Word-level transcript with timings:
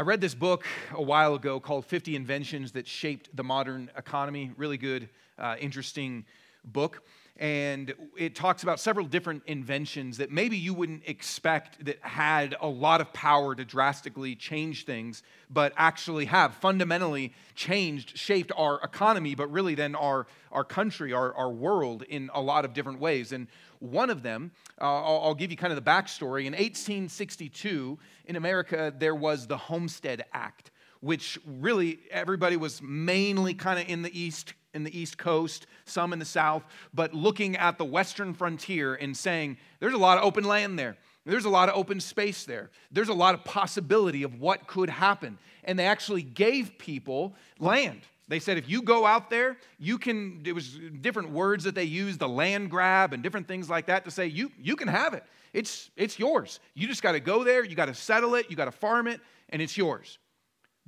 I 0.00 0.02
read 0.02 0.22
this 0.22 0.34
book 0.34 0.64
a 0.92 1.02
while 1.02 1.34
ago 1.34 1.60
called 1.60 1.84
50 1.84 2.16
Inventions 2.16 2.72
That 2.72 2.86
Shaped 2.86 3.36
the 3.36 3.44
Modern 3.44 3.90
Economy. 3.98 4.50
Really 4.56 4.78
good, 4.78 5.10
uh, 5.38 5.56
interesting 5.60 6.24
book. 6.64 7.02
And 7.36 7.92
it 8.16 8.34
talks 8.34 8.62
about 8.62 8.80
several 8.80 9.04
different 9.04 9.42
inventions 9.46 10.16
that 10.16 10.30
maybe 10.30 10.56
you 10.56 10.72
wouldn't 10.72 11.02
expect 11.06 11.84
that 11.84 11.98
had 12.00 12.56
a 12.62 12.66
lot 12.66 13.02
of 13.02 13.12
power 13.12 13.54
to 13.54 13.62
drastically 13.62 14.34
change 14.34 14.86
things, 14.86 15.22
but 15.50 15.74
actually 15.76 16.24
have 16.24 16.54
fundamentally 16.54 17.34
changed, 17.54 18.16
shaped 18.16 18.52
our 18.56 18.80
economy, 18.82 19.34
but 19.34 19.52
really 19.52 19.74
then 19.74 19.94
our, 19.94 20.26
our 20.50 20.64
country, 20.64 21.12
our, 21.12 21.34
our 21.34 21.50
world 21.50 22.04
in 22.04 22.30
a 22.32 22.40
lot 22.40 22.64
of 22.64 22.72
different 22.72 23.00
ways. 23.00 23.32
And 23.32 23.48
one 23.80 24.10
of 24.10 24.22
them, 24.22 24.52
uh, 24.80 24.84
I'll, 24.84 25.20
I'll 25.24 25.34
give 25.34 25.50
you 25.50 25.56
kind 25.56 25.72
of 25.72 25.82
the 25.82 25.90
backstory. 25.90 26.46
In 26.46 26.52
1862, 26.52 27.98
in 28.26 28.36
America, 28.36 28.94
there 28.96 29.14
was 29.14 29.46
the 29.46 29.56
Homestead 29.56 30.24
Act, 30.32 30.70
which 31.00 31.38
really 31.44 31.98
everybody 32.10 32.56
was 32.56 32.80
mainly 32.80 33.54
kind 33.54 33.80
of 33.80 33.88
in 33.88 34.02
the 34.02 34.18
East 34.18 34.54
in 34.72 34.84
the 34.84 34.96
East 34.96 35.18
Coast, 35.18 35.66
some 35.84 36.12
in 36.12 36.20
the 36.20 36.24
South, 36.24 36.62
but 36.94 37.12
looking 37.12 37.56
at 37.56 37.76
the 37.76 37.84
Western 37.84 38.32
frontier 38.32 38.94
and 38.94 39.16
saying, 39.16 39.56
there's 39.80 39.94
a 39.94 39.98
lot 39.98 40.16
of 40.16 40.22
open 40.22 40.44
land 40.44 40.78
there. 40.78 40.96
There's 41.26 41.44
a 41.44 41.50
lot 41.50 41.68
of 41.68 41.76
open 41.76 42.00
space 42.00 42.44
there. 42.44 42.70
There's 42.90 43.08
a 43.08 43.14
lot 43.14 43.34
of 43.34 43.44
possibility 43.44 44.22
of 44.22 44.40
what 44.40 44.66
could 44.66 44.88
happen. 44.88 45.38
And 45.64 45.78
they 45.78 45.86
actually 45.86 46.22
gave 46.22 46.78
people 46.78 47.34
land. 47.58 48.00
They 48.30 48.38
said, 48.38 48.58
if 48.58 48.68
you 48.68 48.82
go 48.82 49.06
out 49.06 49.28
there, 49.28 49.56
you 49.80 49.98
can, 49.98 50.42
it 50.46 50.52
was 50.52 50.78
different 51.00 51.30
words 51.30 51.64
that 51.64 51.74
they 51.74 51.82
used, 51.82 52.20
the 52.20 52.28
land 52.28 52.70
grab 52.70 53.12
and 53.12 53.24
different 53.24 53.48
things 53.48 53.68
like 53.68 53.86
that 53.86 54.04
to 54.04 54.12
say, 54.12 54.28
you, 54.28 54.52
you 54.56 54.76
can 54.76 54.86
have 54.86 55.14
it. 55.14 55.24
It's, 55.52 55.90
it's 55.96 56.16
yours. 56.16 56.60
You 56.74 56.86
just 56.86 57.02
got 57.02 57.12
to 57.12 57.18
go 57.18 57.42
there, 57.42 57.64
you 57.64 57.74
got 57.74 57.86
to 57.86 57.94
settle 57.94 58.36
it, 58.36 58.46
you 58.48 58.54
got 58.54 58.66
to 58.66 58.70
farm 58.70 59.08
it, 59.08 59.20
and 59.48 59.60
it's 59.60 59.76
yours. 59.76 60.18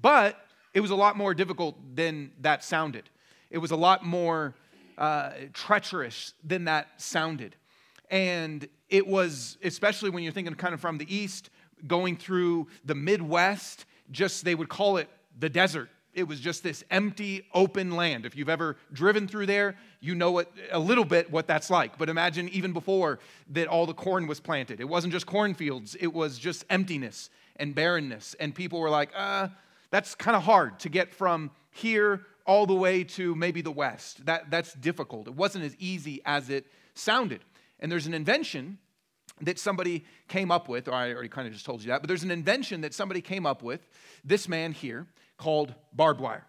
But 0.01 0.37
it 0.73 0.79
was 0.79 0.93
a 0.93 0.95
lot 0.95 1.17
more 1.17 1.35
difficult 1.35 1.77
than 1.97 2.31
that 2.43 2.63
sounded. 2.63 3.11
It 3.51 3.59
was 3.59 3.73
a 3.73 3.77
lot 3.77 4.05
more 4.05 4.55
uh, 4.97 5.33
treacherous 5.53 6.35
than 6.45 6.67
that 6.67 6.91
sounded. 6.99 7.57
And 8.09 8.69
it 8.89 9.05
was, 9.05 9.59
especially 9.65 10.11
when 10.11 10.23
you're 10.23 10.33
thinking 10.33 10.55
kind 10.55 10.75
of 10.75 10.81
from 10.81 10.97
the 10.97 11.13
east, 11.13 11.51
going 11.89 12.17
through 12.17 12.69
the 12.85 12.95
Midwest, 12.95 13.85
just 14.13 14.45
they 14.45 14.55
would 14.55 14.69
call 14.69 14.97
it 14.99 15.09
the 15.37 15.49
desert 15.49 15.89
it 16.15 16.25
was 16.25 16.41
just 16.41 16.63
this 16.63 16.85
empty, 16.91 17.47
open 17.55 17.93
land. 17.93 18.27
If 18.27 18.37
you've 18.37 18.49
ever 18.49 18.77
driven 18.93 19.27
through 19.27 19.47
there, 19.47 19.77
you 20.01 20.15
know 20.15 20.31
what, 20.31 20.53
a 20.71 20.79
little 20.79 21.05
bit 21.05 21.31
what 21.31 21.47
that's 21.47 21.71
like. 21.71 21.97
But 21.97 22.09
imagine 22.09 22.49
even 22.51 22.73
before 22.73 23.19
that 23.51 23.67
all 23.67 23.87
the 23.87 23.95
corn 23.95 24.27
was 24.27 24.41
planted. 24.41 24.81
It 24.81 24.89
wasn't 24.89 25.13
just 25.13 25.27
cornfields, 25.27 25.97
it 25.99 26.13
was 26.13 26.39
just 26.39 26.65
emptiness 26.69 27.31
and 27.57 27.75
barrenness. 27.75 28.35
And 28.39 28.55
people 28.55 28.81
were 28.81 28.91
like, 28.91 29.11
uh, 29.17 29.49
that's 29.91 30.15
kind 30.15 30.37
of 30.37 30.43
hard 30.43 30.81
to 30.81 30.89
get 30.89 31.13
from 31.13 31.51
here 31.71 32.27
all 32.47 32.67
the 32.67 32.75
way 32.75 33.05
to 33.05 33.35
maybe 33.35 33.63
the 33.63 33.71
west. 33.71 34.25
That, 34.27 34.51
that's 34.51 34.75
difficult. 34.75 35.29
It 35.29 35.35
wasn't 35.35 35.65
as 35.65 35.77
easy 35.79 36.21
as 36.25 36.51
it 36.51 36.67
sounded. 36.95 37.41
And 37.81 37.91
there's 37.91 38.07
an 38.07 38.15
invention 38.15 38.79
that 39.41 39.59
somebody 39.59 40.05
came 40.29 40.51
up 40.51 40.69
with, 40.69 40.89
or 40.89 40.95
I 40.95 41.13
already 41.13 41.29
kind 41.29 41.47
of 41.47 41.53
just 41.53 41.67
told 41.67 41.83
you 41.83 41.89
that, 41.89 42.01
but 42.01 42.09
there's 42.09 42.23
an 42.23 42.31
invention 42.31 42.83
that 42.83 42.95
somebody 42.95 43.21
came 43.21 43.47
up 43.47 43.63
with, 43.63 43.87
this 44.25 44.49
man 44.49 44.73
here, 44.73 45.07
called 45.43 45.75
barbed 45.93 46.21
wire. 46.21 46.47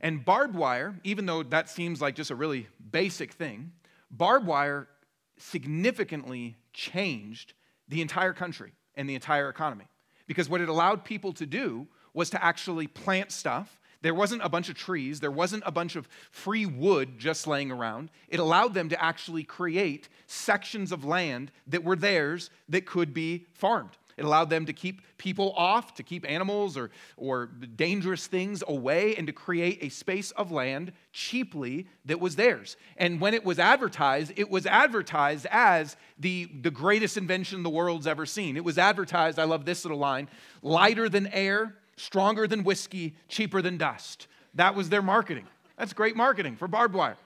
And 0.00 0.24
barbed 0.24 0.54
wire, 0.54 0.98
even 1.04 1.26
though 1.26 1.42
that 1.42 1.68
seems 1.68 2.00
like 2.00 2.14
just 2.14 2.30
a 2.30 2.34
really 2.34 2.66
basic 2.90 3.34
thing, 3.34 3.72
barbed 4.10 4.46
wire 4.46 4.88
significantly 5.36 6.56
changed 6.72 7.52
the 7.86 8.00
entire 8.00 8.32
country 8.32 8.72
and 8.94 9.10
the 9.10 9.14
entire 9.14 9.50
economy. 9.50 9.84
Because 10.26 10.48
what 10.48 10.62
it 10.62 10.70
allowed 10.70 11.04
people 11.04 11.34
to 11.34 11.44
do 11.44 11.86
was 12.14 12.30
to 12.30 12.42
actually 12.42 12.86
plant 12.86 13.30
stuff. 13.30 13.78
There 14.00 14.14
wasn't 14.14 14.42
a 14.42 14.48
bunch 14.48 14.70
of 14.70 14.74
trees, 14.74 15.20
there 15.20 15.30
wasn't 15.30 15.64
a 15.66 15.72
bunch 15.72 15.94
of 15.94 16.08
free 16.30 16.64
wood 16.64 17.18
just 17.18 17.46
laying 17.46 17.70
around. 17.70 18.10
It 18.28 18.40
allowed 18.40 18.72
them 18.72 18.88
to 18.88 19.04
actually 19.04 19.44
create 19.44 20.08
sections 20.26 20.92
of 20.92 21.04
land 21.04 21.52
that 21.66 21.84
were 21.84 21.96
theirs 21.96 22.48
that 22.70 22.86
could 22.86 23.12
be 23.12 23.44
farmed. 23.52 23.97
It 24.18 24.24
allowed 24.24 24.50
them 24.50 24.66
to 24.66 24.72
keep 24.72 25.00
people 25.16 25.54
off, 25.56 25.94
to 25.94 26.02
keep 26.02 26.28
animals 26.28 26.76
or, 26.76 26.90
or 27.16 27.46
dangerous 27.46 28.26
things 28.26 28.64
away, 28.66 29.14
and 29.14 29.28
to 29.28 29.32
create 29.32 29.78
a 29.80 29.88
space 29.88 30.32
of 30.32 30.50
land 30.50 30.92
cheaply 31.12 31.86
that 32.04 32.18
was 32.18 32.34
theirs. 32.34 32.76
And 32.96 33.20
when 33.20 33.32
it 33.32 33.44
was 33.44 33.60
advertised, 33.60 34.32
it 34.36 34.50
was 34.50 34.66
advertised 34.66 35.46
as 35.52 35.96
the, 36.18 36.50
the 36.62 36.70
greatest 36.72 37.16
invention 37.16 37.62
the 37.62 37.70
world's 37.70 38.08
ever 38.08 38.26
seen. 38.26 38.56
It 38.56 38.64
was 38.64 38.76
advertised, 38.76 39.38
I 39.38 39.44
love 39.44 39.64
this 39.64 39.84
little 39.84 39.98
line 39.98 40.28
lighter 40.62 41.08
than 41.08 41.28
air, 41.28 41.76
stronger 41.96 42.48
than 42.48 42.64
whiskey, 42.64 43.14
cheaper 43.28 43.62
than 43.62 43.78
dust. 43.78 44.26
That 44.54 44.74
was 44.74 44.88
their 44.88 45.02
marketing. 45.02 45.46
That's 45.78 45.92
great 45.92 46.16
marketing 46.16 46.56
for 46.56 46.66
barbed 46.66 46.94
wire. 46.94 47.16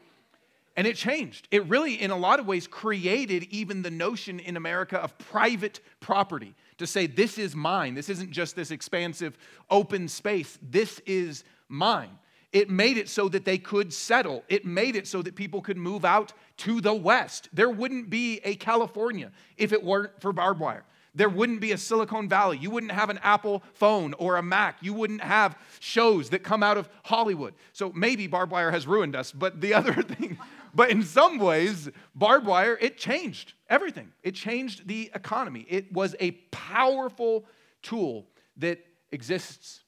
And 0.76 0.86
it 0.86 0.96
changed. 0.96 1.48
It 1.50 1.66
really, 1.66 1.94
in 2.00 2.10
a 2.10 2.16
lot 2.16 2.40
of 2.40 2.46
ways, 2.46 2.66
created 2.66 3.44
even 3.50 3.82
the 3.82 3.90
notion 3.90 4.40
in 4.40 4.56
America 4.56 4.98
of 4.98 5.16
private 5.18 5.80
property 6.00 6.54
to 6.82 6.86
say, 6.86 7.06
This 7.06 7.38
is 7.38 7.56
mine. 7.56 7.94
This 7.94 8.08
isn't 8.08 8.30
just 8.30 8.54
this 8.54 8.70
expansive 8.70 9.36
open 9.70 10.08
space. 10.08 10.58
This 10.62 11.00
is 11.06 11.44
mine. 11.68 12.18
It 12.52 12.68
made 12.68 12.98
it 12.98 13.08
so 13.08 13.28
that 13.30 13.46
they 13.46 13.56
could 13.56 13.92
settle. 13.92 14.44
It 14.48 14.66
made 14.66 14.94
it 14.94 15.06
so 15.06 15.22
that 15.22 15.34
people 15.34 15.62
could 15.62 15.78
move 15.78 16.04
out 16.04 16.34
to 16.58 16.82
the 16.82 16.92
West. 16.92 17.48
There 17.52 17.70
wouldn't 17.70 18.10
be 18.10 18.40
a 18.44 18.54
California 18.56 19.32
if 19.56 19.72
it 19.72 19.82
weren't 19.82 20.20
for 20.20 20.32
barbed 20.32 20.60
wire. 20.60 20.84
There 21.14 21.28
wouldn't 21.28 21.60
be 21.60 21.72
a 21.72 21.78
Silicon 21.78 22.28
Valley. 22.28 22.58
You 22.58 22.70
wouldn't 22.70 22.92
have 22.92 23.10
an 23.10 23.18
Apple 23.22 23.62
phone 23.74 24.14
or 24.14 24.36
a 24.36 24.42
Mac. 24.42 24.78
You 24.80 24.94
wouldn't 24.94 25.22
have 25.22 25.58
shows 25.78 26.30
that 26.30 26.42
come 26.42 26.62
out 26.62 26.78
of 26.78 26.88
Hollywood. 27.04 27.54
So 27.72 27.92
maybe 27.94 28.26
barbed 28.26 28.52
wire 28.52 28.70
has 28.70 28.86
ruined 28.86 29.14
us, 29.14 29.30
but 29.32 29.60
the 29.60 29.74
other 29.82 30.02
thing, 30.02 30.38
but 30.74 30.90
in 30.90 31.02
some 31.02 31.38
ways, 31.38 31.90
barbed 32.14 32.46
wire, 32.46 32.78
it 32.80 32.96
changed 32.96 33.52
everything. 33.68 34.12
It 34.22 34.34
changed 34.34 34.88
the 34.88 35.10
economy. 35.14 35.66
It 35.68 35.92
was 35.92 36.16
a 36.20 36.32
powerful 36.50 37.44
tool 37.82 38.26
that 38.56 38.78
exists. 39.10 39.82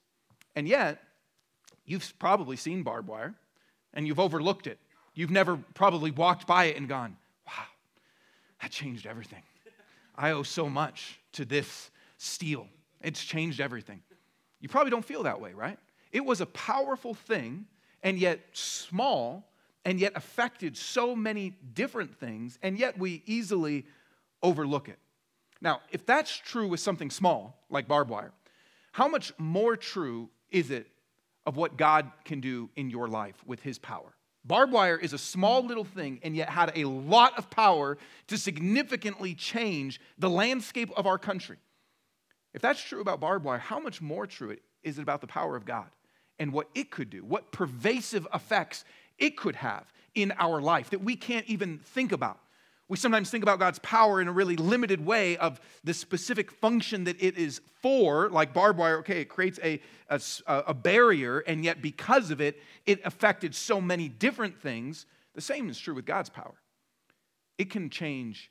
And 0.55 0.69
yet, 0.69 1.03
you've 1.85 2.13
probably 2.19 2.57
seen 2.57 2.83
barbed 2.83 3.09
wire 3.09 3.35
and 3.95 4.07
you've 4.07 4.21
overlooked 4.21 4.67
it. 4.67 4.79
You've 5.15 5.31
never 5.31 5.57
probably 5.75 6.11
walked 6.11 6.47
by 6.47 6.65
it 6.67 6.77
and 6.77 6.89
gone, 6.89 7.17
wow, 7.47 7.65
that 8.61 8.71
changed 8.71 9.07
everything. 9.07 9.43
I 10.17 10.33
owe 10.33 10.43
so 10.43 10.69
much 10.69 11.19
to 11.33 11.45
this 11.45 11.91
steel. 12.19 12.69
It's 13.01 13.23
changed 13.25 13.61
everything. 13.61 14.03
You 14.61 14.69
probably 14.69 14.91
don't 14.91 15.05
feel 15.05 15.25
that 15.25 15.41
way, 15.41 15.53
right? 15.53 15.79
It 16.13 16.25
was 16.25 16.41
a 16.41 16.47
powerful 16.47 17.15
thing 17.15 17.67
and 18.03 18.19
yet 18.19 18.41
small 18.53 19.49
and 19.85 20.01
yet 20.01 20.13
affected 20.15 20.77
so 20.77 21.15
many 21.15 21.55
different 21.75 22.19
things, 22.19 22.59
and 22.63 22.79
yet 22.79 22.99
we 22.99 23.23
easily 23.27 23.85
overlook 24.43 24.89
it. 24.89 24.99
Now, 25.61 25.81
if 25.91 26.05
that's 26.05 26.37
true 26.37 26.69
with 26.69 26.81
something 26.81 27.11
small, 27.11 27.65
like 27.71 27.89
barbed 27.89 28.11
wire, 28.11 28.33
how 28.93 29.09
much 29.09 29.33
more 29.39 29.77
true 29.77 30.31
is 30.51 30.71
it 30.71 30.87
of 31.47 31.57
what 31.57 31.77
God 31.77 32.11
can 32.25 32.41
do 32.41 32.71
in 32.77 32.91
your 32.91 33.09
life 33.09 33.37
with 33.47 33.61
His 33.63 33.79
power? 33.79 34.15
Barbed 34.45 34.73
wire 34.73 34.97
is 34.97 35.15
a 35.15 35.19
small 35.19 35.65
little 35.65 35.85
thing 35.85 36.21
and 36.23 36.37
yet 36.37 36.51
had 36.51 36.73
a 36.77 36.85
lot 36.85 37.39
of 37.39 37.49
power 37.49 37.97
to 38.27 38.37
significantly 38.37 39.35
change 39.35 40.01
the 40.19 40.29
landscape 40.29 40.91
of 40.97 41.07
our 41.07 41.19
country. 41.19 41.57
If 42.53 42.61
that's 42.61 42.83
true 42.83 43.01
about 43.01 43.21
barbed 43.21 43.45
wire, 43.45 43.59
how 43.59 43.81
much 43.81 44.03
more 44.03 44.27
true 44.27 44.57
is 44.83 44.99
it 44.99 45.03
about 45.03 45.23
the 45.23 45.27
power 45.27 45.57
of 45.57 45.65
God 45.65 45.89
and 46.39 46.53
what 46.53 46.69
it 46.75 46.91
could 46.91 47.11
do, 47.11 47.25
what 47.25 47.53
pervasive 47.53 48.27
effects 48.35 48.85
it 49.19 49.37
could 49.37 49.57
have 49.57 49.93
in 50.15 50.33
our 50.39 50.61
life 50.61 50.91
that 50.91 51.03
we 51.03 51.17
can't 51.17 51.47
even 51.47 51.79
think 51.79 52.13
about. 52.13 52.39
We 52.87 52.99
sometimes 52.99 53.31
think 53.31 53.43
about 53.43 53.59
God's 53.59 53.79
power 53.79 54.21
in 54.21 54.29
a 54.29 54.33
really 54.33 54.57
limited 54.57 55.05
way 55.05 55.39
of 55.39 55.59
the 55.85 55.95
specific 55.95 56.51
function 56.51 57.05
that 57.05 57.21
it 57.23 57.39
is 57.39 57.63
for, 57.81 58.29
like 58.29 58.53
barbed 58.53 58.79
wire. 58.79 58.99
Okay, 58.99 59.23
it 59.23 59.29
creates 59.29 59.59
a, 59.63 59.81
a, 60.11 60.21
a, 60.47 60.75
barrier, 60.75 61.39
and 61.41 61.65
yet 61.65 61.81
because 61.81 62.31
of 62.31 62.43
it, 62.43 62.61
it 62.85 63.01
affected 63.05 63.55
so 63.55 63.81
many 63.81 64.09
different 64.09 64.61
things. 64.61 65.07
The 65.35 65.41
same 65.41 65.71
is 65.71 65.79
true 65.79 65.95
with 65.95 66.05
God's 66.05 66.29
power. 66.29 66.55
It 67.57 67.71
can 67.71 67.89
change 67.89 68.51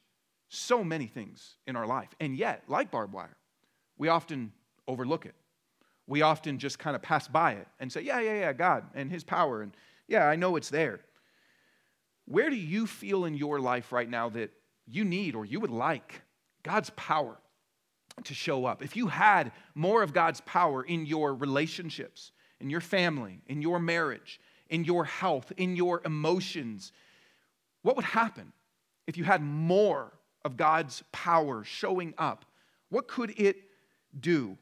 so 0.49 0.83
many 0.83 1.05
things 1.05 1.55
in 1.67 1.75
our 1.75 1.85
life. 1.85 2.09
And 2.19 2.35
yet, 2.35 2.63
like 2.67 2.89
barbed 2.89 3.13
wire, 3.13 3.37
we 3.97 4.07
often 4.07 4.51
overlook 4.87 5.25
it. 5.27 5.35
We 6.07 6.21
often 6.21 6.57
just 6.57 6.79
kind 6.79 6.95
of 6.95 7.01
pass 7.01 7.27
by 7.27 7.53
it 7.53 7.67
and 7.79 7.91
say, 7.91 8.01
yeah, 8.01 8.19
yeah, 8.19 8.39
yeah, 8.39 8.53
God 8.53 8.85
and 8.93 9.11
His 9.11 9.23
power. 9.23 9.61
And 9.61 9.75
yeah, 10.07 10.27
I 10.27 10.35
know 10.35 10.55
it's 10.55 10.69
there. 10.69 10.99
Where 12.25 12.49
do 12.49 12.55
you 12.55 12.87
feel 12.87 13.25
in 13.25 13.33
your 13.35 13.59
life 13.59 13.91
right 13.91 14.09
now 14.09 14.29
that 14.29 14.51
you 14.85 15.03
need 15.05 15.35
or 15.35 15.45
you 15.45 15.59
would 15.59 15.71
like 15.71 16.21
God's 16.63 16.89
power 16.91 17.37
to 18.23 18.33
show 18.33 18.65
up? 18.65 18.81
If 18.83 18.95
you 18.95 19.07
had 19.07 19.51
more 19.75 20.03
of 20.03 20.13
God's 20.13 20.41
power 20.41 20.83
in 20.83 21.05
your 21.05 21.33
relationships, 21.33 22.31
in 22.59 22.69
your 22.69 22.81
family, 22.81 23.41
in 23.47 23.61
your 23.61 23.79
marriage, 23.79 24.39
in 24.69 24.85
your 24.85 25.05
health, 25.05 25.51
in 25.57 25.75
your 25.75 26.01
emotions, 26.05 26.91
what 27.81 27.95
would 27.95 28.05
happen 28.05 28.53
if 29.07 29.17
you 29.17 29.23
had 29.23 29.41
more 29.41 30.13
of 30.45 30.55
God's 30.55 31.03
power 31.11 31.63
showing 31.63 32.13
up? 32.17 32.45
What 32.89 33.07
could 33.07 33.37
it 33.37 33.57
do 34.19 34.57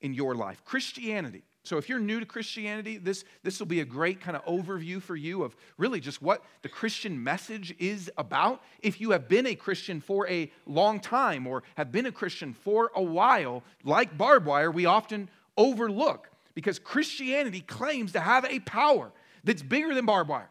in 0.00 0.14
your 0.14 0.34
life. 0.34 0.64
Christianity. 0.64 1.42
So 1.64 1.78
if 1.78 1.88
you're 1.88 1.98
new 1.98 2.20
to 2.20 2.26
Christianity, 2.26 2.98
this, 2.98 3.24
this 3.42 3.58
will 3.58 3.66
be 3.66 3.80
a 3.80 3.86
great 3.86 4.20
kind 4.20 4.36
of 4.36 4.44
overview 4.44 5.00
for 5.00 5.16
you 5.16 5.42
of 5.44 5.56
really 5.78 5.98
just 5.98 6.20
what 6.20 6.44
the 6.60 6.68
Christian 6.68 7.22
message 7.24 7.74
is 7.78 8.10
about. 8.18 8.62
If 8.80 9.00
you 9.00 9.12
have 9.12 9.28
been 9.28 9.46
a 9.46 9.54
Christian 9.54 10.02
for 10.02 10.28
a 10.28 10.52
long 10.66 11.00
time 11.00 11.46
or 11.46 11.62
have 11.76 11.90
been 11.90 12.04
a 12.04 12.12
Christian 12.12 12.52
for 12.52 12.92
a 12.94 13.02
while, 13.02 13.62
like 13.82 14.16
barbed 14.18 14.44
wire, 14.44 14.70
we 14.70 14.84
often 14.84 15.30
overlook 15.56 16.30
because 16.54 16.78
Christianity 16.78 17.62
claims 17.62 18.12
to 18.12 18.20
have 18.20 18.44
a 18.44 18.60
power 18.60 19.10
that's 19.42 19.62
bigger 19.62 19.94
than 19.94 20.04
barbed 20.04 20.28
wire, 20.28 20.50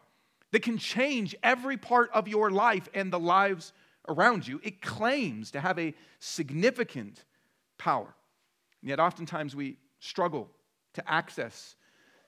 that 0.50 0.62
can 0.62 0.78
change 0.78 1.36
every 1.44 1.76
part 1.76 2.10
of 2.12 2.26
your 2.26 2.50
life 2.50 2.88
and 2.92 3.12
the 3.12 3.20
lives 3.20 3.72
around 4.08 4.48
you. 4.48 4.60
It 4.64 4.82
claims 4.82 5.52
to 5.52 5.60
have 5.60 5.78
a 5.78 5.94
significant 6.18 7.22
power. 7.78 8.14
And 8.80 8.90
yet, 8.90 8.98
oftentimes, 8.98 9.54
we 9.54 9.78
struggle 10.00 10.50
to 10.94 11.10
access 11.10 11.76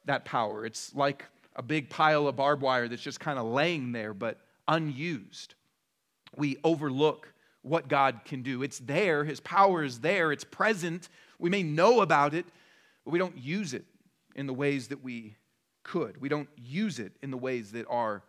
that 0.04 0.24
power. 0.24 0.64
It's 0.64 0.94
like 0.94 1.24
a 1.56 1.62
big 1.62 1.88
pile 1.88 2.28
of 2.28 2.36
barbed 2.36 2.62
wire 2.62 2.88
that's 2.88 3.02
just 3.02 3.20
kind 3.20 3.38
of 3.38 3.46
laying 3.46 3.92
there 3.92 4.14
but 4.14 4.38
unused. 4.68 5.54
We 6.36 6.58
overlook 6.62 7.32
what 7.62 7.88
God 7.88 8.20
can 8.24 8.42
do. 8.42 8.62
It's 8.62 8.78
there, 8.78 9.24
His 9.24 9.40
power 9.40 9.82
is 9.82 10.00
there, 10.00 10.32
it's 10.32 10.44
present. 10.44 11.08
We 11.38 11.50
may 11.50 11.62
know 11.62 12.00
about 12.00 12.34
it, 12.34 12.46
but 13.04 13.10
we 13.10 13.18
don't 13.18 13.36
use 13.36 13.74
it 13.74 13.84
in 14.34 14.46
the 14.46 14.54
ways 14.54 14.88
that 14.88 15.02
we 15.02 15.34
could. 15.82 16.20
We 16.20 16.28
don't 16.28 16.48
use 16.56 16.98
it 16.98 17.12
in 17.22 17.30
the 17.30 17.36
ways 17.36 17.72
that 17.72 17.86
are 17.88 18.22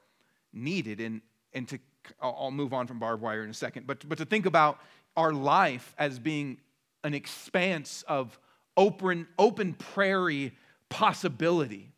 needed. 0.53 0.99
And, 0.99 1.21
and 1.53 1.67
to, 1.69 1.79
I'll 2.21 2.51
move 2.51 2.73
on 2.73 2.87
from 2.87 2.99
barbed 2.99 3.21
wire 3.21 3.43
in 3.43 3.49
a 3.49 3.53
second, 3.53 3.87
but, 3.87 4.07
but 4.07 4.17
to 4.17 4.25
think 4.25 4.45
about 4.45 4.79
our 5.15 5.33
life 5.33 5.93
as 5.97 6.19
being 6.19 6.57
an 7.03 7.13
expanse 7.13 8.03
of 8.07 8.39
open, 8.77 9.27
open 9.37 9.73
prairie 9.73 10.53
possibility. 10.87 11.91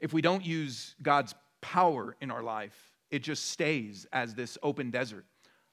If 0.00 0.12
we 0.12 0.22
don't 0.22 0.44
use 0.44 0.96
God's 1.02 1.34
power 1.60 2.16
in 2.20 2.30
our 2.30 2.42
life, 2.42 2.74
it 3.10 3.22
just 3.22 3.50
stays 3.50 4.06
as 4.12 4.34
this 4.34 4.58
open 4.62 4.90
desert, 4.90 5.26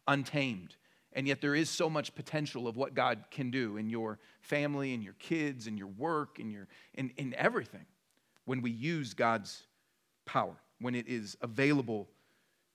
untamed. 0.08 0.76
And 1.14 1.28
yet, 1.28 1.42
there 1.42 1.56
is 1.56 1.70
so 1.70 1.90
much 1.90 2.16
potential 2.16 2.68
of 2.68 2.78
what 2.78 2.94
God 2.94 3.26
can 3.32 3.52
do 3.52 3.76
in 3.78 3.90
your 3.90 4.20
family, 4.40 4.94
in 4.94 5.02
your 5.02 5.16
kids, 5.16 5.68
in 5.68 5.78
your 5.78 5.88
work, 5.88 6.40
in, 6.40 6.52
your, 6.52 6.68
in, 6.94 7.12
in 7.18 7.34
everything 7.34 7.86
when 8.46 8.62
we 8.62 8.72
use 8.72 9.14
God's 9.14 9.64
power, 10.26 10.56
when 10.80 10.96
it 10.96 11.08
is 11.10 11.36
available 11.42 12.08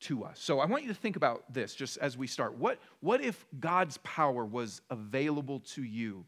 to 0.00 0.24
us. 0.24 0.38
So, 0.38 0.60
I 0.60 0.66
want 0.66 0.82
you 0.82 0.90
to 0.90 0.94
think 0.94 1.16
about 1.16 1.50
this 1.50 1.74
just 1.74 1.96
as 1.96 2.18
we 2.18 2.26
start. 2.26 2.58
What, 2.58 2.78
what 3.00 3.22
if 3.22 3.46
God's 3.58 3.96
power 3.98 4.44
was 4.44 4.82
available 4.90 5.60
to 5.60 5.82
you 5.82 6.26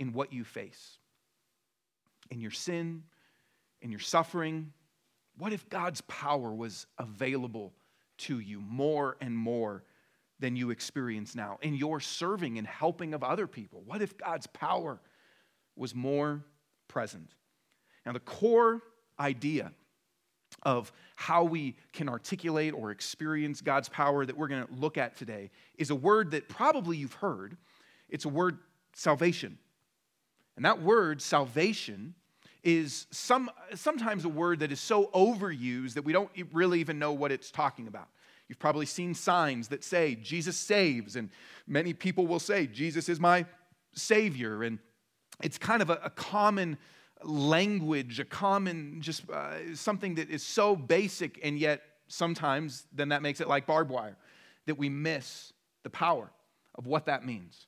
in 0.00 0.14
what 0.14 0.32
you 0.32 0.42
face, 0.42 0.98
in 2.30 2.40
your 2.40 2.50
sin, 2.50 3.04
in 3.82 3.92
your 3.92 4.00
suffering? 4.00 4.72
What 5.38 5.52
if 5.52 5.68
God's 5.68 6.00
power 6.02 6.52
was 6.52 6.86
available 6.98 7.74
to 8.18 8.40
you 8.40 8.60
more 8.60 9.16
and 9.20 9.36
more 9.36 9.84
than 10.40 10.56
you 10.56 10.70
experience 10.70 11.36
now 11.36 11.58
in 11.60 11.74
your 11.74 12.00
serving 12.00 12.56
and 12.56 12.66
helping 12.66 13.14
of 13.14 13.22
other 13.22 13.46
people? 13.46 13.82
What 13.84 14.00
if 14.00 14.16
God's 14.16 14.46
power 14.48 14.98
was 15.76 15.94
more 15.94 16.44
present? 16.88 17.34
Now, 18.06 18.12
the 18.12 18.20
core 18.20 18.80
idea 19.18 19.70
of 20.62 20.90
how 21.14 21.44
we 21.44 21.76
can 21.92 22.08
articulate 22.08 22.72
or 22.72 22.90
experience 22.90 23.60
God's 23.60 23.90
power 23.90 24.24
that 24.24 24.36
we're 24.36 24.48
going 24.48 24.66
to 24.66 24.72
look 24.72 24.96
at 24.96 25.16
today 25.16 25.50
is 25.76 25.90
a 25.90 25.94
word 25.94 26.30
that 26.30 26.48
probably 26.48 26.96
you've 26.96 27.12
heard. 27.12 27.58
It's 28.08 28.24
a 28.24 28.30
word 28.30 28.58
salvation. 28.94 29.58
And 30.60 30.66
that 30.66 30.82
word, 30.82 31.22
salvation, 31.22 32.12
is 32.62 33.06
some, 33.10 33.50
sometimes 33.74 34.26
a 34.26 34.28
word 34.28 34.58
that 34.60 34.70
is 34.70 34.78
so 34.78 35.06
overused 35.14 35.94
that 35.94 36.02
we 36.02 36.12
don't 36.12 36.30
really 36.52 36.80
even 36.80 36.98
know 36.98 37.14
what 37.14 37.32
it's 37.32 37.50
talking 37.50 37.86
about. 37.86 38.08
You've 38.46 38.58
probably 38.58 38.84
seen 38.84 39.14
signs 39.14 39.68
that 39.68 39.82
say, 39.82 40.16
Jesus 40.16 40.58
saves, 40.58 41.16
and 41.16 41.30
many 41.66 41.94
people 41.94 42.26
will 42.26 42.38
say, 42.38 42.66
Jesus 42.66 43.08
is 43.08 43.18
my 43.18 43.46
Savior. 43.94 44.62
And 44.62 44.78
it's 45.42 45.56
kind 45.56 45.80
of 45.80 45.88
a, 45.88 45.98
a 46.04 46.10
common 46.10 46.76
language, 47.24 48.20
a 48.20 48.26
common, 48.26 49.00
just 49.00 49.30
uh, 49.30 49.74
something 49.74 50.16
that 50.16 50.28
is 50.28 50.42
so 50.42 50.76
basic, 50.76 51.40
and 51.42 51.58
yet 51.58 51.80
sometimes 52.08 52.86
then 52.92 53.08
that 53.08 53.22
makes 53.22 53.40
it 53.40 53.48
like 53.48 53.64
barbed 53.64 53.90
wire, 53.90 54.18
that 54.66 54.76
we 54.76 54.90
miss 54.90 55.54
the 55.84 55.90
power 55.90 56.30
of 56.74 56.86
what 56.86 57.06
that 57.06 57.24
means. 57.24 57.66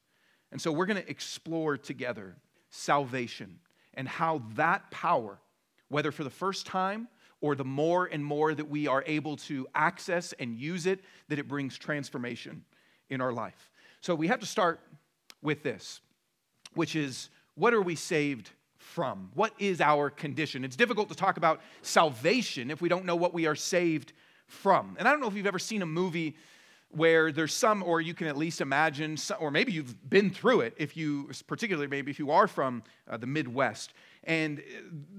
And 0.50 0.60
so 0.60 0.70
we're 0.70 0.84
going 0.84 1.02
to 1.02 1.08
explore 1.08 1.78
together 1.78 2.36
salvation 2.72 3.60
and 3.94 4.08
how 4.08 4.42
that 4.54 4.90
power, 4.90 5.38
whether 5.88 6.10
for 6.10 6.24
the 6.24 6.30
first 6.30 6.66
time 6.66 7.06
or 7.40 7.54
the 7.54 7.64
more 7.64 8.06
and 8.06 8.24
more 8.24 8.54
that 8.54 8.68
we 8.68 8.88
are 8.88 9.04
able 9.06 9.36
to 9.36 9.66
access 9.74 10.32
and 10.38 10.56
use 10.56 10.86
it, 10.86 11.00
that 11.28 11.38
it 11.38 11.46
brings 11.46 11.76
transformation 11.76 12.64
in 13.10 13.20
our 13.20 13.32
life. 13.32 13.70
So 14.00 14.14
we 14.14 14.28
have 14.28 14.40
to 14.40 14.46
start 14.46 14.80
with 15.42 15.62
this, 15.62 16.00
which 16.74 16.96
is 16.96 17.28
what 17.54 17.74
are 17.74 17.82
we 17.82 17.94
saved 17.94 18.50
from? 18.78 19.30
What 19.34 19.52
is 19.58 19.80
our 19.80 20.08
condition? 20.08 20.64
It's 20.64 20.76
difficult 20.76 21.08
to 21.10 21.14
talk 21.14 21.36
about 21.36 21.60
salvation 21.82 22.70
if 22.70 22.80
we 22.80 22.88
don't 22.88 23.04
know 23.04 23.16
what 23.16 23.34
we 23.34 23.46
are 23.46 23.54
saved 23.54 24.12
from. 24.46 24.96
And 24.98 25.06
I 25.06 25.10
don't 25.10 25.20
know 25.20 25.28
if 25.28 25.34
you've 25.34 25.46
ever 25.46 25.58
seen 25.58 25.82
a 25.82 25.86
movie 25.86 26.36
where 26.92 27.32
there's 27.32 27.54
some, 27.54 27.82
or 27.82 28.00
you 28.00 28.14
can 28.14 28.26
at 28.26 28.36
least 28.36 28.60
imagine, 28.60 29.16
or 29.40 29.50
maybe 29.50 29.72
you've 29.72 30.08
been 30.08 30.30
through 30.30 30.60
it, 30.60 30.74
if 30.76 30.96
you, 30.96 31.30
particularly 31.46 31.88
maybe 31.88 32.10
if 32.10 32.18
you 32.18 32.30
are 32.30 32.46
from 32.46 32.82
uh, 33.08 33.16
the 33.16 33.26
Midwest, 33.26 33.94
and 34.24 34.58
uh, 34.58 34.62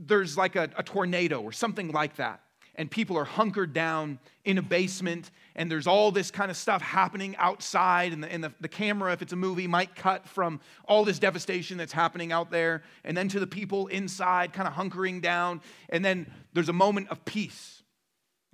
there's 0.05 0.37
like 0.37 0.55
a, 0.55 0.69
a 0.77 0.83
tornado 0.83 1.41
or 1.41 1.51
something 1.51 1.91
like 1.91 2.15
that, 2.17 2.41
and 2.75 2.89
people 2.89 3.17
are 3.17 3.25
hunkered 3.25 3.73
down 3.73 4.19
in 4.45 4.59
a 4.59 4.61
basement, 4.61 5.31
and 5.55 5.69
there's 5.69 5.87
all 5.87 6.11
this 6.11 6.29
kind 6.29 6.51
of 6.51 6.57
stuff 6.57 6.81
happening 6.81 7.35
outside, 7.37 8.13
and, 8.13 8.23
the, 8.23 8.31
and 8.31 8.43
the, 8.43 8.53
the 8.61 8.67
camera, 8.67 9.11
if 9.11 9.23
it's 9.23 9.33
a 9.33 9.37
movie, 9.37 9.65
might 9.65 9.95
cut 9.95 10.27
from 10.27 10.59
all 10.87 11.03
this 11.03 11.17
devastation 11.17 11.77
that's 11.77 11.93
happening 11.93 12.31
out 12.31 12.51
there, 12.51 12.83
and 13.03 13.17
then 13.17 13.27
to 13.29 13.39
the 13.39 13.47
people 13.47 13.87
inside, 13.87 14.53
kind 14.53 14.67
of 14.67 14.75
hunkering 14.75 15.21
down, 15.21 15.59
and 15.89 16.05
then 16.05 16.31
there's 16.53 16.69
a 16.69 16.73
moment 16.73 17.09
of 17.09 17.25
peace, 17.25 17.81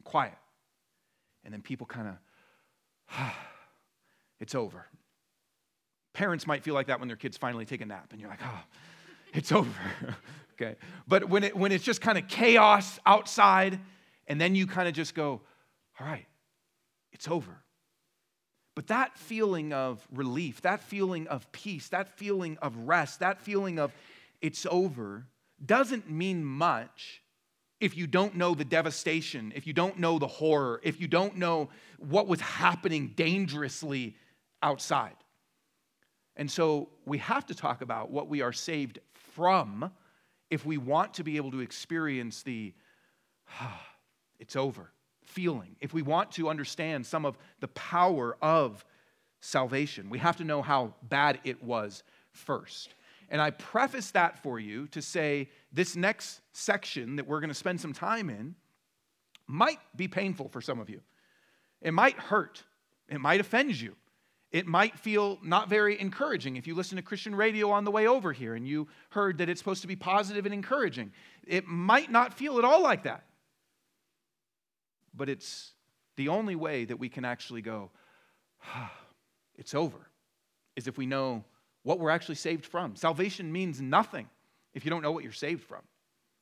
quiet, 0.05 0.37
and 1.43 1.53
then 1.53 1.61
people 1.61 1.85
kind 1.85 2.07
of 2.07 2.15
it's 4.39 4.55
over. 4.55 4.85
Parents 6.13 6.47
might 6.47 6.63
feel 6.63 6.73
like 6.73 6.87
that 6.87 6.99
when 6.99 7.07
their 7.07 7.17
kids 7.17 7.37
finally 7.37 7.65
take 7.65 7.81
a 7.81 7.85
nap, 7.85 8.09
and 8.11 8.19
you're 8.19 8.29
like, 8.29 8.41
oh, 8.43 8.61
it's 9.33 9.51
over. 9.51 9.69
okay. 10.53 10.75
But 11.07 11.29
when, 11.29 11.43
it, 11.43 11.55
when 11.55 11.71
it's 11.71 11.83
just 11.83 12.01
kind 12.01 12.17
of 12.17 12.27
chaos 12.27 12.99
outside, 13.05 13.79
and 14.27 14.39
then 14.39 14.55
you 14.55 14.67
kind 14.67 14.87
of 14.87 14.93
just 14.93 15.15
go, 15.15 15.41
all 15.99 16.07
right, 16.07 16.25
it's 17.11 17.27
over. 17.27 17.63
But 18.75 18.87
that 18.87 19.17
feeling 19.17 19.73
of 19.73 20.07
relief, 20.11 20.61
that 20.61 20.81
feeling 20.81 21.27
of 21.27 21.51
peace, 21.51 21.89
that 21.89 22.17
feeling 22.17 22.57
of 22.61 22.75
rest, 22.87 23.19
that 23.19 23.41
feeling 23.41 23.77
of 23.77 23.91
it's 24.41 24.65
over 24.69 25.25
doesn't 25.63 26.09
mean 26.09 26.45
much 26.45 27.21
if 27.79 27.95
you 27.95 28.07
don't 28.07 28.35
know 28.35 28.53
the 28.53 28.65
devastation, 28.65 29.53
if 29.55 29.65
you 29.65 29.73
don't 29.73 29.97
know 29.97 30.19
the 30.19 30.27
horror, 30.27 30.81
if 30.83 30.99
you 30.99 31.07
don't 31.07 31.37
know 31.37 31.69
what 31.97 32.27
was 32.27 32.41
happening 32.41 33.13
dangerously 33.15 34.15
outside. 34.61 35.15
And 36.35 36.49
so 36.49 36.89
we 37.05 37.17
have 37.19 37.45
to 37.47 37.55
talk 37.55 37.81
about 37.81 38.11
what 38.11 38.27
we 38.27 38.41
are 38.41 38.53
saved 38.53 38.99
from 39.35 39.91
if 40.49 40.65
we 40.65 40.77
want 40.77 41.13
to 41.15 41.23
be 41.23 41.37
able 41.37 41.51
to 41.51 41.59
experience 41.59 42.43
the 42.43 42.73
ah, 43.59 43.85
it's 44.39 44.55
over 44.55 44.91
feeling. 45.25 45.75
If 45.79 45.93
we 45.93 46.01
want 46.01 46.31
to 46.31 46.49
understand 46.49 47.05
some 47.05 47.25
of 47.25 47.37
the 47.59 47.67
power 47.69 48.35
of 48.41 48.83
salvation, 49.41 50.09
we 50.09 50.17
have 50.19 50.37
to 50.37 50.43
know 50.43 50.61
how 50.61 50.95
bad 51.03 51.39
it 51.43 51.63
was 51.63 52.03
first. 52.31 52.93
And 53.29 53.41
I 53.41 53.51
preface 53.51 54.11
that 54.11 54.41
for 54.41 54.59
you 54.59 54.87
to 54.87 55.01
say 55.01 55.49
this 55.71 55.95
next 55.95 56.41
section 56.51 57.15
that 57.17 57.27
we're 57.27 57.39
going 57.39 57.49
to 57.49 57.55
spend 57.55 57.79
some 57.79 57.93
time 57.93 58.29
in 58.29 58.55
might 59.47 59.79
be 59.95 60.07
painful 60.07 60.49
for 60.49 60.61
some 60.61 60.79
of 60.79 60.89
you. 60.89 61.01
It 61.81 61.93
might 61.93 62.17
hurt. 62.17 62.63
It 63.07 63.19
might 63.19 63.39
offend 63.39 63.79
you. 63.79 63.95
It 64.51 64.65
might 64.65 64.97
feel 64.97 65.37
not 65.43 65.69
very 65.69 65.99
encouraging 65.99 66.55
if 66.55 66.65
you 66.65 66.73
listen 66.73 66.95
to 66.95 67.03
Christian 67.03 67.35
radio 67.35 67.69
on 67.69 67.83
the 67.83 67.91
way 67.91 68.07
over 68.07 68.33
here 68.33 68.55
and 68.55 68.67
you 68.67 68.87
heard 69.09 69.37
that 69.37 69.49
it's 69.49 69.59
supposed 69.59 69.81
to 69.81 69.87
be 69.87 69.95
positive 69.95 70.45
and 70.45 70.53
encouraging. 70.53 71.11
It 71.45 71.67
might 71.67 72.11
not 72.11 72.33
feel 72.33 72.57
at 72.57 72.65
all 72.65 72.81
like 72.81 73.03
that. 73.03 73.25
But 75.13 75.29
it's 75.29 75.71
the 76.15 76.29
only 76.29 76.55
way 76.55 76.85
that 76.85 76.97
we 76.97 77.09
can 77.09 77.25
actually 77.25 77.61
go, 77.61 77.91
ah, 78.65 78.91
it's 79.55 79.75
over, 79.75 80.09
is 80.75 80.87
if 80.87 80.97
we 80.97 81.05
know 81.05 81.43
what 81.83 81.99
we're 81.99 82.09
actually 82.09 82.35
saved 82.35 82.65
from. 82.65 82.95
Salvation 82.95 83.51
means 83.51 83.81
nothing 83.81 84.27
if 84.73 84.85
you 84.85 84.91
don't 84.91 85.01
know 85.01 85.11
what 85.11 85.23
you're 85.23 85.33
saved 85.33 85.63
from. 85.63 85.81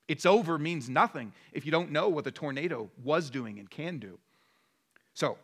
It's 0.08 0.26
over 0.26 0.58
means 0.58 0.90
nothing 0.90 1.34
if 1.52 1.66
you 1.66 1.72
don't 1.72 1.92
know 1.92 2.08
what 2.10 2.24
the 2.24 2.32
tornado 2.32 2.90
was 3.04 3.30
doing 3.30 3.60
and 3.60 3.70
can 3.70 4.00
do. 4.00 4.18
So, 5.14 5.38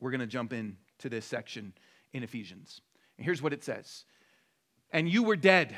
we're 0.00 0.10
going 0.10 0.20
to 0.20 0.26
jump 0.26 0.52
into 0.52 1.08
this 1.08 1.24
section 1.24 1.72
in 2.12 2.22
Ephesians. 2.22 2.80
And 3.16 3.24
here's 3.24 3.42
what 3.42 3.52
it 3.52 3.64
says 3.64 4.04
And 4.92 5.08
you 5.08 5.22
were 5.22 5.36
dead. 5.36 5.74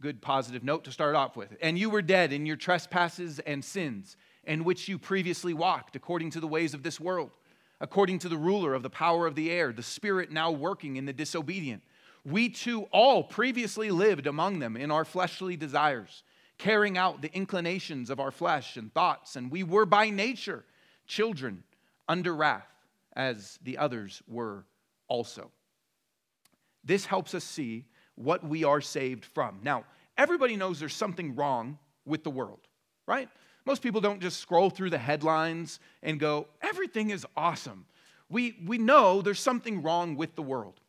Good 0.00 0.20
positive 0.20 0.64
note 0.64 0.84
to 0.84 0.92
start 0.92 1.14
off 1.14 1.36
with. 1.36 1.56
And 1.62 1.78
you 1.78 1.88
were 1.88 2.02
dead 2.02 2.32
in 2.32 2.46
your 2.46 2.56
trespasses 2.56 3.38
and 3.38 3.64
sins, 3.64 4.16
in 4.44 4.64
which 4.64 4.88
you 4.88 4.98
previously 4.98 5.54
walked, 5.54 5.96
according 5.96 6.30
to 6.30 6.40
the 6.40 6.48
ways 6.48 6.74
of 6.74 6.82
this 6.82 6.98
world, 6.98 7.30
according 7.80 8.18
to 8.20 8.28
the 8.28 8.36
ruler 8.36 8.74
of 8.74 8.82
the 8.82 8.90
power 8.90 9.26
of 9.26 9.34
the 9.34 9.50
air, 9.50 9.72
the 9.72 9.82
spirit 9.82 10.30
now 10.30 10.50
working 10.50 10.96
in 10.96 11.06
the 11.06 11.12
disobedient. 11.12 11.82
We 12.24 12.48
too 12.48 12.82
all 12.90 13.22
previously 13.22 13.90
lived 13.90 14.26
among 14.26 14.58
them 14.58 14.76
in 14.76 14.90
our 14.90 15.04
fleshly 15.04 15.56
desires, 15.56 16.22
carrying 16.56 16.96
out 16.96 17.20
the 17.20 17.34
inclinations 17.34 18.08
of 18.08 18.20
our 18.20 18.30
flesh 18.30 18.76
and 18.76 18.92
thoughts, 18.92 19.36
and 19.36 19.50
we 19.50 19.62
were 19.62 19.86
by 19.86 20.10
nature 20.10 20.64
children 21.06 21.62
under 22.08 22.34
wrath, 22.34 22.66
as 23.14 23.58
the 23.62 23.78
others 23.78 24.22
were 24.26 24.64
also. 25.08 25.50
This 26.82 27.04
helps 27.04 27.34
us 27.34 27.44
see 27.44 27.84
what 28.14 28.44
we 28.44 28.64
are 28.64 28.80
saved 28.80 29.24
from. 29.24 29.60
Now, 29.62 29.84
everybody 30.16 30.56
knows 30.56 30.80
there's 30.80 30.94
something 30.94 31.34
wrong 31.34 31.78
with 32.06 32.24
the 32.24 32.30
world, 32.30 32.60
right? 33.06 33.28
Most 33.66 33.82
people 33.82 34.00
don't 34.00 34.20
just 34.20 34.40
scroll 34.40 34.70
through 34.70 34.90
the 34.90 34.98
headlines 34.98 35.80
and 36.02 36.20
go, 36.20 36.46
everything 36.60 37.10
is 37.10 37.26
awesome. 37.36 37.86
We, 38.28 38.58
we 38.66 38.78
know 38.78 39.22
there's 39.22 39.40
something 39.40 39.82
wrong 39.82 40.16
with 40.16 40.34
the 40.34 40.42
world. 40.42 40.80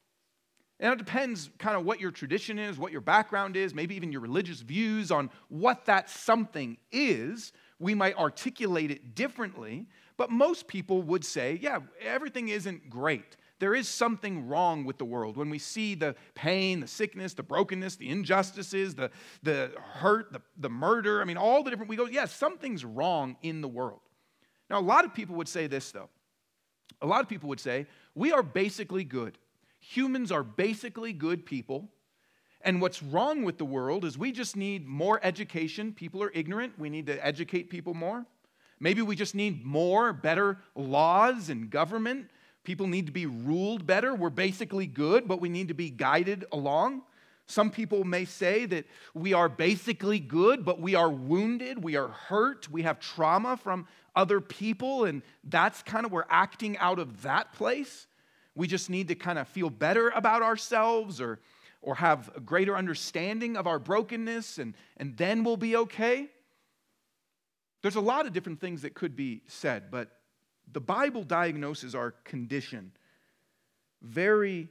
And 0.79 0.91
it 0.91 0.97
depends 0.97 1.49
kind 1.57 1.77
of 1.77 1.85
what 1.85 2.01
your 2.01 2.11
tradition 2.11 2.59
is, 2.59 2.77
what 2.77 2.91
your 2.91 3.01
background 3.01 3.55
is, 3.55 3.73
maybe 3.73 3.95
even 3.95 4.11
your 4.11 4.21
religious 4.21 4.59
views 4.59 5.09
on 5.09 5.29
what 5.47 5.85
that 5.85 6.09
something 6.09 6.77
is. 6.91 7.53
We 7.79 7.95
might 7.95 8.17
articulate 8.17 8.91
it 8.91 9.15
differently, 9.15 9.87
but 10.17 10.31
most 10.31 10.67
people 10.67 11.01
would 11.03 11.23
say, 11.23 11.59
yeah, 11.61 11.79
everything 12.01 12.49
isn't 12.49 12.89
great. 12.89 13.37
There 13.59 13.73
is 13.73 13.87
something 13.87 14.47
wrong 14.47 14.83
with 14.83 14.97
the 14.97 15.05
world. 15.05 15.37
When 15.37 15.49
we 15.49 15.59
see 15.59 15.95
the 15.95 16.15
pain, 16.35 16.81
the 16.81 16.87
sickness, 16.87 17.33
the 17.33 17.43
brokenness, 17.43 17.95
the 17.95 18.09
injustices, 18.09 18.95
the, 18.95 19.11
the 19.43 19.71
hurt, 19.77 20.33
the, 20.33 20.41
the 20.57 20.69
murder, 20.69 21.21
I 21.21 21.25
mean, 21.25 21.37
all 21.37 21.63
the 21.63 21.69
different, 21.69 21.89
we 21.89 21.95
go, 21.95 22.05
yes, 22.05 22.33
something's 22.35 22.83
wrong 22.83 23.37
in 23.41 23.61
the 23.61 23.67
world. 23.69 24.01
Now, 24.69 24.79
a 24.79 24.81
lot 24.81 25.05
of 25.05 25.13
people 25.13 25.35
would 25.37 25.47
say 25.47 25.67
this, 25.67 25.91
though. 25.91 26.09
A 27.01 27.07
lot 27.07 27.21
of 27.21 27.29
people 27.29 27.47
would 27.47 27.61
say, 27.61 27.87
we 28.13 28.33
are 28.33 28.43
basically 28.43 29.05
good. 29.05 29.37
Humans 29.89 30.31
are 30.31 30.43
basically 30.43 31.13
good 31.13 31.45
people. 31.45 31.89
And 32.61 32.81
what's 32.81 33.03
wrong 33.03 33.43
with 33.43 33.59
the 33.59 33.65
world 33.65 34.03
is 34.03 34.17
we 34.17 34.31
just 34.31 34.55
need 34.55 34.87
more 34.87 35.19
education. 35.21 35.93
People 35.93 36.23
are 36.23 36.31
ignorant. 36.33 36.79
We 36.79 36.89
need 36.89 37.05
to 37.05 37.25
educate 37.25 37.69
people 37.69 37.93
more. 37.93 38.25
Maybe 38.79 39.01
we 39.01 39.15
just 39.15 39.35
need 39.35 39.63
more, 39.63 40.11
better 40.11 40.57
laws 40.73 41.49
and 41.49 41.69
government. 41.69 42.29
People 42.63 42.87
need 42.87 43.05
to 43.05 43.11
be 43.11 43.27
ruled 43.27 43.85
better. 43.85 44.15
We're 44.15 44.31
basically 44.31 44.87
good, 44.87 45.27
but 45.27 45.39
we 45.39 45.49
need 45.49 45.67
to 45.67 45.75
be 45.75 45.91
guided 45.91 46.45
along. 46.51 47.03
Some 47.45 47.69
people 47.69 48.03
may 48.03 48.25
say 48.25 48.65
that 48.65 48.85
we 49.13 49.33
are 49.33 49.47
basically 49.47 50.19
good, 50.19 50.65
but 50.65 50.81
we 50.81 50.95
are 50.95 51.11
wounded, 51.11 51.83
we 51.83 51.95
are 51.95 52.07
hurt, 52.07 52.67
we 52.71 52.81
have 52.81 52.99
trauma 52.99 53.55
from 53.55 53.87
other 54.15 54.41
people, 54.41 55.05
and 55.05 55.21
that's 55.43 55.83
kind 55.83 56.07
of 56.07 56.11
we're 56.11 56.25
acting 56.27 56.75
out 56.79 56.97
of 56.97 57.21
that 57.21 57.53
place. 57.53 58.07
We 58.55 58.67
just 58.67 58.89
need 58.89 59.09
to 59.09 59.15
kind 59.15 59.37
of 59.37 59.47
feel 59.47 59.69
better 59.69 60.09
about 60.09 60.41
ourselves 60.41 61.19
or, 61.19 61.39
or 61.81 61.95
have 61.95 62.31
a 62.35 62.39
greater 62.39 62.75
understanding 62.75 63.57
of 63.57 63.67
our 63.67 63.79
brokenness, 63.79 64.57
and, 64.57 64.75
and 64.97 65.15
then 65.17 65.43
we'll 65.43 65.57
be 65.57 65.75
okay. 65.75 66.29
There's 67.81 67.95
a 67.95 68.01
lot 68.01 68.25
of 68.25 68.33
different 68.33 68.59
things 68.61 68.81
that 68.83 68.95
could 68.95 69.15
be 69.15 69.41
said, 69.47 69.91
but 69.91 70.09
the 70.71 70.81
Bible 70.81 71.23
diagnoses 71.23 71.93
our 71.93 72.11
condition 72.23 72.91
very 74.01 74.69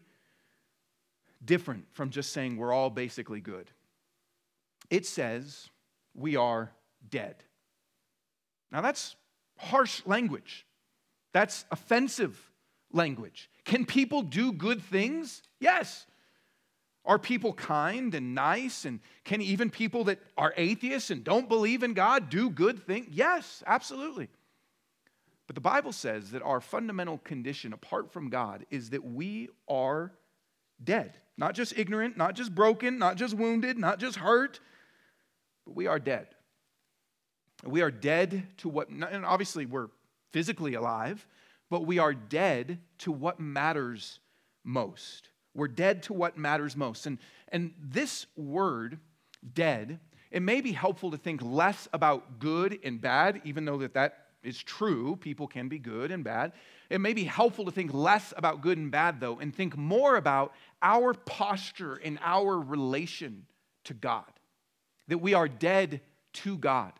different 1.44 1.84
from 1.92 2.10
just 2.10 2.32
saying 2.32 2.56
we're 2.56 2.72
all 2.72 2.90
basically 2.90 3.40
good. 3.40 3.70
It 4.90 5.06
says 5.06 5.68
we 6.14 6.36
are 6.36 6.72
dead. 7.08 7.36
Now, 8.72 8.80
that's 8.80 9.14
harsh 9.58 10.02
language. 10.06 10.66
That's 11.32 11.64
offensive 11.70 12.50
language. 12.94 13.50
Can 13.64 13.84
people 13.84 14.22
do 14.22 14.52
good 14.52 14.82
things? 14.82 15.42
Yes. 15.60 16.06
Are 17.04 17.18
people 17.18 17.52
kind 17.52 18.14
and 18.14 18.34
nice? 18.34 18.84
And 18.86 19.00
can 19.24 19.42
even 19.42 19.68
people 19.68 20.04
that 20.04 20.20
are 20.38 20.54
atheists 20.56 21.10
and 21.10 21.22
don't 21.22 21.48
believe 21.48 21.82
in 21.82 21.92
God 21.92 22.30
do 22.30 22.48
good 22.48 22.86
things? 22.86 23.08
Yes, 23.10 23.62
absolutely. 23.66 24.28
But 25.46 25.54
the 25.54 25.60
Bible 25.60 25.92
says 25.92 26.30
that 26.30 26.42
our 26.42 26.60
fundamental 26.60 27.18
condition 27.18 27.74
apart 27.74 28.10
from 28.12 28.30
God 28.30 28.64
is 28.70 28.90
that 28.90 29.04
we 29.04 29.50
are 29.68 30.12
dead. 30.82 31.18
Not 31.36 31.54
just 31.54 31.76
ignorant, 31.76 32.16
not 32.16 32.34
just 32.34 32.54
broken, 32.54 32.98
not 32.98 33.16
just 33.16 33.34
wounded, 33.34 33.76
not 33.76 33.98
just 33.98 34.16
hurt, 34.16 34.60
but 35.66 35.74
we 35.74 35.86
are 35.86 35.98
dead. 35.98 36.28
We 37.64 37.82
are 37.82 37.90
dead 37.90 38.46
to 38.58 38.68
what, 38.68 38.88
and 38.88 39.26
obviously 39.26 39.66
we're 39.66 39.88
physically 40.32 40.74
alive, 40.74 41.26
but 41.74 41.86
we 41.86 41.98
are 41.98 42.14
dead 42.14 42.78
to 42.98 43.10
what 43.10 43.40
matters 43.40 44.20
most. 44.62 45.30
We're 45.56 45.66
dead 45.66 46.04
to 46.04 46.12
what 46.12 46.38
matters 46.38 46.76
most. 46.76 47.04
And, 47.04 47.18
and 47.48 47.74
this 47.82 48.26
word, 48.36 49.00
dead, 49.54 49.98
it 50.30 50.40
may 50.40 50.60
be 50.60 50.70
helpful 50.70 51.10
to 51.10 51.16
think 51.16 51.42
less 51.42 51.88
about 51.92 52.38
good 52.38 52.78
and 52.84 53.00
bad, 53.00 53.40
even 53.42 53.64
though 53.64 53.78
that, 53.78 53.94
that 53.94 54.26
is 54.44 54.62
true. 54.62 55.16
People 55.16 55.48
can 55.48 55.66
be 55.66 55.80
good 55.80 56.12
and 56.12 56.22
bad. 56.22 56.52
It 56.90 57.00
may 57.00 57.12
be 57.12 57.24
helpful 57.24 57.64
to 57.64 57.72
think 57.72 57.92
less 57.92 58.32
about 58.36 58.60
good 58.60 58.78
and 58.78 58.92
bad, 58.92 59.18
though, 59.18 59.40
and 59.40 59.52
think 59.52 59.76
more 59.76 60.14
about 60.14 60.52
our 60.80 61.12
posture 61.12 61.96
in 61.96 62.20
our 62.22 62.56
relation 62.56 63.46
to 63.82 63.94
God. 63.94 64.30
That 65.08 65.18
we 65.18 65.34
are 65.34 65.48
dead 65.48 66.02
to 66.34 66.56
God. 66.56 66.92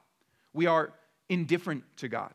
We 0.52 0.66
are 0.66 0.92
indifferent 1.28 1.84
to 1.98 2.08
God. 2.08 2.34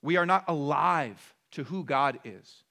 We 0.00 0.16
are 0.16 0.24
not 0.24 0.44
alive 0.48 1.34
to 1.52 1.64
who 1.64 1.84
God 1.84 2.18
is. 2.24 2.64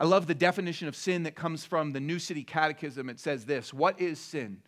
I 0.00 0.06
love 0.06 0.26
the 0.26 0.34
definition 0.34 0.88
of 0.88 0.96
sin 0.96 1.24
that 1.24 1.34
comes 1.34 1.66
from 1.66 1.92
the 1.92 2.00
New 2.00 2.18
City 2.18 2.42
Catechism. 2.42 3.10
It 3.10 3.20
says 3.20 3.44
this 3.44 3.72
What 3.72 4.00
is 4.00 4.18
sin? 4.18 4.62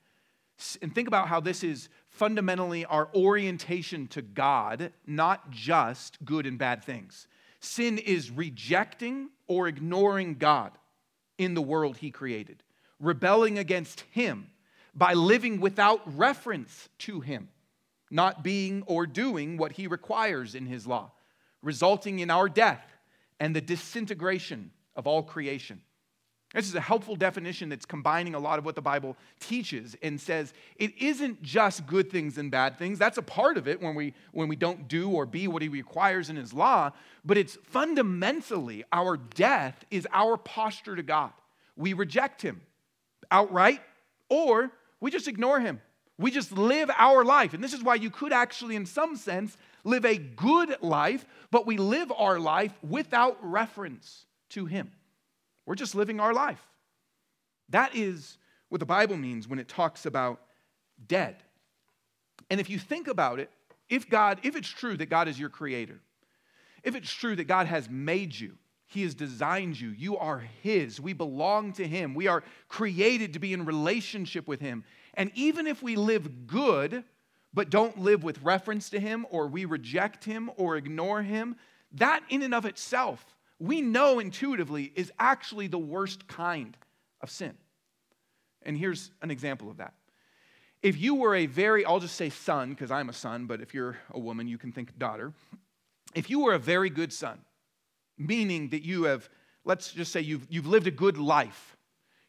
And 0.83 0.95
think 0.95 1.09
about 1.09 1.29
how 1.29 1.41
this 1.41 1.65
is 1.65 1.89
fundamentally 2.11 2.85
our 2.85 3.09
orientation 3.15 4.07
to 4.09 4.23
God, 4.23 4.93
not 5.07 5.51
just 5.51 6.23
good 6.25 6.47
and 6.47 6.59
bad 6.59 6.85
things. 6.85 7.27
Sin 7.61 7.99
is 7.99 8.31
rejecting 8.31 9.31
or 9.47 9.67
ignoring 9.67 10.35
God 10.35 10.73
in 11.39 11.55
the 11.55 11.63
world 11.63 11.97
He 11.97 12.11
created, 12.11 12.63
rebelling 13.01 13.59
against 13.59 14.03
Him 14.11 14.51
by 14.95 15.15
living 15.15 15.61
without 15.61 16.03
reference 16.17 16.91
to 16.99 17.21
Him, 17.21 17.49
not 18.11 18.45
being 18.45 18.83
or 18.87 19.07
doing 19.07 19.57
what 19.57 19.73
He 19.73 19.87
requires 19.87 20.55
in 20.55 20.67
His 20.67 20.87
law, 20.87 21.13
resulting 21.63 22.19
in 22.19 22.31
our 22.31 22.49
death 22.49 22.92
and 23.43 23.57
the 23.57 23.61
disintegration 23.61 24.71
of 24.95 25.09
all 25.09 25.21
creation. 25.21 25.81
This 26.55 26.69
is 26.69 26.77
a 26.77 26.81
helpful 26.81 27.17
definition 27.17 27.71
that's 27.71 27.85
combining 27.85 28.37
a 28.37 28.39
lot 28.39 28.61
of 28.61 28.65
what 28.65 28.77
the 28.77 28.83
Bible 28.83 29.17
teaches 29.41 29.97
and 30.01 30.21
says 30.21 30.55
it 30.77 30.97
isn't 30.97 31.43
just 31.43 31.85
good 31.89 32.09
things 32.09 32.39
and 32.39 32.53
bad 32.53 32.79
things. 32.79 33.01
That's 33.01 33.19
a 33.19 33.23
part 33.23 33.57
of 33.57 33.67
it 33.67 33.83
when 33.83 33.97
we, 33.97 34.15
when 34.31 34.47
we 34.47 34.55
don't 34.55 34.87
do 34.87 35.11
or 35.11 35.27
be 35.27 35.49
what 35.49 35.61
He 35.61 35.69
requires 35.69 36.31
in 36.31 36.37
His 36.37 36.53
law, 36.53 36.93
but 37.25 37.37
it's 37.37 37.59
fundamentally 37.65 38.85
our 38.93 39.17
death 39.17 39.85
is 39.91 40.07
our 40.13 40.37
posture 40.37 40.95
to 40.95 41.03
God. 41.03 41.33
We 41.75 41.95
reject 41.95 42.43
Him 42.43 42.61
outright, 43.29 43.81
or 44.29 44.71
we 45.01 45.11
just 45.11 45.27
ignore 45.27 45.59
Him. 45.59 45.81
We 46.19 46.31
just 46.31 46.53
live 46.53 46.91
our 46.97 47.25
life. 47.25 47.55
And 47.55 47.65
this 47.65 47.73
is 47.73 47.83
why 47.83 47.95
you 47.97 48.11
could 48.11 48.33
actually, 48.33 48.77
in 48.77 48.87
some 48.87 49.17
sense, 49.17 49.57
live 49.85 50.05
a 50.05 50.19
good 50.19 50.77
life, 50.81 51.25
but 51.51 51.67
we 51.67 51.77
live 51.77 52.13
our 52.17 52.39
life 52.39 52.73
without 52.87 53.39
reference 53.43 54.27
to 54.51 54.67
Him. 54.67 54.93
We're 55.67 55.75
just 55.75 55.95
living 55.95 56.21
our 56.21 56.35
life. 56.35 56.63
That 57.71 57.97
is 57.97 58.39
what 58.69 58.81
the 58.81 58.87
Bible 58.87 59.17
means 59.17 59.49
when 59.49 59.59
it 59.59 59.69
talks 59.69 60.07
about 60.07 60.41
dead. 61.07 61.37
And 62.51 62.61
if 62.61 62.69
you 62.69 62.79
think 62.79 63.09
about 63.09 63.41
it, 63.41 63.51
if 63.89 64.09
God, 64.09 64.41
if 64.43 64.57
it's 64.57 64.69
true 64.69 64.97
that 64.97 65.07
God 65.07 65.29
is 65.29 65.39
your 65.39 65.49
creator, 65.49 66.01
if 66.83 66.95
it's 66.95 67.13
true 67.13 67.37
that 67.37 67.45
God 67.45 67.67
has 67.67 67.89
made 67.89 68.39
you, 68.39 68.57
He 68.87 69.03
has 69.03 69.15
designed 69.15 69.81
you, 69.81 69.91
you 69.91 70.17
are 70.19 70.43
His, 70.63 71.01
we 71.01 71.13
belong 71.13 71.73
to 71.75 71.87
Him, 71.87 72.15
we 72.15 72.27
are 72.27 72.43
created 72.69 73.33
to 73.35 73.39
be 73.39 73.53
in 73.53 73.65
relationship 73.65 74.47
with 74.47 74.61
Him. 74.61 74.85
And 75.15 75.31
even 75.35 75.67
if 75.67 75.83
we 75.83 75.97
live 75.97 76.47
good, 76.47 77.05
but 77.53 77.71
don't 77.71 77.99
live 77.99 78.25
with 78.25 78.43
reference 78.43 78.91
to 78.91 79.01
Him, 79.01 79.27
or 79.31 79.47
we 79.47 79.65
reject 79.65 80.25
Him 80.25 80.51
or 80.57 80.77
ignore 80.77 81.23
Him, 81.23 81.57
that 81.93 82.23
in 82.29 82.43
and 82.43 82.55
of 82.55 82.65
itself 82.65 83.25
we 83.63 83.81
know 83.81 84.19
intuitively 84.19 84.93
is 84.97 85.13
actually 85.21 85.69
the 85.69 85.79
worst 85.79 86.27
kind 86.27 86.77
of 87.21 87.31
sin. 87.31 87.55
And 88.63 88.77
here's 88.77 89.13
an 89.23 89.31
example 89.31 89.71
of 89.71 89.77
that. 89.77 89.95
If 90.83 91.01
you 91.01 91.15
were 91.15 91.37
a 91.37 91.47
very, 91.47 91.85
I'll 91.85 92.01
just 92.01 92.17
say 92.17 92.29
son, 92.29 92.71
because 92.71 92.91
I'm 92.91 93.09
a 93.09 93.13
son, 93.13 93.47
but 93.47 93.61
if 93.61 93.73
you're 93.73 93.97
a 94.11 94.19
woman, 94.19 94.49
you 94.49 94.59
can 94.59 94.73
think 94.73 94.99
daughter. 94.99 95.33
If 96.13 96.29
you 96.29 96.41
were 96.41 96.55
a 96.55 96.59
very 96.59 96.91
good 96.91 97.13
son, 97.13 97.39
meaning 98.19 98.71
that 98.71 98.85
you 98.85 99.05
have, 99.05 99.29
let's 99.65 99.93
just 99.93 100.11
say 100.11 100.21
you've, 100.21 100.47
you've 100.51 100.67
lived 100.67 100.89
a 100.89 100.91
good 100.91 101.17
life, 101.17 101.77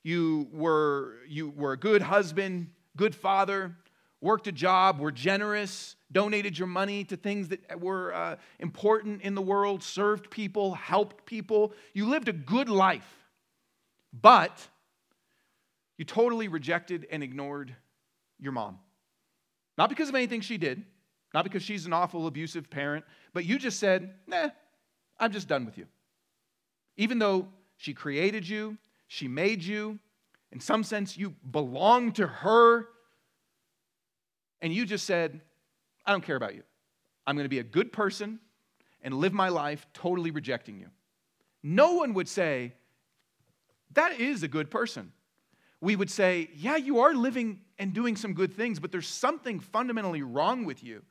you 0.04 0.48
were, 0.52 1.16
you 1.28 1.50
were 1.50 1.74
a 1.74 1.78
good 1.78 2.02
husband, 2.02 2.68
good 2.96 3.16
father, 3.16 3.76
worked 4.22 4.48
a 4.48 4.52
job, 4.52 5.00
were 5.00 5.12
generous, 5.12 5.96
donated 6.12 6.58
your 6.58 6.68
money 6.68 7.04
to 7.06 7.18
things 7.18 7.50
that 7.50 7.80
were 7.80 8.14
uh, 8.14 8.36
important 8.60 9.22
in 9.22 9.36
the 9.36 9.42
world, 9.42 9.82
served 9.84 10.30
people, 10.30 10.74
helped 10.76 11.26
people. 11.26 11.74
You 11.94 12.08
lived 12.08 12.30
a 12.30 12.34
good 12.34 12.70
life, 12.70 13.08
but 14.14 14.66
you 15.98 16.06
totally 16.06 16.48
rejected 16.48 17.08
and 17.12 17.24
ignored 17.24 17.76
your 18.40 18.52
mom. 18.52 18.80
Not 19.78 19.90
because 19.90 20.10
of 20.10 20.16
anything 20.16 20.42
she 20.42 20.58
did, 20.58 20.84
not 21.34 21.44
because 21.44 21.64
she's 21.64 21.86
an 21.86 21.94
awful, 21.94 22.28
abusive 22.28 22.70
parent, 22.70 23.06
but 23.34 23.46
you 23.46 23.58
just 23.58 23.80
said, 23.80 24.14
nah, 24.28 24.50
I'm 25.20 25.32
just 25.32 25.48
done 25.48 25.66
with 25.66 25.78
you. 25.78 25.88
Even 26.96 27.20
though 27.20 27.48
she 27.78 27.94
created 27.94 28.48
you, 28.48 28.78
she 29.14 29.28
made 29.28 29.64
you, 29.64 30.00
in 30.52 30.60
some 30.60 30.84
sense, 30.84 31.16
you 31.16 31.36
belong 31.52 32.14
to 32.14 32.26
her, 32.26 32.88
and 34.60 34.74
you 34.74 34.88
just 34.88 35.06
said, 35.06 35.40
I 36.04 36.12
don't 36.12 36.24
care 36.24 36.36
about 36.36 36.56
you. 36.56 36.64
I'm 37.28 37.36
going 37.36 37.46
to 37.46 37.50
be 37.50 37.60
a 37.60 37.64
good 37.64 37.94
person 37.94 38.40
and 39.04 39.14
live 39.14 39.32
my 39.32 39.50
life 39.50 39.86
totally 39.94 40.32
rejecting 40.32 40.80
you. 40.80 40.88
No 41.62 41.94
one 41.94 42.16
would 42.16 42.28
say, 42.28 42.74
That 43.92 44.20
is 44.20 44.42
a 44.42 44.48
good 44.48 44.72
person. 44.72 45.12
We 45.80 45.96
would 45.96 46.10
say, 46.10 46.50
Yeah, 46.56 46.78
you 46.78 47.02
are 47.02 47.14
living 47.14 47.60
and 47.78 47.94
doing 47.94 48.16
some 48.16 48.34
good 48.34 48.52
things, 48.52 48.80
but 48.80 48.92
there's 48.92 49.08
something 49.08 49.60
fundamentally 49.60 50.24
wrong 50.24 50.66
with 50.66 50.84
you 50.84 51.04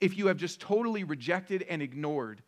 if 0.00 0.16
you 0.16 0.28
have 0.28 0.38
just 0.38 0.62
totally 0.62 1.04
rejected 1.04 1.66
and 1.68 1.82
ignored 1.82 2.42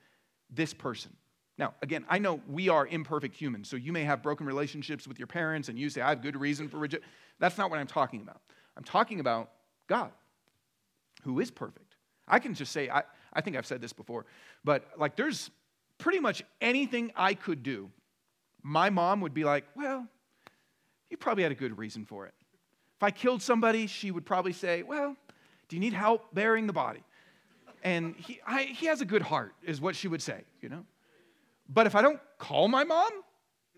this 0.48 0.72
person. 0.72 1.14
Now, 1.62 1.74
again, 1.80 2.04
I 2.08 2.18
know 2.18 2.40
we 2.48 2.68
are 2.68 2.88
imperfect 2.88 3.36
humans, 3.36 3.68
so 3.68 3.76
you 3.76 3.92
may 3.92 4.02
have 4.02 4.20
broken 4.20 4.48
relationships 4.48 5.06
with 5.06 5.20
your 5.20 5.28
parents 5.28 5.68
and 5.68 5.78
you 5.78 5.90
say, 5.90 6.00
I 6.00 6.08
have 6.08 6.20
good 6.20 6.36
reason 6.36 6.68
for 6.68 6.78
rejection. 6.78 7.08
That's 7.38 7.56
not 7.56 7.70
what 7.70 7.78
I'm 7.78 7.86
talking 7.86 8.20
about. 8.20 8.40
I'm 8.76 8.82
talking 8.82 9.20
about 9.20 9.48
God, 9.86 10.10
who 11.22 11.38
is 11.38 11.52
perfect. 11.52 11.94
I 12.26 12.40
can 12.40 12.52
just 12.52 12.72
say, 12.72 12.90
I, 12.90 13.04
I 13.32 13.42
think 13.42 13.56
I've 13.56 13.64
said 13.64 13.80
this 13.80 13.92
before, 13.92 14.26
but 14.64 14.88
like 14.98 15.14
there's 15.14 15.52
pretty 15.98 16.18
much 16.18 16.42
anything 16.60 17.12
I 17.14 17.34
could 17.34 17.62
do. 17.62 17.92
My 18.64 18.90
mom 18.90 19.20
would 19.20 19.32
be 19.32 19.44
like, 19.44 19.64
Well, 19.76 20.08
you 21.10 21.16
probably 21.16 21.44
had 21.44 21.52
a 21.52 21.54
good 21.54 21.78
reason 21.78 22.04
for 22.04 22.26
it. 22.26 22.34
If 22.96 23.04
I 23.04 23.12
killed 23.12 23.40
somebody, 23.40 23.86
she 23.86 24.10
would 24.10 24.26
probably 24.26 24.52
say, 24.52 24.82
Well, 24.82 25.16
do 25.68 25.76
you 25.76 25.80
need 25.80 25.92
help 25.92 26.34
burying 26.34 26.66
the 26.66 26.72
body? 26.72 27.04
And 27.84 28.16
he, 28.16 28.40
I, 28.44 28.64
he 28.64 28.86
has 28.86 29.00
a 29.00 29.04
good 29.04 29.22
heart, 29.22 29.54
is 29.62 29.80
what 29.80 29.94
she 29.94 30.08
would 30.08 30.22
say, 30.22 30.42
you 30.60 30.68
know? 30.68 30.84
But 31.68 31.86
if 31.86 31.94
I 31.94 32.02
don't 32.02 32.20
call 32.38 32.68
my 32.68 32.84
mom, 32.84 33.10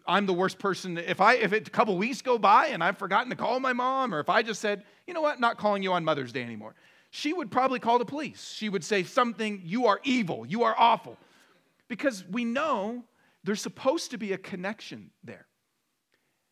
I'm 0.07 0.27
the 0.27 0.33
worst 0.33 0.59
person. 0.59 0.99
If 0.99 1.21
I 1.21 1.35
if 1.35 1.53
it, 1.53 1.69
a 1.69 1.71
couple 1.71 1.97
weeks 1.97 2.23
go 2.23 2.39
by 2.39 2.67
and 2.67 2.83
I've 2.85 2.99
forgotten 2.99 3.31
to 3.31 3.37
call 3.37 3.61
my 3.61 3.73
mom, 3.73 4.15
or 4.15 4.21
if 4.21 4.29
I 4.29 4.43
just 4.43 4.61
said, 4.61 4.85
you 5.07 5.15
know 5.15 5.23
what, 5.23 5.41
not 5.41 5.59
calling 5.59 5.83
you 5.83 5.93
on 5.93 6.05
Mother's 6.05 6.33
Day 6.33 6.43
anymore, 6.43 6.75
she 7.11 7.33
would 7.33 7.51
probably 7.51 7.79
call 7.79 7.99
the 7.99 8.05
police. 8.05 8.53
She 8.53 8.69
would 8.69 8.85
say 8.85 9.03
something, 9.03 9.63
you 9.65 9.87
are 9.87 10.01
evil, 10.05 10.45
you 10.47 10.65
are 10.65 10.75
awful. 10.77 11.17
Because 11.89 12.25
we 12.29 12.45
know 12.45 13.05
there's 13.45 13.63
supposed 13.63 14.11
to 14.11 14.19
be 14.19 14.33
a 14.33 14.39
connection 14.39 15.11
there. 15.23 15.47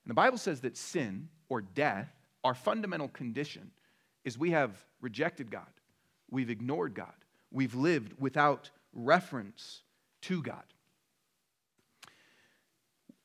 And 0.04 0.10
the 0.10 0.14
Bible 0.14 0.38
says 0.38 0.60
that 0.60 0.76
sin 0.76 1.28
or 1.48 1.60
death, 1.60 2.08
our 2.44 2.54
fundamental 2.54 3.08
condition, 3.08 3.70
is 4.24 4.38
we 4.38 4.50
have 4.52 4.84
rejected 5.00 5.50
God, 5.50 5.66
we've 6.30 6.50
ignored 6.50 6.94
God, 6.94 7.14
we've 7.50 7.74
lived 7.74 8.14
without 8.18 8.70
reference 8.92 9.82
to 10.22 10.42
God. 10.42 10.64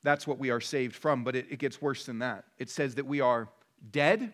That's 0.02 0.26
what 0.26 0.38
we 0.38 0.50
are 0.50 0.60
saved 0.60 0.94
from, 0.94 1.24
but 1.24 1.34
it, 1.34 1.46
it, 1.50 1.58
gets 1.58 1.82
worse 1.82 2.06
than 2.06 2.20
that. 2.20 2.44
It 2.58 2.70
says 2.70 2.94
that 2.96 3.06
we 3.06 3.20
are 3.20 3.48
dead, 3.90 4.32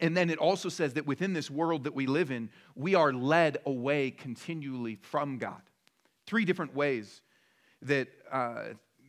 and 0.00 0.16
then 0.16 0.30
it 0.30 0.38
also 0.38 0.68
says 0.68 0.94
that 0.94 1.06
within 1.06 1.32
this 1.32 1.50
world 1.50 1.84
that 1.84 1.94
we 1.94 2.06
live 2.06 2.30
in, 2.30 2.50
we 2.74 2.94
are 2.94 3.12
led 3.12 3.58
away 3.66 4.10
continually 4.10 4.96
from 4.96 5.38
God. 5.38 5.60
Three 6.26 6.44
different 6.44 6.74
ways 6.74 7.20
that 7.82 8.08
uh, 8.30 8.64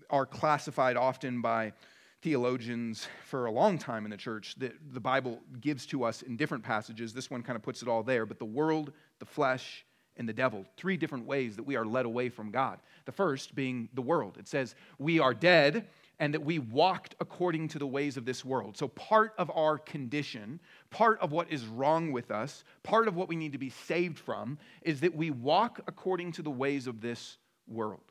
are 0.09 0.25
classified 0.25 0.97
often 0.97 1.41
by 1.41 1.73
theologians 2.21 3.07
for 3.23 3.45
a 3.45 3.51
long 3.51 3.77
time 3.77 4.03
in 4.03 4.11
the 4.11 4.17
church 4.17 4.55
that 4.57 4.73
the 4.91 4.99
Bible 4.99 5.39
gives 5.61 5.85
to 5.87 6.03
us 6.03 6.23
in 6.23 6.35
different 6.35 6.63
passages. 6.63 7.13
This 7.13 7.29
one 7.29 7.43
kind 7.43 7.55
of 7.55 7.61
puts 7.61 7.81
it 7.81 7.87
all 7.87 8.03
there, 8.03 8.25
but 8.25 8.39
the 8.39 8.45
world, 8.45 8.91
the 9.19 9.25
flesh, 9.25 9.85
and 10.17 10.27
the 10.27 10.33
devil. 10.33 10.65
Three 10.77 10.97
different 10.97 11.25
ways 11.25 11.55
that 11.55 11.63
we 11.63 11.75
are 11.75 11.85
led 11.85 12.05
away 12.05 12.29
from 12.29 12.51
God. 12.51 12.79
The 13.05 13.11
first 13.11 13.55
being 13.55 13.89
the 13.93 14.01
world. 14.01 14.37
It 14.37 14.47
says, 14.47 14.75
We 14.99 15.19
are 15.19 15.33
dead 15.33 15.87
and 16.19 16.33
that 16.33 16.43
we 16.43 16.59
walked 16.59 17.15
according 17.19 17.67
to 17.69 17.79
the 17.79 17.87
ways 17.87 18.17
of 18.17 18.25
this 18.25 18.43
world. 18.43 18.75
So, 18.77 18.87
part 18.87 19.33
of 19.37 19.51
our 19.51 19.77
condition, 19.77 20.59
part 20.89 21.19
of 21.19 21.31
what 21.31 21.51
is 21.51 21.65
wrong 21.65 22.11
with 22.11 22.31
us, 22.31 22.63
part 22.83 23.07
of 23.07 23.15
what 23.15 23.27
we 23.27 23.35
need 23.35 23.51
to 23.51 23.57
be 23.57 23.69
saved 23.69 24.17
from, 24.17 24.57
is 24.81 24.99
that 25.01 25.15
we 25.15 25.29
walk 25.29 25.81
according 25.87 26.31
to 26.33 26.41
the 26.41 26.49
ways 26.49 26.87
of 26.87 27.01
this 27.01 27.37
world. 27.67 28.01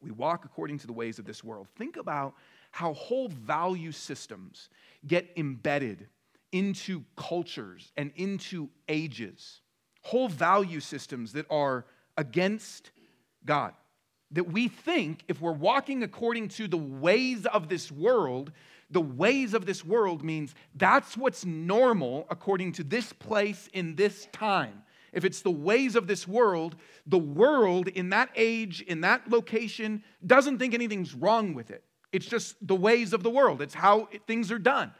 We 0.00 0.12
walk 0.12 0.44
according 0.44 0.78
to 0.78 0.86
the 0.86 0.92
ways 0.92 1.18
of 1.18 1.24
this 1.24 1.42
world. 1.42 1.66
Think 1.76 1.96
about 1.96 2.34
how 2.70 2.92
whole 2.92 3.28
value 3.28 3.92
systems 3.92 4.68
get 5.06 5.30
embedded 5.36 6.08
into 6.52 7.02
cultures 7.16 7.90
and 7.96 8.12
into 8.16 8.68
ages 8.88 9.60
whole 10.04 10.28
value 10.28 10.80
systems 10.80 11.32
that 11.32 11.46
are 11.50 11.84
against 12.16 12.90
God. 13.44 13.72
That 14.30 14.52
we 14.52 14.68
think 14.68 15.24
if 15.28 15.40
we're 15.40 15.52
walking 15.52 16.02
according 16.02 16.48
to 16.50 16.68
the 16.68 16.78
ways 16.78 17.46
of 17.46 17.68
this 17.68 17.90
world, 17.90 18.52
the 18.90 19.00
ways 19.00 19.54
of 19.54 19.66
this 19.66 19.84
world 19.84 20.22
means 20.22 20.54
that's 20.74 21.16
what's 21.16 21.44
normal 21.44 22.26
according 22.30 22.72
to 22.72 22.84
this 22.84 23.12
place 23.12 23.68
in 23.72 23.96
this 23.96 24.28
time. 24.32 24.82
If 25.12 25.24
it's 25.24 25.40
the 25.40 25.50
ways 25.50 25.96
of 25.96 26.06
this 26.06 26.28
world, 26.28 26.76
the 27.06 27.18
world 27.18 27.88
in 27.88 28.10
that 28.10 28.30
age, 28.34 28.82
in 28.82 29.00
that 29.02 29.30
location, 29.30 30.02
doesn't 30.26 30.58
think 30.58 30.74
anything's 30.74 31.14
wrong 31.14 31.54
with 31.54 31.70
it. 31.70 31.84
It's 32.12 32.26
just 32.26 32.56
the 32.66 32.76
ways 32.76 33.12
of 33.12 33.22
the 33.22 33.30
world, 33.30 33.62
it's 33.62 33.74
how 33.74 34.08
things 34.26 34.52
are 34.52 34.58
done. 34.58 34.92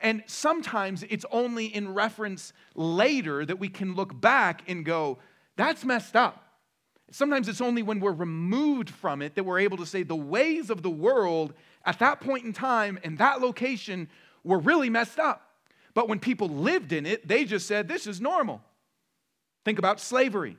And 0.00 0.22
sometimes 0.26 1.02
it's 1.04 1.26
only 1.30 1.66
in 1.66 1.92
reference 1.92 2.52
later 2.74 3.44
that 3.44 3.58
we 3.58 3.68
can 3.68 3.94
look 3.94 4.18
back 4.18 4.62
and 4.68 4.84
go, 4.84 5.18
that's 5.56 5.84
messed 5.84 6.16
up. 6.16 6.46
Sometimes 7.10 7.48
it's 7.48 7.60
only 7.60 7.82
when 7.82 8.00
we're 8.00 8.12
removed 8.12 8.88
from 8.88 9.20
it 9.20 9.34
that 9.34 9.44
we're 9.44 9.58
able 9.58 9.76
to 9.78 9.86
say 9.86 10.02
the 10.02 10.16
ways 10.16 10.70
of 10.70 10.82
the 10.82 10.90
world 10.90 11.52
at 11.84 11.98
that 11.98 12.20
point 12.20 12.44
in 12.44 12.52
time 12.52 12.98
and 13.02 13.18
that 13.18 13.40
location 13.40 14.08
were 14.44 14.58
really 14.58 14.88
messed 14.88 15.18
up. 15.18 15.46
But 15.92 16.08
when 16.08 16.20
people 16.20 16.48
lived 16.48 16.92
in 16.92 17.04
it, 17.04 17.26
they 17.26 17.44
just 17.44 17.66
said, 17.66 17.88
this 17.88 18.06
is 18.06 18.20
normal. 18.20 18.62
Think 19.64 19.78
about 19.78 20.00
slavery. 20.00 20.56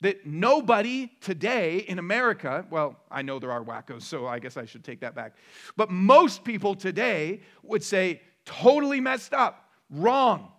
That 0.00 0.26
nobody 0.26 1.12
today 1.20 1.78
in 1.78 1.98
America, 1.98 2.66
well, 2.70 2.98
I 3.10 3.22
know 3.22 3.38
there 3.38 3.52
are 3.52 3.62
wackos, 3.62 4.02
so 4.02 4.26
I 4.26 4.38
guess 4.38 4.56
I 4.56 4.64
should 4.64 4.84
take 4.84 5.00
that 5.00 5.14
back. 5.14 5.36
But 5.76 5.90
most 5.90 6.44
people 6.44 6.74
today 6.74 7.40
would 7.62 7.82
say, 7.82 8.20
totally 8.44 9.00
messed 9.00 9.34
up, 9.34 9.70
wrong. 9.90 10.50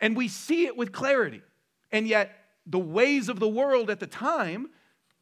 And 0.00 0.16
we 0.16 0.28
see 0.28 0.66
it 0.66 0.76
with 0.76 0.92
clarity. 0.92 1.42
And 1.92 2.08
yet, 2.08 2.32
the 2.66 2.78
ways 2.78 3.28
of 3.28 3.40
the 3.40 3.48
world 3.48 3.90
at 3.90 4.00
the 4.00 4.06
time, 4.06 4.70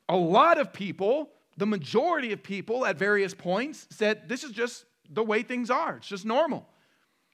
a 0.09 0.17
lot 0.17 0.59
of 0.59 0.73
people, 0.73 1.31
the 1.57 1.67
majority 1.67 2.33
of 2.33 2.43
people 2.43 2.85
at 2.87 2.97
various 2.97 3.35
points 3.35 3.87
said, 3.91 4.29
This 4.29 4.45
is 4.45 4.53
just 4.53 4.85
the 5.11 5.23
way 5.23 5.43
things 5.43 5.71
are, 5.71 5.97
it's 5.97 6.09
just 6.09 6.25
normal. 6.25 6.67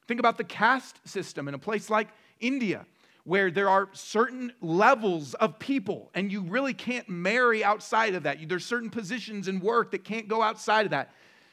Think 0.08 0.20
about 0.20 0.38
the 0.38 0.44
caste 0.44 1.00
system 1.04 1.48
in 1.48 1.54
a 1.54 1.58
place 1.58 1.90
like 1.90 2.08
India, 2.38 2.86
where 3.24 3.50
there 3.50 3.68
are 3.68 3.88
certain 3.92 4.52
levels 4.60 5.34
of 5.34 5.58
people, 5.58 6.10
and 6.14 6.30
you 6.30 6.42
really 6.42 6.74
can't 6.74 7.08
marry 7.08 7.64
outside 7.64 8.14
of 8.14 8.22
that. 8.22 8.38
There's 8.48 8.64
certain 8.64 8.90
positions 8.90 9.48
in 9.48 9.58
work 9.58 9.90
that 9.90 10.04
can't 10.04 10.28
go 10.28 10.42
outside 10.42 10.86
of 10.86 10.90
that. 10.90 11.12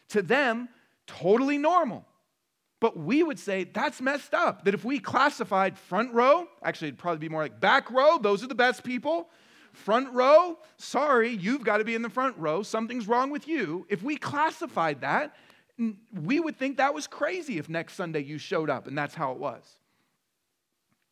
To 0.09 0.21
them, 0.21 0.69
totally 1.07 1.57
normal. 1.57 2.05
But 2.83 2.97
we 2.97 3.23
would 3.23 3.39
say 3.39 3.63
that's 3.63 4.01
messed 4.01 4.33
up. 4.33 4.65
That 4.65 4.73
if 4.73 4.83
we 4.83 4.99
classified 4.99 5.77
front 5.77 6.13
row, 6.13 6.49
actually, 6.61 6.89
it'd 6.89 6.99
probably 6.99 7.19
be 7.19 7.29
more 7.29 7.43
like 7.43 7.61
back 7.61 7.89
row, 7.89 8.17
those 8.17 8.43
are 8.43 8.47
the 8.47 8.55
best 8.55 8.83
people. 8.83 9.29
Front 9.71 10.11
row, 10.11 10.59
sorry, 10.75 11.29
you've 11.29 11.63
got 11.63 11.77
to 11.77 11.85
be 11.85 11.95
in 11.95 12.01
the 12.01 12.09
front 12.09 12.37
row. 12.37 12.61
Something's 12.61 13.07
wrong 13.07 13.29
with 13.29 13.47
you. 13.47 13.85
If 13.87 14.03
we 14.03 14.17
classified 14.17 14.99
that, 14.99 15.33
we 16.11 16.41
would 16.41 16.57
think 16.57 16.75
that 16.75 16.93
was 16.93 17.07
crazy 17.07 17.57
if 17.57 17.69
next 17.69 17.93
Sunday 17.93 18.21
you 18.21 18.37
showed 18.37 18.69
up 18.69 18.85
and 18.85 18.97
that's 18.97 19.15
how 19.15 19.31
it 19.31 19.37
was. 19.37 19.63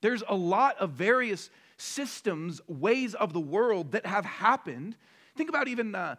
There's 0.02 0.24
a 0.28 0.36
lot 0.36 0.78
of 0.78 0.90
various 0.90 1.50
systems, 1.78 2.60
ways 2.68 3.16
of 3.16 3.32
the 3.32 3.40
world 3.40 3.94
that 3.94 4.06
have 4.06 4.26
happened. 4.26 4.98
Think 5.38 5.48
about 5.48 5.70
even 5.70 5.96
uh, 5.96 6.18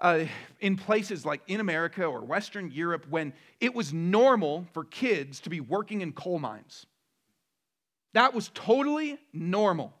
uh, 0.00 0.24
in 0.60 0.76
places 0.76 1.24
like 1.24 1.42
in 1.46 1.60
America 1.60 2.04
or 2.04 2.20
Western 2.20 2.70
Europe 2.70 3.06
when 3.10 3.32
it 3.60 3.74
was 3.74 3.92
normal 3.92 4.66
for 4.72 4.84
kids 4.84 5.40
to 5.40 5.50
be 5.50 5.60
working 5.60 6.00
in 6.00 6.12
coal 6.12 6.38
mines. 6.38 6.86
That 8.14 8.34
was 8.34 8.50
totally 8.54 9.18
normal. 9.32 9.92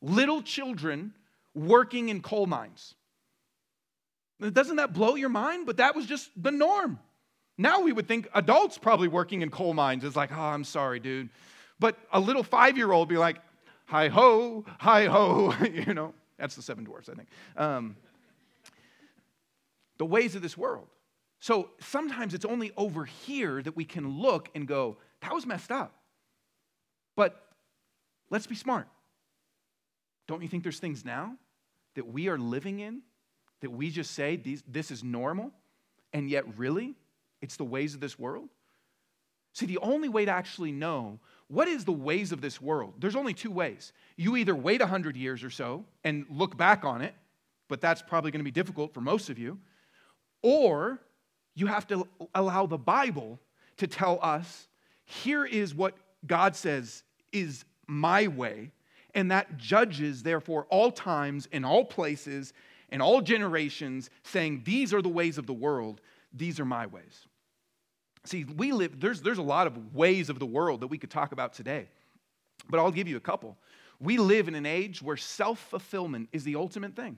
Little 0.00 0.42
children 0.42 1.14
working 1.54 2.08
in 2.08 2.20
coal 2.20 2.46
mines. 2.46 2.94
Doesn't 4.40 4.76
that 4.76 4.92
blow 4.92 5.14
your 5.14 5.28
mind? 5.28 5.66
But 5.66 5.76
that 5.76 5.94
was 5.94 6.06
just 6.06 6.30
the 6.36 6.50
norm. 6.50 6.98
Now 7.56 7.82
we 7.82 7.92
would 7.92 8.08
think 8.08 8.28
adults 8.34 8.78
probably 8.78 9.08
working 9.08 9.42
in 9.42 9.50
coal 9.50 9.74
mines 9.74 10.02
is 10.02 10.16
like, 10.16 10.32
oh, 10.32 10.40
I'm 10.40 10.64
sorry, 10.64 10.98
dude. 10.98 11.28
But 11.78 11.96
a 12.12 12.18
little 12.18 12.42
five 12.42 12.76
year 12.76 12.90
old 12.90 13.08
be 13.08 13.16
like, 13.16 13.36
hi 13.86 14.08
ho, 14.08 14.64
hi 14.78 15.06
ho, 15.06 15.54
you 15.72 15.94
know. 15.94 16.14
That's 16.36 16.56
the 16.56 16.62
seven 16.62 16.82
dwarfs, 16.82 17.08
I 17.08 17.14
think. 17.14 17.28
Um, 17.56 17.96
the 19.98 20.06
ways 20.06 20.34
of 20.34 20.42
this 20.42 20.56
world. 20.56 20.88
So 21.40 21.70
sometimes 21.80 22.34
it's 22.34 22.44
only 22.44 22.72
over 22.76 23.04
here 23.04 23.62
that 23.62 23.76
we 23.76 23.84
can 23.84 24.20
look 24.20 24.48
and 24.54 24.66
go, 24.66 24.96
that 25.20 25.32
was 25.32 25.46
messed 25.46 25.70
up. 25.70 25.94
But 27.16 27.40
let's 28.30 28.46
be 28.46 28.54
smart. 28.54 28.88
Don't 30.26 30.42
you 30.42 30.48
think 30.48 30.62
there's 30.62 30.78
things 30.78 31.04
now 31.04 31.36
that 31.94 32.06
we 32.06 32.28
are 32.28 32.38
living 32.38 32.80
in 32.80 33.02
that 33.60 33.70
we 33.70 33.90
just 33.90 34.12
say 34.12 34.36
this 34.66 34.90
is 34.90 35.04
normal, 35.04 35.52
and 36.12 36.28
yet 36.28 36.44
really 36.58 36.94
it's 37.42 37.56
the 37.56 37.64
ways 37.64 37.94
of 37.94 38.00
this 38.00 38.18
world? 38.18 38.48
See, 39.52 39.66
the 39.66 39.78
only 39.78 40.08
way 40.08 40.24
to 40.24 40.30
actually 40.30 40.72
know 40.72 41.20
what 41.48 41.68
is 41.68 41.84
the 41.84 41.92
ways 41.92 42.32
of 42.32 42.40
this 42.40 42.60
world, 42.60 42.94
there's 42.98 43.14
only 43.14 43.34
two 43.34 43.50
ways. 43.50 43.92
You 44.16 44.36
either 44.36 44.54
wait 44.54 44.80
100 44.80 45.16
years 45.16 45.44
or 45.44 45.50
so 45.50 45.84
and 46.02 46.26
look 46.28 46.56
back 46.56 46.84
on 46.84 47.02
it, 47.02 47.14
but 47.68 47.80
that's 47.80 48.02
probably 48.02 48.30
going 48.30 48.40
to 48.40 48.44
be 48.44 48.50
difficult 48.50 48.92
for 48.92 49.00
most 49.00 49.30
of 49.30 49.38
you, 49.38 49.58
or 50.44 51.00
you 51.54 51.66
have 51.66 51.86
to 51.86 52.06
allow 52.34 52.66
the 52.66 52.76
Bible 52.76 53.40
to 53.78 53.86
tell 53.86 54.18
us 54.22 54.68
here 55.06 55.46
is 55.46 55.74
what 55.74 55.94
God 56.26 56.54
says 56.54 57.02
is 57.32 57.64
my 57.86 58.28
way, 58.28 58.70
and 59.14 59.30
that 59.30 59.56
judges, 59.56 60.22
therefore, 60.22 60.66
all 60.68 60.90
times 60.90 61.48
and 61.50 61.64
all 61.64 61.84
places 61.84 62.52
and 62.90 63.00
all 63.00 63.22
generations, 63.22 64.10
saying, 64.22 64.62
These 64.64 64.92
are 64.92 65.00
the 65.00 65.08
ways 65.08 65.38
of 65.38 65.46
the 65.46 65.54
world, 65.54 66.02
these 66.32 66.60
are 66.60 66.64
my 66.64 66.86
ways. 66.86 67.26
See, 68.24 68.44
we 68.44 68.72
live, 68.72 69.00
there's, 69.00 69.22
there's 69.22 69.38
a 69.38 69.42
lot 69.42 69.66
of 69.66 69.94
ways 69.94 70.28
of 70.28 70.38
the 70.38 70.46
world 70.46 70.80
that 70.80 70.88
we 70.88 70.98
could 70.98 71.10
talk 71.10 71.32
about 71.32 71.54
today, 71.54 71.88
but 72.68 72.78
I'll 72.80 72.90
give 72.90 73.08
you 73.08 73.16
a 73.16 73.20
couple. 73.20 73.56
We 73.98 74.18
live 74.18 74.48
in 74.48 74.54
an 74.54 74.66
age 74.66 75.00
where 75.00 75.16
self 75.16 75.58
fulfillment 75.58 76.28
is 76.32 76.44
the 76.44 76.56
ultimate 76.56 76.94
thing. 76.94 77.16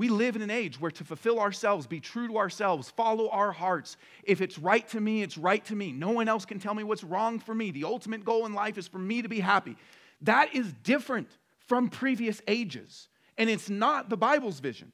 We 0.00 0.08
live 0.08 0.34
in 0.34 0.40
an 0.40 0.50
age 0.50 0.80
where 0.80 0.90
to 0.92 1.04
fulfill 1.04 1.38
ourselves, 1.38 1.86
be 1.86 2.00
true 2.00 2.26
to 2.28 2.38
ourselves, 2.38 2.88
follow 2.88 3.28
our 3.28 3.52
hearts. 3.52 3.98
If 4.22 4.40
it's 4.40 4.58
right 4.58 4.88
to 4.88 4.98
me, 4.98 5.20
it's 5.20 5.36
right 5.36 5.62
to 5.66 5.76
me. 5.76 5.92
No 5.92 6.08
one 6.08 6.26
else 6.26 6.46
can 6.46 6.58
tell 6.58 6.72
me 6.72 6.84
what's 6.84 7.04
wrong 7.04 7.38
for 7.38 7.54
me. 7.54 7.70
The 7.70 7.84
ultimate 7.84 8.24
goal 8.24 8.46
in 8.46 8.54
life 8.54 8.78
is 8.78 8.88
for 8.88 8.98
me 8.98 9.20
to 9.20 9.28
be 9.28 9.40
happy. 9.40 9.76
That 10.22 10.54
is 10.54 10.72
different 10.72 11.28
from 11.66 11.90
previous 11.90 12.40
ages, 12.48 13.08
and 13.36 13.50
it's 13.50 13.68
not 13.68 14.08
the 14.08 14.16
Bible's 14.16 14.58
vision. 14.60 14.90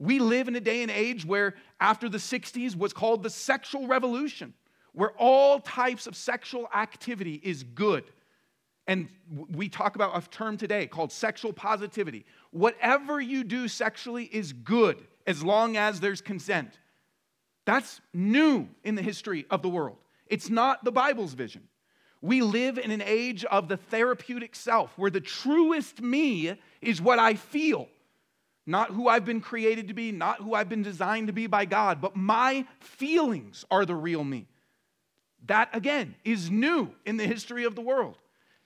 We 0.00 0.18
live 0.18 0.48
in 0.48 0.56
a 0.56 0.60
day 0.60 0.82
and 0.82 0.90
age 0.90 1.24
where, 1.24 1.54
after 1.80 2.08
the 2.08 2.18
60s, 2.18 2.74
was 2.74 2.92
called 2.92 3.22
the 3.22 3.30
sexual 3.30 3.86
revolution, 3.86 4.52
where 4.94 5.12
all 5.16 5.60
types 5.60 6.08
of 6.08 6.16
sexual 6.16 6.66
activity 6.74 7.40
is 7.44 7.62
good. 7.62 8.02
And 8.88 9.10
we 9.50 9.68
talk 9.68 9.96
about 9.96 10.16
a 10.16 10.28
term 10.30 10.56
today 10.56 10.86
called 10.86 11.12
sexual 11.12 11.52
positivity. 11.52 12.24
Whatever 12.50 13.20
you 13.20 13.44
do 13.44 13.68
sexually 13.68 14.24
is 14.24 14.54
good 14.54 15.06
as 15.26 15.44
long 15.44 15.76
as 15.76 16.00
there's 16.00 16.22
consent. 16.22 16.78
That's 17.66 18.00
new 18.14 18.66
in 18.82 18.94
the 18.94 19.02
history 19.02 19.44
of 19.50 19.60
the 19.60 19.68
world. 19.68 19.98
It's 20.26 20.48
not 20.48 20.84
the 20.84 20.90
Bible's 20.90 21.34
vision. 21.34 21.68
We 22.22 22.40
live 22.40 22.78
in 22.78 22.90
an 22.90 23.02
age 23.02 23.44
of 23.44 23.68
the 23.68 23.76
therapeutic 23.76 24.56
self 24.56 24.96
where 24.96 25.10
the 25.10 25.20
truest 25.20 26.00
me 26.00 26.58
is 26.80 27.00
what 27.00 27.18
I 27.18 27.34
feel, 27.34 27.88
not 28.66 28.90
who 28.90 29.06
I've 29.06 29.26
been 29.26 29.42
created 29.42 29.88
to 29.88 29.94
be, 29.94 30.12
not 30.12 30.40
who 30.40 30.54
I've 30.54 30.70
been 30.70 30.82
designed 30.82 31.26
to 31.26 31.34
be 31.34 31.46
by 31.46 31.66
God, 31.66 32.00
but 32.00 32.16
my 32.16 32.64
feelings 32.80 33.66
are 33.70 33.84
the 33.84 33.94
real 33.94 34.24
me. 34.24 34.48
That, 35.46 35.68
again, 35.74 36.14
is 36.24 36.50
new 36.50 36.90
in 37.04 37.18
the 37.18 37.26
history 37.26 37.64
of 37.64 37.74
the 37.74 37.82
world. 37.82 38.16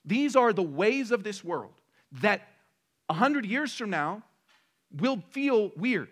These 0.05 0.37
are 0.37 0.53
the 0.53 0.63
ways 0.63 1.11
of 1.11 1.23
this 1.23 1.45
world 1.45 1.75
that 2.21 2.43
100 3.07 3.47
years 3.47 3.75
from 3.75 3.91
now 3.91 4.23
will 4.93 5.23
feel 5.31 5.71
weird. 5.77 6.11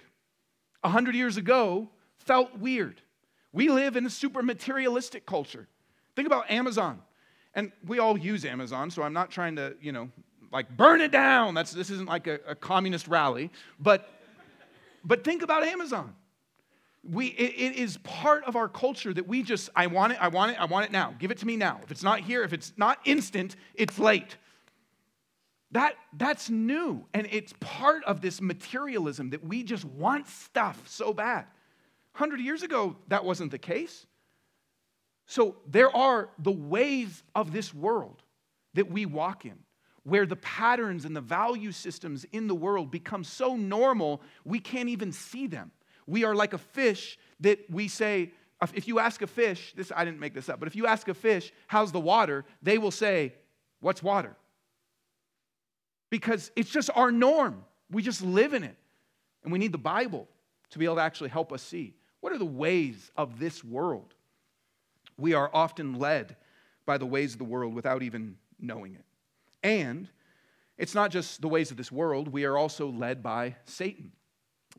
100 0.82 1.14
years 1.14 1.36
ago 1.36 1.88
felt 2.18 2.58
weird. 2.58 3.00
We 3.52 3.68
live 3.68 3.96
in 3.96 4.06
a 4.06 4.10
super 4.10 4.42
materialistic 4.42 5.26
culture. 5.26 5.68
Think 6.14 6.26
about 6.26 6.50
Amazon. 6.50 7.00
And 7.54 7.72
we 7.84 7.98
all 7.98 8.16
use 8.16 8.44
Amazon, 8.44 8.90
so 8.90 9.02
I'm 9.02 9.12
not 9.12 9.30
trying 9.30 9.56
to, 9.56 9.74
you 9.80 9.90
know, 9.90 10.08
like 10.52 10.76
burn 10.76 11.00
it 11.00 11.10
down. 11.10 11.54
That's, 11.54 11.72
this 11.72 11.90
isn't 11.90 12.08
like 12.08 12.26
a, 12.26 12.38
a 12.46 12.54
communist 12.54 13.08
rally. 13.08 13.50
But, 13.78 14.08
but 15.04 15.24
think 15.24 15.42
about 15.42 15.64
Amazon. 15.64 16.14
We, 17.02 17.28
it, 17.28 17.74
it 17.74 17.76
is 17.76 17.96
part 17.98 18.44
of 18.44 18.56
our 18.56 18.68
culture 18.68 19.12
that 19.14 19.26
we 19.26 19.42
just, 19.42 19.70
I 19.74 19.86
want 19.86 20.12
it, 20.12 20.18
I 20.20 20.28
want 20.28 20.52
it, 20.52 20.60
I 20.60 20.66
want 20.66 20.86
it 20.86 20.92
now. 20.92 21.14
Give 21.18 21.30
it 21.30 21.38
to 21.38 21.46
me 21.46 21.56
now. 21.56 21.80
If 21.82 21.90
it's 21.90 22.02
not 22.02 22.20
here, 22.20 22.42
if 22.42 22.52
it's 22.52 22.72
not 22.76 22.98
instant, 23.04 23.56
it's 23.74 23.98
late. 23.98 24.36
That, 25.72 25.94
that's 26.12 26.50
new. 26.50 27.06
And 27.14 27.26
it's 27.30 27.54
part 27.60 28.04
of 28.04 28.20
this 28.20 28.40
materialism 28.40 29.30
that 29.30 29.44
we 29.44 29.62
just 29.62 29.84
want 29.84 30.28
stuff 30.28 30.82
so 30.86 31.14
bad. 31.14 31.46
100 32.12 32.40
years 32.40 32.62
ago, 32.62 32.96
that 33.08 33.24
wasn't 33.24 33.50
the 33.50 33.58
case. 33.58 34.06
So 35.26 35.56
there 35.66 35.94
are 35.94 36.30
the 36.38 36.50
ways 36.50 37.22
of 37.34 37.52
this 37.52 37.72
world 37.72 38.22
that 38.74 38.90
we 38.90 39.06
walk 39.06 39.44
in, 39.44 39.58
where 40.02 40.26
the 40.26 40.36
patterns 40.36 41.04
and 41.04 41.14
the 41.14 41.20
value 41.20 41.70
systems 41.70 42.24
in 42.32 42.48
the 42.48 42.54
world 42.54 42.90
become 42.90 43.22
so 43.22 43.54
normal 43.54 44.22
we 44.44 44.58
can't 44.58 44.88
even 44.88 45.12
see 45.12 45.46
them. 45.46 45.70
We 46.06 46.24
are 46.24 46.34
like 46.34 46.52
a 46.52 46.58
fish 46.58 47.18
that 47.40 47.58
we 47.70 47.88
say, 47.88 48.32
if 48.74 48.86
you 48.86 48.98
ask 48.98 49.22
a 49.22 49.26
fish, 49.26 49.72
this 49.74 49.90
I 49.94 50.04
didn't 50.04 50.20
make 50.20 50.34
this 50.34 50.48
up, 50.48 50.58
but 50.58 50.68
if 50.68 50.76
you 50.76 50.86
ask 50.86 51.08
a 51.08 51.14
fish, 51.14 51.52
how's 51.66 51.92
the 51.92 52.00
water? 52.00 52.44
They 52.62 52.78
will 52.78 52.90
say, 52.90 53.34
What's 53.80 54.02
water? 54.02 54.36
Because 56.10 56.50
it's 56.54 56.68
just 56.68 56.90
our 56.94 57.10
norm. 57.10 57.64
We 57.90 58.02
just 58.02 58.20
live 58.20 58.52
in 58.52 58.62
it. 58.62 58.76
And 59.42 59.52
we 59.52 59.58
need 59.58 59.72
the 59.72 59.78
Bible 59.78 60.28
to 60.70 60.78
be 60.78 60.84
able 60.84 60.96
to 60.96 61.00
actually 61.00 61.30
help 61.30 61.50
us 61.52 61.62
see 61.62 61.94
what 62.20 62.32
are 62.32 62.38
the 62.38 62.44
ways 62.44 63.10
of 63.16 63.38
this 63.38 63.64
world 63.64 64.14
we 65.20 65.34
are 65.34 65.50
often 65.52 65.98
led 65.98 66.36
by 66.86 66.98
the 66.98 67.06
ways 67.06 67.32
of 67.32 67.38
the 67.38 67.44
world 67.44 67.74
without 67.74 68.02
even 68.02 68.36
knowing 68.58 68.94
it. 68.94 69.04
And 69.62 70.08
it's 70.78 70.94
not 70.94 71.10
just 71.10 71.40
the 71.42 71.48
ways 71.48 71.70
of 71.70 71.76
this 71.76 71.92
world, 71.92 72.28
we 72.28 72.44
are 72.44 72.56
also 72.56 72.88
led 72.88 73.22
by 73.22 73.56
Satan. 73.64 74.12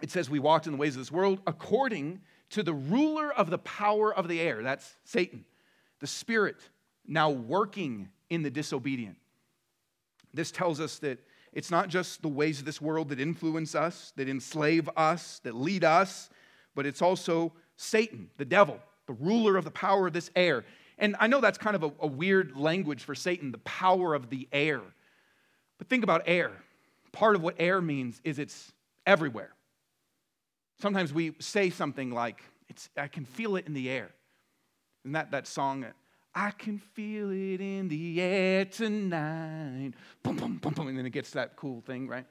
It 0.02 0.12
says 0.12 0.30
we 0.30 0.40
walked 0.40 0.66
in 0.66 0.74
the 0.74 0.78
ways 0.78 0.96
of 0.96 1.02
this 1.02 1.12
world 1.12 1.42
according 1.46 2.22
to 2.52 2.64
the 2.64 2.74
ruler 2.74 3.32
of 3.34 3.50
the 3.50 3.58
power 3.60 4.14
of 4.14 4.28
the 4.28 4.40
air. 4.40 4.62
That's 4.64 4.96
Satan, 5.04 5.46
the 6.00 6.08
spirit 6.08 6.58
now 7.08 7.30
working 7.30 8.10
in 8.30 8.44
the 8.44 8.50
disobedient. 8.50 9.18
This 10.34 10.52
tells 10.52 10.80
us 10.80 11.00
that 11.00 11.20
it's 11.54 11.72
not 11.72 11.90
just 11.90 12.22
the 12.22 12.30
ways 12.30 12.60
of 12.60 12.66
this 12.66 12.80
world 12.80 13.10
that 13.10 13.20
influence 13.20 13.76
us, 13.76 14.14
that 14.16 14.30
enslave 14.30 14.90
us, 14.96 15.40
that 15.44 15.56
lead 15.56 15.84
us, 15.84 16.30
but 16.76 16.86
it's 16.86 17.02
also 17.02 17.52
Satan, 17.76 18.30
the 18.38 18.46
devil, 18.46 18.80
the 19.08 19.14
ruler 19.14 19.58
of 19.58 19.66
the 19.66 19.72
power 19.72 20.08
of 20.08 20.14
this 20.14 20.32
air. 20.36 20.64
And 20.98 21.16
I 21.20 21.28
know 21.28 21.42
that's 21.42 21.58
kind 21.58 21.76
of 21.76 21.84
a, 21.84 21.92
a 22.00 22.08
weird 22.08 22.56
language 22.56 23.04
for 23.04 23.16
Satan, 23.16 23.52
the 23.52 23.58
power 23.60 24.14
of 24.14 24.30
the 24.30 24.48
air. 24.54 24.82
But 25.78 25.90
think 25.90 26.04
about 26.04 26.24
air. 26.26 26.52
Part 27.12 27.36
of 27.36 27.42
what 27.42 27.56
air 27.60 27.82
means 27.82 28.22
is 28.24 28.40
it's 28.40 28.72
everywhere. 29.06 29.52
Sometimes 30.82 31.14
we 31.14 31.34
say 31.40 31.70
something 31.70 32.10
like, 32.12 32.42
I 32.98 33.08
can 33.08 33.24
feel 33.24 33.56
it 33.56 33.68
in 33.68 33.74
the 33.74 33.90
air. 33.90 34.10
And 35.06 35.16
that, 35.16 35.30
that 35.32 35.46
song, 35.46 35.86
I 36.34 36.52
can 36.52 36.80
feel 36.80 37.30
it 37.30 37.62
in 37.62 37.88
the 37.88 38.20
air 38.20 38.66
tonight. 38.66 39.94
Boom, 40.24 40.38
boom, 40.38 40.58
boom, 40.58 40.74
boom. 40.74 40.88
And 40.88 40.98
then 40.98 41.06
it 41.06 41.12
gets 41.12 41.32
that 41.32 41.56
cool 41.56 41.82
thing, 41.82 42.08
right? 42.08 42.26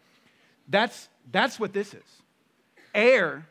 That's, 0.68 1.08
that's 1.30 1.60
what 1.60 1.72
this 1.72 1.94
is. 1.94 2.22
Air 2.92 3.46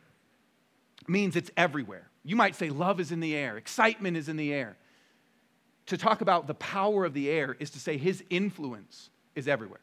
means 1.08 1.34
it's 1.34 1.50
everywhere. 1.56 2.10
You 2.22 2.36
might 2.36 2.54
say 2.54 2.68
love 2.68 3.00
is 3.00 3.10
in 3.10 3.20
the 3.20 3.34
air, 3.34 3.56
excitement 3.56 4.18
is 4.18 4.28
in 4.28 4.36
the 4.36 4.52
air. 4.52 4.76
To 5.86 5.96
talk 5.96 6.20
about 6.20 6.46
the 6.46 6.54
power 6.54 7.06
of 7.06 7.14
the 7.14 7.30
air 7.30 7.56
is 7.58 7.70
to 7.70 7.80
say 7.80 7.96
his 7.96 8.22
influence 8.28 9.08
is 9.34 9.48
everywhere. 9.48 9.80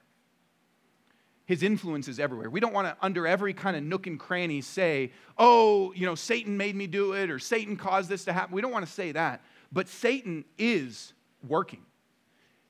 His 1.47 1.63
influence 1.63 2.09
is 2.09 2.19
everywhere. 2.19 2.49
We 2.49 2.59
don't 2.59 2.73
want 2.73 2.87
to, 2.87 2.97
under 3.01 3.25
every 3.25 3.53
kind 3.53 3.77
of 3.77 3.81
nook 3.81 4.05
and 4.05 4.19
cranny, 4.19 4.59
say, 4.59 5.13
oh, 5.37 5.93
you 5.93 6.05
know, 6.05 6.13
Satan 6.13 6.57
made 6.57 6.75
me 6.75 6.87
do 6.87 7.13
it 7.13 7.31
or 7.31 7.39
Satan 7.39 7.77
caused 7.77 8.09
this 8.09 8.25
to 8.25 8.33
happen. 8.33 8.53
We 8.53 8.61
don't 8.61 8.73
want 8.73 8.85
to 8.85 8.91
say 8.91 9.13
that. 9.13 9.41
But 9.71 9.87
Satan 9.87 10.43
is 10.57 11.13
working. 11.47 11.85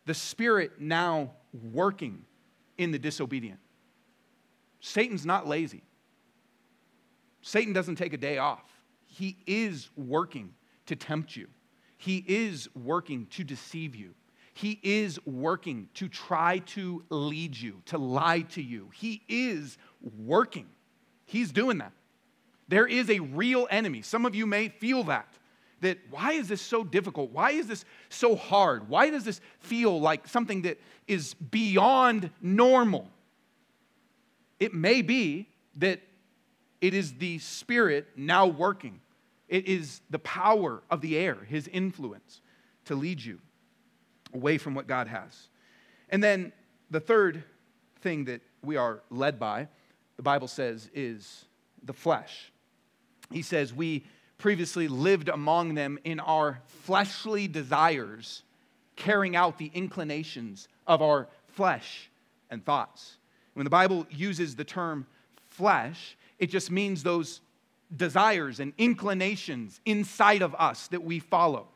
The 0.05 0.13
Spirit 0.13 0.73
now 0.79 1.31
working 1.73 2.23
in 2.77 2.91
the 2.91 2.99
disobedient. 2.99 3.59
Satan's 4.79 5.25
not 5.25 5.47
lazy. 5.47 5.81
Satan 7.41 7.73
doesn't 7.73 7.95
take 7.95 8.13
a 8.13 8.17
day 8.17 8.37
off. 8.37 8.69
He 9.07 9.37
is 9.47 9.89
working 9.95 10.53
to 10.85 10.95
tempt 10.95 11.35
you, 11.35 11.47
He 11.97 12.23
is 12.27 12.69
working 12.75 13.25
to 13.31 13.43
deceive 13.43 13.95
you. 13.95 14.13
He 14.57 14.79
is 14.81 15.23
working 15.23 15.87
to 15.93 16.07
try 16.07 16.59
to 16.59 17.03
lead 17.09 17.55
you, 17.55 17.83
to 17.85 17.99
lie 17.99 18.41
to 18.53 18.61
you. 18.63 18.89
He 18.91 19.21
is 19.29 19.77
working. 20.17 20.65
He's 21.25 21.51
doing 21.51 21.77
that. 21.77 21.91
There 22.67 22.87
is 22.87 23.07
a 23.11 23.19
real 23.19 23.67
enemy. 23.69 24.01
Some 24.01 24.25
of 24.25 24.33
you 24.33 24.47
may 24.47 24.69
feel 24.69 25.03
that. 25.03 25.31
that 25.81 25.99
why 26.09 26.31
is 26.31 26.47
this 26.47 26.59
so 26.59 26.83
difficult? 26.83 27.29
Why 27.29 27.51
is 27.51 27.67
this 27.67 27.85
so 28.09 28.35
hard? 28.35 28.89
Why 28.89 29.11
does 29.11 29.23
this 29.23 29.41
feel 29.59 30.01
like 30.01 30.27
something 30.27 30.63
that 30.63 30.79
is 31.07 31.35
beyond 31.35 32.31
normal? 32.41 33.11
It 34.59 34.73
may 34.73 35.03
be 35.03 35.49
that 35.75 36.01
it 36.81 36.95
is 36.95 37.13
the 37.13 37.37
Spirit 37.37 38.07
now 38.15 38.47
working. 38.47 39.01
It 39.47 39.67
is 39.67 40.01
the 40.09 40.17
power 40.17 40.81
of 40.89 41.01
the 41.01 41.15
air, 41.15 41.35
His 41.47 41.67
influence, 41.67 42.41
to 42.85 42.95
lead 42.95 43.21
you 43.21 43.39
away 44.33 44.57
from 44.57 44.75
what 44.75 44.87
God 44.87 45.07
has. 45.07 45.47
And 46.09 46.23
then 46.23 46.51
the 46.89 46.99
third 46.99 47.43
thing 48.01 48.25
that 48.25 48.41
we 48.63 48.75
are 48.75 49.01
led 49.09 49.39
by, 49.39 49.67
the 50.15 50.23
Bible 50.23 50.47
says, 50.47 50.89
is 50.93 51.45
the 51.83 51.93
flesh. 51.93 52.51
He 53.31 53.41
says, 53.41 53.73
We 53.73 54.05
previously 54.37 54.87
lived 54.87 55.29
among 55.29 55.75
them 55.75 55.99
in 56.03 56.19
our 56.19 56.61
fleshly 56.83 57.47
desires, 57.47 58.43
carrying 58.95 59.35
out 59.35 59.57
the 59.57 59.71
inclinations 59.73 60.67
of 60.85 61.01
our 61.01 61.27
flesh 61.47 62.09
and 62.49 62.63
thoughts. 62.63 63.17
When 63.53 63.63
the 63.63 63.69
Bible 63.69 64.05
uses 64.09 64.55
the 64.55 64.63
term 64.63 65.07
flesh, 65.47 66.15
it 66.39 66.47
just 66.47 66.69
means 66.69 67.03
those 67.03 67.41
desires 67.95 68.59
and 68.59 68.73
inclinations 68.77 69.79
inside 69.85 70.41
of 70.41 70.53
us 70.55 70.87
that 70.89 71.03
we 71.03 71.19
follow. 71.19 71.67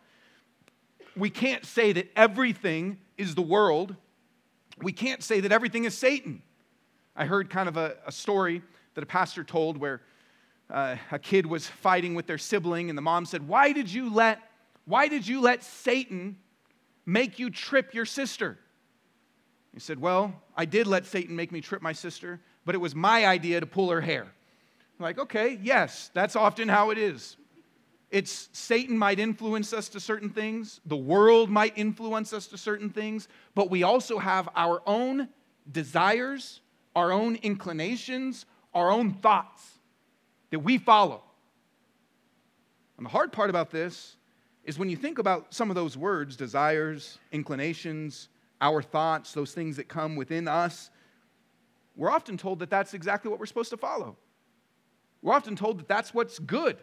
We 1.16 1.30
can't 1.30 1.66
say 1.66 1.94
that 1.94 2.12
everything 2.16 3.00
is 3.18 3.36
the 3.36 3.42
world. 3.42 3.96
We 4.82 4.92
can't 4.92 5.24
say 5.24 5.42
that 5.42 5.52
everything 5.52 5.86
is 5.86 5.98
Satan. 5.98 6.42
I 7.16 7.26
heard 7.26 7.50
kind 7.50 7.68
of 7.68 7.78
a, 7.78 7.98
a 8.06 8.12
story 8.12 8.62
that 8.96 9.04
a 9.04 9.08
pastor 9.08 9.44
told 9.44 9.78
where 9.78 10.02
uh, 10.70 10.96
a 11.12 11.20
kid 11.20 11.46
was 11.46 11.68
fighting 11.68 12.16
with 12.16 12.28
their 12.28 12.38
sibling, 12.38 12.90
and 12.90 12.98
the 12.98 13.02
mom 13.02 13.26
said, 13.26 13.48
Why 13.48 13.74
did 13.74 13.92
you 13.92 14.14
let, 14.14 14.40
why 14.86 15.08
did 15.08 15.28
you 15.28 15.42
let 15.42 15.64
Satan 15.64 16.38
make 17.06 17.40
you 17.40 17.50
trip 17.50 17.94
your 17.94 18.06
sister? 18.06 18.58
He 19.74 19.80
said, 19.80 20.00
Well, 20.00 20.34
I 20.56 20.66
did 20.66 20.88
let 20.88 21.06
Satan 21.06 21.36
make 21.36 21.52
me 21.52 21.62
trip 21.62 21.82
my 21.82 21.94
sister, 21.94 22.40
but 22.66 22.76
it 22.76 22.80
was 22.80 22.96
my 22.96 23.26
idea 23.26 23.60
to 23.60 23.66
pull 23.66 23.90
her 23.90 24.02
hair. 24.02 24.24
I'm 24.24 25.04
like, 25.04 25.20
okay, 25.20 25.60
yes, 25.64 26.12
that's 26.14 26.36
often 26.36 26.68
how 26.68 26.92
it 26.92 26.98
is. 26.98 27.36
It's 28.12 28.50
Satan 28.52 28.98
might 28.98 29.20
influence 29.20 29.72
us 29.72 29.88
to 29.90 30.00
certain 30.02 30.30
things, 30.30 30.82
the 30.86 30.98
world 30.98 31.50
might 31.50 31.78
influence 31.78 32.34
us 32.34 32.48
to 32.48 32.58
certain 32.58 32.90
things, 32.90 33.30
but 33.56 33.70
we 33.70 33.84
also 33.84 34.20
have 34.20 34.50
our 34.56 34.82
own 34.86 35.30
desires, 35.72 36.60
our 36.94 37.14
own 37.14 37.38
inclinations, 37.38 38.46
our 38.74 38.92
own 38.92 39.14
thoughts 39.14 39.80
that 40.50 40.60
we 40.60 40.78
follow. 40.78 41.24
And 42.98 43.06
the 43.06 43.10
hard 43.10 43.32
part 43.32 43.50
about 43.50 43.72
this 43.72 44.18
is 44.66 44.78
when 44.78 44.90
you 44.90 44.98
think 44.98 45.18
about 45.18 45.54
some 45.54 45.70
of 45.70 45.76
those 45.76 45.98
words 45.98 46.36
desires, 46.36 47.18
inclinations, 47.32 48.28
our 48.60 48.82
thoughts, 48.82 49.34
those 49.34 49.54
things 49.54 49.78
that 49.78 49.88
come 49.88 50.18
within 50.18 50.48
us, 50.48 50.92
we're 51.96 52.12
often 52.12 52.38
told 52.38 52.60
that 52.60 52.70
that's 52.70 52.94
exactly 52.94 53.32
what 53.32 53.40
we're 53.40 53.46
supposed 53.46 53.72
to 53.72 53.78
follow. 53.78 54.18
We're 55.22 55.34
often 55.34 55.56
told 55.56 55.80
that 55.80 55.88
that's 55.88 56.14
what's 56.14 56.40
good. 56.40 56.78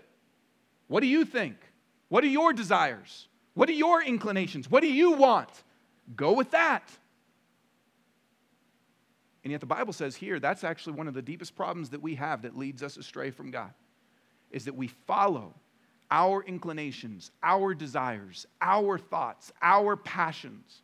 What 0.88 1.00
do 1.00 1.06
you 1.06 1.24
think? 1.24 1.56
What 2.08 2.24
are 2.24 2.28
your 2.28 2.52
desires? 2.52 3.28
What 3.54 3.68
are 3.68 3.72
your 3.72 4.02
inclinations? 4.02 4.70
What 4.70 4.82
do 4.82 4.92
you 4.92 5.12
want? 5.12 5.50
Go 6.16 6.32
with 6.32 6.50
that. 6.50 6.90
And 9.44 9.52
yet 9.52 9.60
the 9.60 9.66
Bible 9.66 9.92
says 9.92 10.16
here 10.16 10.40
that's 10.40 10.64
actually 10.64 10.94
one 10.94 11.08
of 11.08 11.14
the 11.14 11.22
deepest 11.22 11.54
problems 11.54 11.90
that 11.90 12.02
we 12.02 12.14
have 12.16 12.42
that 12.42 12.56
leads 12.56 12.82
us 12.82 12.96
astray 12.96 13.30
from 13.30 13.50
God 13.50 13.72
is 14.50 14.64
that 14.64 14.74
we 14.74 14.88
follow 14.88 15.54
our 16.10 16.42
inclinations, 16.44 17.30
our 17.42 17.74
desires, 17.74 18.46
our 18.60 18.98
thoughts, 18.98 19.52
our 19.60 19.96
passions. 19.96 20.82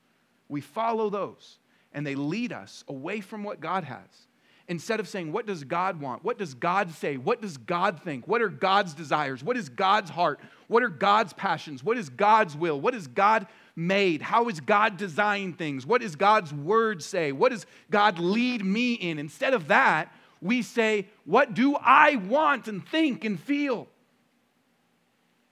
We 0.49 0.61
follow 0.61 1.09
those 1.11 1.59
and 1.93 2.07
they 2.07 2.15
lead 2.15 2.53
us 2.53 2.85
away 2.89 3.21
from 3.21 3.43
what 3.43 3.61
God 3.61 3.85
has. 3.85 4.29
Instead 4.67 4.99
of 4.99 5.09
saying, 5.09 5.33
What 5.33 5.47
does 5.47 5.65
God 5.65 6.01
want? 6.01 6.25
What 6.25 6.39
does 6.39 6.55
God 6.55 6.91
say? 6.93 7.17
What 7.17 7.43
does 7.43 7.57
God 7.57 8.03
think? 8.03 8.27
What 8.27 8.41
are 8.41 8.49
God's 8.49 8.95
desires? 8.95 9.45
What 9.45 9.57
is 9.57 9.69
God's 9.69 10.11
heart? 10.11 10.41
What 10.69 10.83
are 10.83 10.89
God's 10.89 11.33
passions? 11.33 11.85
What 11.85 11.99
is 11.99 12.09
God's 12.09 12.57
will? 12.57 12.81
What 12.81 12.95
is 12.95 13.07
God 13.07 13.47
made? 13.77 14.23
How 14.23 14.49
is 14.49 14.61
God 14.61 14.97
designed 14.97 15.59
things? 15.59 15.87
What 15.87 16.01
does 16.01 16.17
God's 16.17 16.53
word 16.53 17.03
say? 17.03 17.33
What 17.33 17.53
does 17.53 17.67
God 17.91 18.19
lead 18.19 18.65
me 18.65 18.95
in? 18.95 19.19
Instead 19.19 19.53
of 19.53 19.69
that, 19.69 20.15
we 20.41 20.63
say, 20.63 21.09
What 21.25 21.55
do 21.55 21.77
I 21.77 22.17
want 22.17 22.69
and 22.69 22.87
think 22.87 23.25
and 23.25 23.39
feel? 23.39 23.89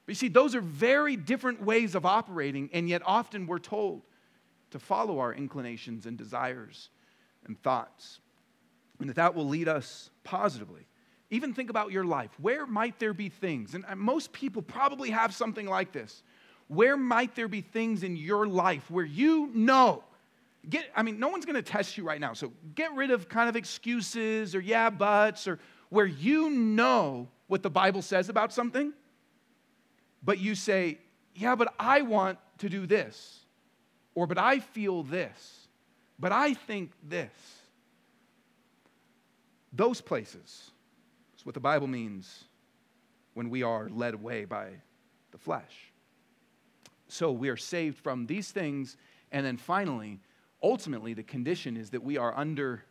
But 0.07 0.13
you 0.13 0.15
see, 0.17 0.29
those 0.29 0.55
are 0.55 0.61
very 0.61 1.17
different 1.17 1.63
ways 1.63 1.95
of 1.95 2.05
operating, 2.05 2.71
and 2.73 2.89
yet 2.89 3.03
often 3.05 3.47
we're 3.47 3.59
told 3.59 4.03
to 4.71 4.79
follow 4.79 5.21
our 5.21 5.33
inclinations 5.33 6.07
and 6.07 6.19
desires 6.19 6.89
and 7.47 7.63
thoughts, 7.63 8.21
and 9.03 9.11
that 9.11 9.17
that 9.17 9.35
will 9.35 9.47
lead 9.49 9.69
us 9.69 10.11
positively. 10.25 10.87
Even 11.31 11.55
think 11.55 11.71
about 11.71 11.93
your 11.93 12.05
life. 12.05 12.31
Where 12.41 12.67
might 12.67 12.99
there 12.99 13.15
be 13.15 13.29
things, 13.29 13.75
and 13.75 13.85
most 13.97 14.33
people 14.33 14.63
probably 14.63 15.11
have 15.11 15.35
something 15.35 15.67
like 15.67 15.93
this, 15.93 16.23
where 16.69 16.97
might 16.97 17.35
there 17.35 17.49
be 17.49 17.61
things 17.61 18.03
in 18.03 18.17
your 18.17 18.47
life 18.47 18.91
where 18.91 19.05
you 19.05 19.51
know? 19.55 20.05
Get, 20.69 20.87
I 20.95 21.03
mean, 21.03 21.19
no 21.19 21.29
one's 21.29 21.45
going 21.45 21.57
to 21.57 21.63
test 21.63 21.99
you 21.99 22.05
right 22.05 22.21
now. 22.21 22.35
So 22.35 22.53
get 22.75 22.95
rid 22.95 23.11
of 23.11 23.29
kind 23.29 23.49
of 23.49 23.57
excuses 23.57 24.55
or 24.55 24.61
yeah, 24.61 24.91
buts 24.91 25.49
or 25.49 25.59
where 25.89 26.07
you 26.07 26.51
know 26.51 27.29
what 27.49 27.63
the 27.63 27.71
Bible 27.71 28.01
says 28.01 28.29
about 28.29 28.53
something, 28.53 28.93
but 30.23 30.39
you 30.39 30.55
say, 30.55 30.99
yeah, 31.35 31.55
but 31.55 31.75
I 31.79 32.03
want 32.03 32.39
to 32.59 32.69
do 32.69 32.87
this. 32.87 33.41
Or, 34.15 34.27
but 34.27 34.39
I 34.39 34.61
feel 34.61 35.03
this. 35.03 35.69
But 36.19 36.33
I 36.33 36.55
think 36.55 36.93
this. 37.03 37.31
Those 39.73 40.01
places 40.01 40.71
is 41.37 41.47
what 41.47 41.55
the 41.55 41.61
Bible 41.61 41.87
means 41.87 42.45
when 43.35 43.49
we 43.49 43.63
are 43.63 43.89
led 43.89 44.15
away 44.15 44.45
by 44.45 44.69
the 45.31 45.39
flesh. 45.39 45.93
So 47.09 47.33
we 47.33 47.49
are 47.49 47.57
saved 47.57 47.99
from 47.99 48.27
these 48.27 48.51
things. 48.51 48.97
And 49.31 49.47
then 49.47 49.57
finally, 49.57 50.21
ultimately, 50.63 51.15
the 51.15 51.23
condition 51.23 51.77
is 51.77 51.91
that 51.91 52.03
we 52.03 52.19
are 52.19 52.37
under 52.37 52.85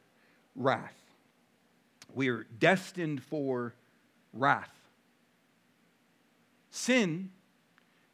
wrath. 0.56 0.98
We 2.14 2.30
are 2.30 2.46
destined 2.60 3.24
for 3.24 3.74
wrath. 4.34 4.74
Sin 6.72 7.32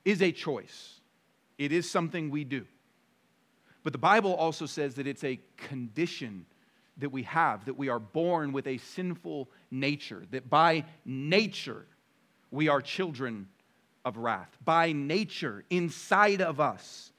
is 0.04 0.22
a 0.22 0.32
choice, 0.32 1.00
it 1.58 1.72
is 1.72 1.90
something 1.90 2.30
we 2.30 2.44
do. 2.44 2.66
But 3.84 3.94
the 3.94 4.00
Bible 4.00 4.34
also 4.36 4.66
says 4.66 4.96
that 4.96 5.08
it's 5.08 5.24
a 5.24 5.40
condition 5.56 6.46
that 6.98 7.10
we 7.10 7.24
have, 7.24 7.66
that 7.66 7.78
we 7.78 7.90
are 7.90 8.00
born 8.00 8.52
with 8.52 8.68
a 8.68 8.78
sinful 8.78 9.50
nature, 9.72 10.24
that 10.32 10.50
by 10.50 10.86
nature 11.06 11.86
we 12.52 12.68
are 12.68 12.82
children 12.82 13.48
of 14.06 14.18
wrath. 14.18 14.50
By 14.64 14.94
nature, 14.94 15.64
inside 15.70 16.42
of 16.42 16.60
us, 16.60 17.12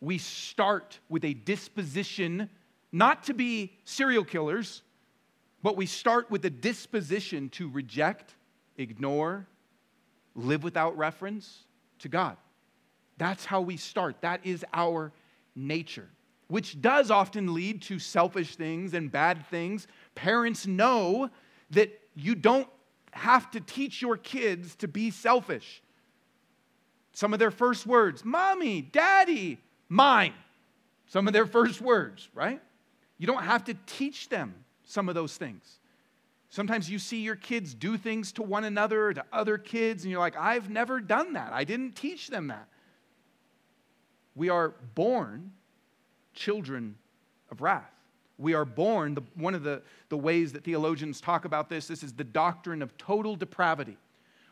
we 0.00 0.18
start 0.18 0.98
with 1.08 1.24
a 1.24 1.34
disposition 1.34 2.48
not 2.92 3.24
to 3.24 3.34
be 3.34 3.72
serial 3.84 4.24
killers, 4.24 4.82
but 5.62 5.76
we 5.76 5.86
start 5.86 6.30
with 6.30 6.44
a 6.44 6.50
disposition 6.50 7.48
to 7.50 7.68
reject, 7.68 8.34
ignore, 8.76 9.46
live 10.34 10.62
without 10.62 10.96
reference 10.96 11.64
to 12.00 12.08
God. 12.08 12.36
That's 13.16 13.44
how 13.44 13.62
we 13.62 13.76
start. 13.76 14.20
That 14.20 14.40
is 14.44 14.64
our 14.72 15.12
nature, 15.56 16.08
which 16.48 16.80
does 16.80 17.10
often 17.10 17.54
lead 17.54 17.82
to 17.82 17.98
selfish 17.98 18.56
things 18.56 18.94
and 18.94 19.10
bad 19.10 19.46
things. 19.46 19.86
Parents 20.14 20.66
know 20.66 21.30
that 21.70 22.00
you 22.14 22.34
don't 22.34 22.68
have 23.12 23.50
to 23.52 23.60
teach 23.60 24.02
your 24.02 24.16
kids 24.16 24.76
to 24.76 24.88
be 24.88 25.10
selfish. 25.10 25.82
Some 27.12 27.32
of 27.32 27.38
their 27.38 27.50
first 27.50 27.86
words, 27.86 28.24
mommy, 28.24 28.82
daddy, 28.82 29.60
mine. 29.88 30.34
Some 31.06 31.26
of 31.26 31.32
their 31.32 31.46
first 31.46 31.80
words, 31.80 32.28
right? 32.34 32.60
You 33.18 33.26
don't 33.26 33.44
have 33.44 33.64
to 33.64 33.74
teach 33.86 34.28
them 34.28 34.54
some 34.84 35.08
of 35.08 35.14
those 35.14 35.36
things. 35.36 35.78
Sometimes 36.50 36.90
you 36.90 36.98
see 36.98 37.18
your 37.18 37.36
kids 37.36 37.74
do 37.74 37.96
things 37.96 38.32
to 38.32 38.42
one 38.42 38.64
another, 38.64 39.12
to 39.12 39.24
other 39.32 39.58
kids, 39.58 40.04
and 40.04 40.10
you're 40.10 40.20
like, 40.20 40.36
I've 40.36 40.70
never 40.70 41.00
done 41.00 41.32
that. 41.32 41.52
I 41.52 41.64
didn't 41.64 41.96
teach 41.96 42.28
them 42.28 42.48
that. 42.48 42.68
We 44.34 44.48
are 44.50 44.74
born 44.94 45.52
children 46.34 46.96
of 47.50 47.60
wrath. 47.60 47.90
We 48.36 48.54
are 48.54 48.64
born, 48.64 49.14
the, 49.14 49.22
one 49.36 49.54
of 49.54 49.62
the, 49.62 49.82
the 50.08 50.16
ways 50.16 50.52
that 50.52 50.64
theologians 50.64 51.20
talk 51.20 51.44
about 51.44 51.68
this, 51.68 51.86
this 51.86 52.02
is 52.02 52.12
the 52.12 52.24
doctrine 52.24 52.82
of 52.82 52.96
total 52.98 53.36
depravity 53.36 53.96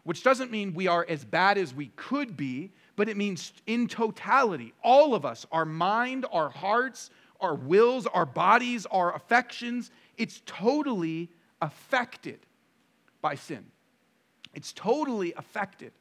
which 0.04 0.22
doesn't 0.22 0.50
mean 0.50 0.74
we 0.74 0.88
are 0.88 1.06
as 1.08 1.24
bad 1.24 1.58
as 1.58 1.74
we 1.74 1.86
could 1.96 2.36
be, 2.36 2.72
but 2.96 3.08
it 3.08 3.16
means 3.16 3.52
in 3.66 3.86
totality, 3.86 4.72
all 4.82 5.14
of 5.14 5.24
us, 5.24 5.46
our 5.52 5.64
mind, 5.64 6.26
our 6.32 6.50
hearts, 6.50 7.10
our 7.40 7.54
wills, 7.54 8.06
our 8.08 8.26
bodies, 8.26 8.86
our 8.86 9.14
affections, 9.14 9.90
it's 10.16 10.42
totally 10.44 11.28
affected 11.60 12.40
by 13.20 13.34
sin. 13.34 13.64
It's 14.54 14.72
totally 14.72 15.32
affected 15.36 15.92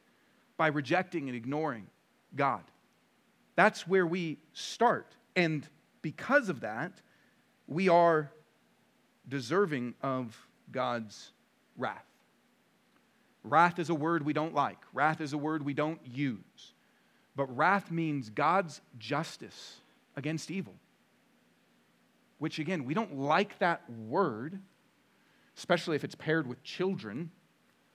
by 0.56 0.68
rejecting 0.68 1.28
and 1.28 1.36
ignoring 1.36 1.86
God. 2.34 2.62
That's 3.54 3.86
where 3.86 4.06
we 4.06 4.38
start. 4.52 5.14
And 5.34 5.66
because 6.02 6.48
of 6.48 6.60
that, 6.60 7.00
we 7.66 7.88
are 7.88 8.30
deserving 9.28 9.94
of 10.02 10.36
God's 10.70 11.30
wrath. 11.76 12.04
Wrath 13.44 13.78
is 13.78 13.90
a 13.90 13.94
word 13.94 14.24
we 14.24 14.32
don't 14.32 14.54
like, 14.54 14.78
wrath 14.92 15.20
is 15.20 15.32
a 15.32 15.38
word 15.38 15.64
we 15.64 15.74
don't 15.74 16.00
use. 16.06 16.74
But 17.34 17.56
wrath 17.56 17.90
means 17.90 18.30
God's 18.30 18.80
justice 18.98 19.76
against 20.16 20.50
evil, 20.50 20.74
which 22.38 22.58
again, 22.58 22.84
we 22.84 22.94
don't 22.94 23.16
like 23.16 23.58
that 23.58 23.82
word, 24.08 24.60
especially 25.56 25.96
if 25.96 26.04
it's 26.04 26.14
paired 26.14 26.46
with 26.46 26.62
children. 26.62 27.30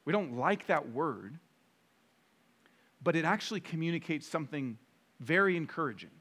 We 0.05 0.13
don't 0.13 0.37
like 0.37 0.67
that 0.67 0.89
word, 0.91 1.37
but 3.03 3.15
it 3.15 3.25
actually 3.25 3.59
communicates 3.59 4.27
something 4.27 4.77
very 5.19 5.55
encouraging, 5.55 6.11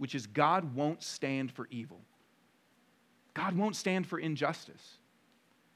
which 0.00 0.14
is 0.14 0.26
God 0.26 0.74
won't 0.74 1.02
stand 1.02 1.52
for 1.52 1.68
evil. 1.70 2.00
God 3.34 3.54
won't 3.54 3.76
stand 3.76 4.06
for 4.06 4.18
injustice. 4.18 4.96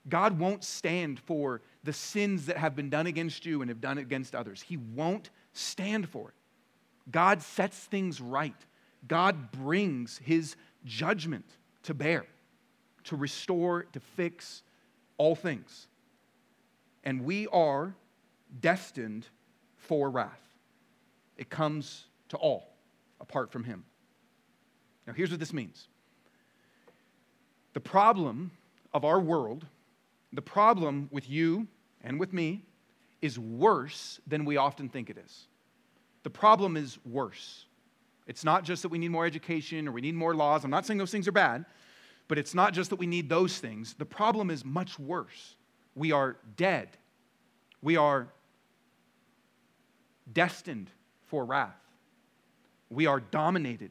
God 0.08 0.38
won't 0.38 0.64
stand 0.64 1.20
for 1.20 1.60
the 1.82 1.92
sins 1.92 2.46
that 2.46 2.56
have 2.56 2.74
been 2.74 2.88
done 2.88 3.06
against 3.06 3.44
you 3.44 3.60
and 3.60 3.68
have 3.68 3.82
done 3.82 3.98
against 3.98 4.34
others. 4.34 4.62
He 4.62 4.78
won't 4.78 5.28
stand 5.52 6.08
for 6.08 6.30
it. 6.30 6.34
God 7.10 7.42
sets 7.42 7.78
things 7.78 8.18
right. 8.18 8.56
God 9.06 9.52
brings 9.52 10.16
his 10.24 10.56
judgment 10.86 11.44
to 11.82 11.92
bear, 11.92 12.24
to 13.04 13.16
restore, 13.16 13.82
to 13.92 14.00
fix 14.00 14.62
all 15.18 15.34
things. 15.34 15.86
And 17.04 17.26
we 17.26 17.46
are 17.48 17.94
destined 18.58 19.26
for 19.76 20.08
wrath. 20.08 20.40
It 21.36 21.50
comes 21.50 22.06
to 22.30 22.38
all 22.38 22.74
apart 23.20 23.52
from 23.52 23.64
him. 23.64 23.84
Now, 25.06 25.12
here's 25.12 25.30
what 25.30 25.40
this 25.40 25.52
means 25.52 25.88
the 27.72 27.80
problem 27.80 28.52
of 28.92 29.04
our 29.04 29.20
world, 29.20 29.66
the 30.32 30.42
problem 30.42 31.08
with 31.10 31.28
you 31.28 31.66
and 32.02 32.18
with 32.18 32.32
me, 32.32 32.62
is 33.20 33.38
worse 33.38 34.20
than 34.26 34.44
we 34.44 34.56
often 34.56 34.88
think 34.88 35.10
it 35.10 35.18
is. 35.18 35.48
The 36.22 36.30
problem 36.30 36.76
is 36.76 36.98
worse. 37.04 37.66
It's 38.26 38.44
not 38.44 38.64
just 38.64 38.82
that 38.82 38.88
we 38.88 38.98
need 38.98 39.10
more 39.10 39.26
education 39.26 39.86
or 39.88 39.92
we 39.92 40.00
need 40.00 40.14
more 40.14 40.34
laws. 40.34 40.64
I'm 40.64 40.70
not 40.70 40.86
saying 40.86 40.98
those 40.98 41.10
things 41.10 41.28
are 41.28 41.32
bad, 41.32 41.66
but 42.28 42.38
it's 42.38 42.54
not 42.54 42.72
just 42.72 42.90
that 42.90 42.96
we 42.96 43.06
need 43.06 43.28
those 43.28 43.58
things. 43.58 43.94
The 43.94 44.06
problem 44.06 44.50
is 44.50 44.64
much 44.64 44.98
worse. 44.98 45.56
We 45.94 46.12
are 46.12 46.36
dead. 46.56 46.88
We 47.82 47.96
are 47.96 48.28
destined 50.32 50.90
for 51.26 51.44
wrath. 51.44 51.76
We 52.88 53.06
are 53.06 53.20
dominated 53.20 53.90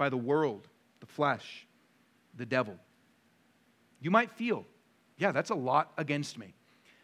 by 0.00 0.08
the 0.08 0.16
world, 0.16 0.66
the 1.00 1.06
flesh, 1.06 1.66
the 2.34 2.46
devil. 2.46 2.74
You 4.00 4.10
might 4.10 4.30
feel, 4.30 4.64
yeah, 5.18 5.30
that's 5.30 5.50
a 5.50 5.54
lot 5.54 5.92
against 5.98 6.38
me. 6.38 6.54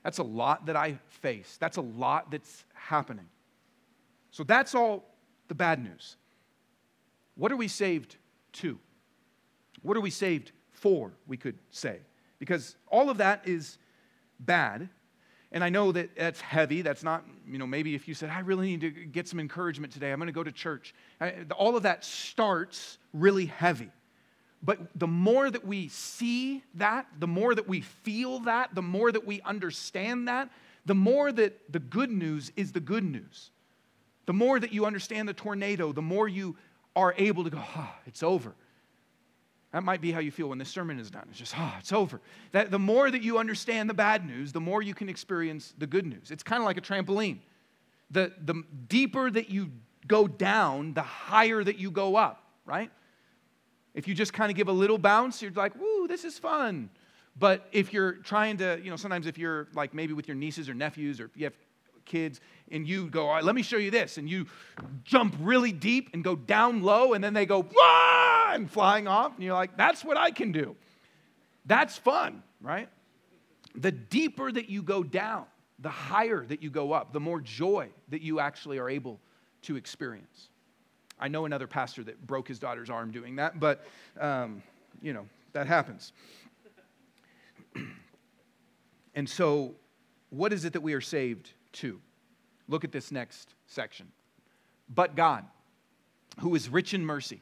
That's 0.02 0.16
a 0.16 0.22
lot 0.22 0.64
that 0.64 0.76
I 0.76 0.98
face. 1.09 1.59
That's 1.61 1.76
a 1.76 1.82
lot 1.82 2.30
that's 2.30 2.64
happening. 2.72 3.28
So 4.30 4.44
that's 4.44 4.74
all 4.74 5.04
the 5.48 5.54
bad 5.54 5.85
news. 5.85 6.16
What 7.35 7.52
are 7.52 7.56
we 7.59 7.68
saved 7.68 8.16
to? 8.52 8.78
What 9.82 9.98
are 9.98 10.00
we 10.00 10.09
saved 10.09 10.52
for, 10.72 11.12
we 11.26 11.37
could 11.37 11.59
say? 11.70 11.98
Because 12.38 12.76
all 12.88 13.11
of 13.11 13.18
that 13.18 13.46
is 13.46 13.76
bad. 14.40 14.88
And 15.57 15.64
I 15.64 15.71
know 15.71 15.90
that 15.90 16.14
that's 16.14 16.42
heavy. 16.42 16.83
That's 16.83 17.03
not, 17.03 17.25
you 17.49 17.57
know, 17.57 17.66
maybe 17.66 17.95
if 17.95 18.07
you 18.07 18.12
said, 18.12 18.29
I 18.29 18.40
really 18.40 18.66
need 18.66 18.83
to 18.83 18.90
get 18.90 19.27
some 19.27 19.40
encouragement 19.40 19.90
today, 19.90 20.12
I'm 20.12 20.19
going 20.19 20.27
to 20.27 20.33
go 20.33 20.45
to 20.45 20.53
church. 20.53 20.95
All 21.57 21.79
of 21.79 21.85
that 21.85 22.05
starts 22.05 22.99
really 23.14 23.47
heavy. 23.47 23.90
But 24.62 24.81
the 24.95 25.07
more 25.07 25.51
that 25.51 25.66
we 25.66 25.88
see 25.88 26.62
that, 26.75 27.07
the 27.19 27.27
more 27.27 27.55
that 27.55 27.66
we 27.66 27.81
feel 27.81 28.40
that, 28.40 28.75
the 28.75 28.83
more 28.83 29.11
that 29.11 29.27
we 29.27 29.40
understand 29.40 30.29
that, 30.29 30.51
the 30.85 30.95
more 30.95 31.33
that 31.33 31.73
the 31.73 31.81
good 31.81 32.11
news 32.11 32.53
is 32.55 32.73
the 32.73 32.81
good 32.81 33.05
news. 33.05 33.51
The 34.27 34.35
more 34.35 34.61
that 34.61 34.75
you 34.75 34.85
understand 34.85 35.27
the 35.27 35.33
tornado, 35.33 35.90
the 35.90 36.03
more 36.03 36.29
you 36.29 36.59
are 36.95 37.14
able 37.16 37.45
to 37.45 37.49
go, 37.49 37.62
ah, 37.62 37.95
oh, 37.97 38.03
it's 38.05 38.23
over. 38.23 38.55
That 39.72 39.83
might 39.83 40.00
be 40.00 40.12
how 40.12 40.20
you 40.20 40.31
feel 40.31 40.48
when 40.48 40.59
this 40.59 40.68
sermon 40.68 40.98
is 40.98 41.11
done. 41.11 41.26
It's 41.31 41.38
just, 41.38 41.59
ah, 41.59 41.72
oh, 41.74 41.79
it's 41.79 41.92
over. 41.92 42.20
That 42.52 42.70
the 42.70 42.79
more 42.79 43.11
that 43.11 43.22
you 43.22 43.38
understand 43.38 43.90
the 43.90 43.94
bad 43.94 44.26
news, 44.26 44.52
the 44.52 44.61
more 44.61 44.81
you 44.81 44.94
can 44.94 45.09
experience 45.09 45.74
the 45.76 45.87
good 45.87 46.07
news. 46.07 46.31
It's 46.31 46.42
kind 46.42 46.62
of 46.62 46.66
like 46.66 46.79
a 46.79 46.81
trampoline. 46.81 47.38
The, 48.11 48.33
the 48.44 48.62
deeper 48.88 49.31
that 49.31 49.50
you 49.50 49.70
go 50.07 50.29
down, 50.29 50.94
the 50.94 51.02
higher 51.02 51.62
that 51.62 51.79
you 51.79 51.90
go 51.90 52.16
up, 52.16 52.44
right? 52.64 52.90
If 53.94 54.07
you 54.07 54.14
just 54.14 54.33
kind 54.33 54.50
of 54.50 54.57
give 54.57 54.68
a 54.68 54.72
little 54.72 54.98
bounce, 54.98 55.42
you're 55.42 55.50
like, 55.50 55.74
woo, 55.79 56.07
this 56.07 56.24
is 56.24 56.38
fun. 56.38 56.90
But 57.38 57.66
if 57.72 57.92
you're 57.92 58.12
trying 58.12 58.59
to, 58.59 58.81
you 58.83 58.90
know, 58.90 58.96
sometimes 58.96 59.26
if 59.26 59.37
you're 59.37 59.68
like 59.74 59.92
maybe 59.92 60.12
with 60.12 60.29
your 60.29 60.37
nieces 60.37 60.68
or 60.68 60.74
nephews 60.74 61.20
or 61.20 61.31
you 61.35 61.44
have 61.44 61.55
kids 62.07 62.40
and 62.70 62.87
you 62.87 63.11
go, 63.11 63.26
all 63.26 63.35
right, 63.35 63.44
let 63.44 63.55
me 63.55 63.62
show 63.62 63.76
you 63.76 63.90
this. 63.90 64.16
And 64.16 64.31
you 64.31 64.46
jump 65.05 65.37
really 65.40 65.72
deep 65.72 66.11
and 66.14 66.24
go 66.24 66.37
down 66.37 66.83
low, 66.83 67.12
and 67.12 67.22
then 67.22 67.35
they 67.35 67.46
go! 67.46 67.66
Flying 68.68 69.09
off. 69.09 69.35
And 69.35 69.44
you're 69.44 69.54
like, 69.54 69.76
that's 69.76 70.04
what 70.04 70.16
I 70.16 70.30
can 70.30 70.52
do. 70.52 70.76
That's 71.64 71.96
fun, 71.96 72.42
right? 72.61 72.88
The 73.74 73.92
deeper 73.92 74.50
that 74.50 74.68
you 74.68 74.82
go 74.82 75.02
down, 75.02 75.46
the 75.78 75.90
higher 75.90 76.44
that 76.46 76.62
you 76.62 76.70
go 76.70 76.92
up, 76.92 77.12
the 77.12 77.20
more 77.20 77.40
joy 77.40 77.88
that 78.09 78.22
you 78.22 78.40
actually 78.40 78.78
are 78.78 78.88
able 78.88 79.20
to 79.62 79.76
experience. 79.76 80.48
I 81.18 81.28
know 81.28 81.44
another 81.44 81.66
pastor 81.66 82.04
that 82.04 82.26
broke 82.26 82.48
his 82.48 82.59
daughter's 82.59 82.90
arm 82.90 83.11
doing 83.11 83.37
that, 83.37 83.59
but, 83.59 83.85
um, 84.20 84.62
you 85.02 85.12
know, 85.12 85.26
that 85.52 85.66
happens. 85.66 86.12
and 89.14 89.28
so, 89.28 89.74
what 90.30 90.52
is 90.52 90.64
it 90.64 90.72
that 90.74 90.82
we 90.82 90.92
are 90.92 91.00
saved 91.00 91.52
to? 91.72 92.00
Look 92.68 92.85
at 92.85 92.92
this 92.92 93.11
next 93.11 93.54
section. 93.66 94.09
But 94.94 95.16
God, 95.16 95.44
who 96.40 96.54
is 96.54 96.68
rich 96.68 96.94
in 96.94 97.04
mercy, 97.04 97.40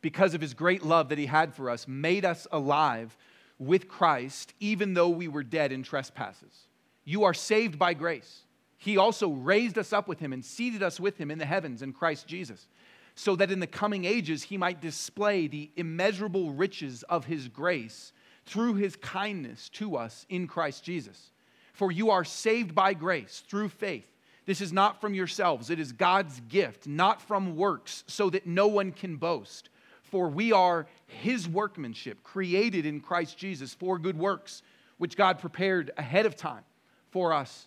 because 0.00 0.34
of 0.34 0.40
his 0.40 0.54
great 0.54 0.82
love 0.82 1.08
that 1.08 1.18
he 1.18 1.26
had 1.26 1.54
for 1.54 1.70
us, 1.70 1.88
made 1.88 2.24
us 2.24 2.46
alive 2.52 3.16
with 3.58 3.88
Christ, 3.88 4.54
even 4.60 4.94
though 4.94 5.08
we 5.08 5.28
were 5.28 5.42
dead 5.42 5.72
in 5.72 5.82
trespasses. 5.82 6.68
You 7.04 7.24
are 7.24 7.34
saved 7.34 7.78
by 7.78 7.94
grace. 7.94 8.42
He 8.76 8.96
also 8.96 9.30
raised 9.30 9.76
us 9.76 9.92
up 9.92 10.06
with 10.06 10.20
him 10.20 10.32
and 10.32 10.44
seated 10.44 10.82
us 10.82 11.00
with 11.00 11.18
him 11.18 11.30
in 11.30 11.38
the 11.38 11.46
heavens 11.46 11.82
in 11.82 11.92
Christ 11.92 12.28
Jesus, 12.28 12.68
so 13.16 13.34
that 13.36 13.50
in 13.50 13.58
the 13.58 13.66
coming 13.66 14.04
ages 14.04 14.44
he 14.44 14.56
might 14.56 14.80
display 14.80 15.48
the 15.48 15.70
immeasurable 15.76 16.52
riches 16.52 17.02
of 17.04 17.24
his 17.24 17.48
grace 17.48 18.12
through 18.46 18.74
his 18.74 18.94
kindness 18.96 19.68
to 19.70 19.96
us 19.96 20.24
in 20.28 20.46
Christ 20.46 20.84
Jesus. 20.84 21.32
For 21.72 21.90
you 21.90 22.10
are 22.10 22.24
saved 22.24 22.74
by 22.74 22.94
grace 22.94 23.42
through 23.48 23.70
faith. 23.70 24.06
This 24.46 24.60
is 24.60 24.72
not 24.72 25.00
from 25.00 25.12
yourselves, 25.12 25.68
it 25.68 25.78
is 25.78 25.92
God's 25.92 26.40
gift, 26.48 26.86
not 26.86 27.20
from 27.20 27.56
works, 27.56 28.04
so 28.06 28.30
that 28.30 28.46
no 28.46 28.66
one 28.66 28.92
can 28.92 29.16
boast. 29.16 29.68
For 30.10 30.28
we 30.28 30.52
are 30.52 30.86
his 31.06 31.48
workmanship, 31.48 32.22
created 32.22 32.86
in 32.86 33.00
Christ 33.00 33.36
Jesus 33.36 33.74
for 33.74 33.98
good 33.98 34.18
works, 34.18 34.62
which 34.96 35.16
God 35.16 35.38
prepared 35.38 35.90
ahead 35.96 36.26
of 36.26 36.36
time 36.36 36.64
for 37.10 37.32
us 37.32 37.66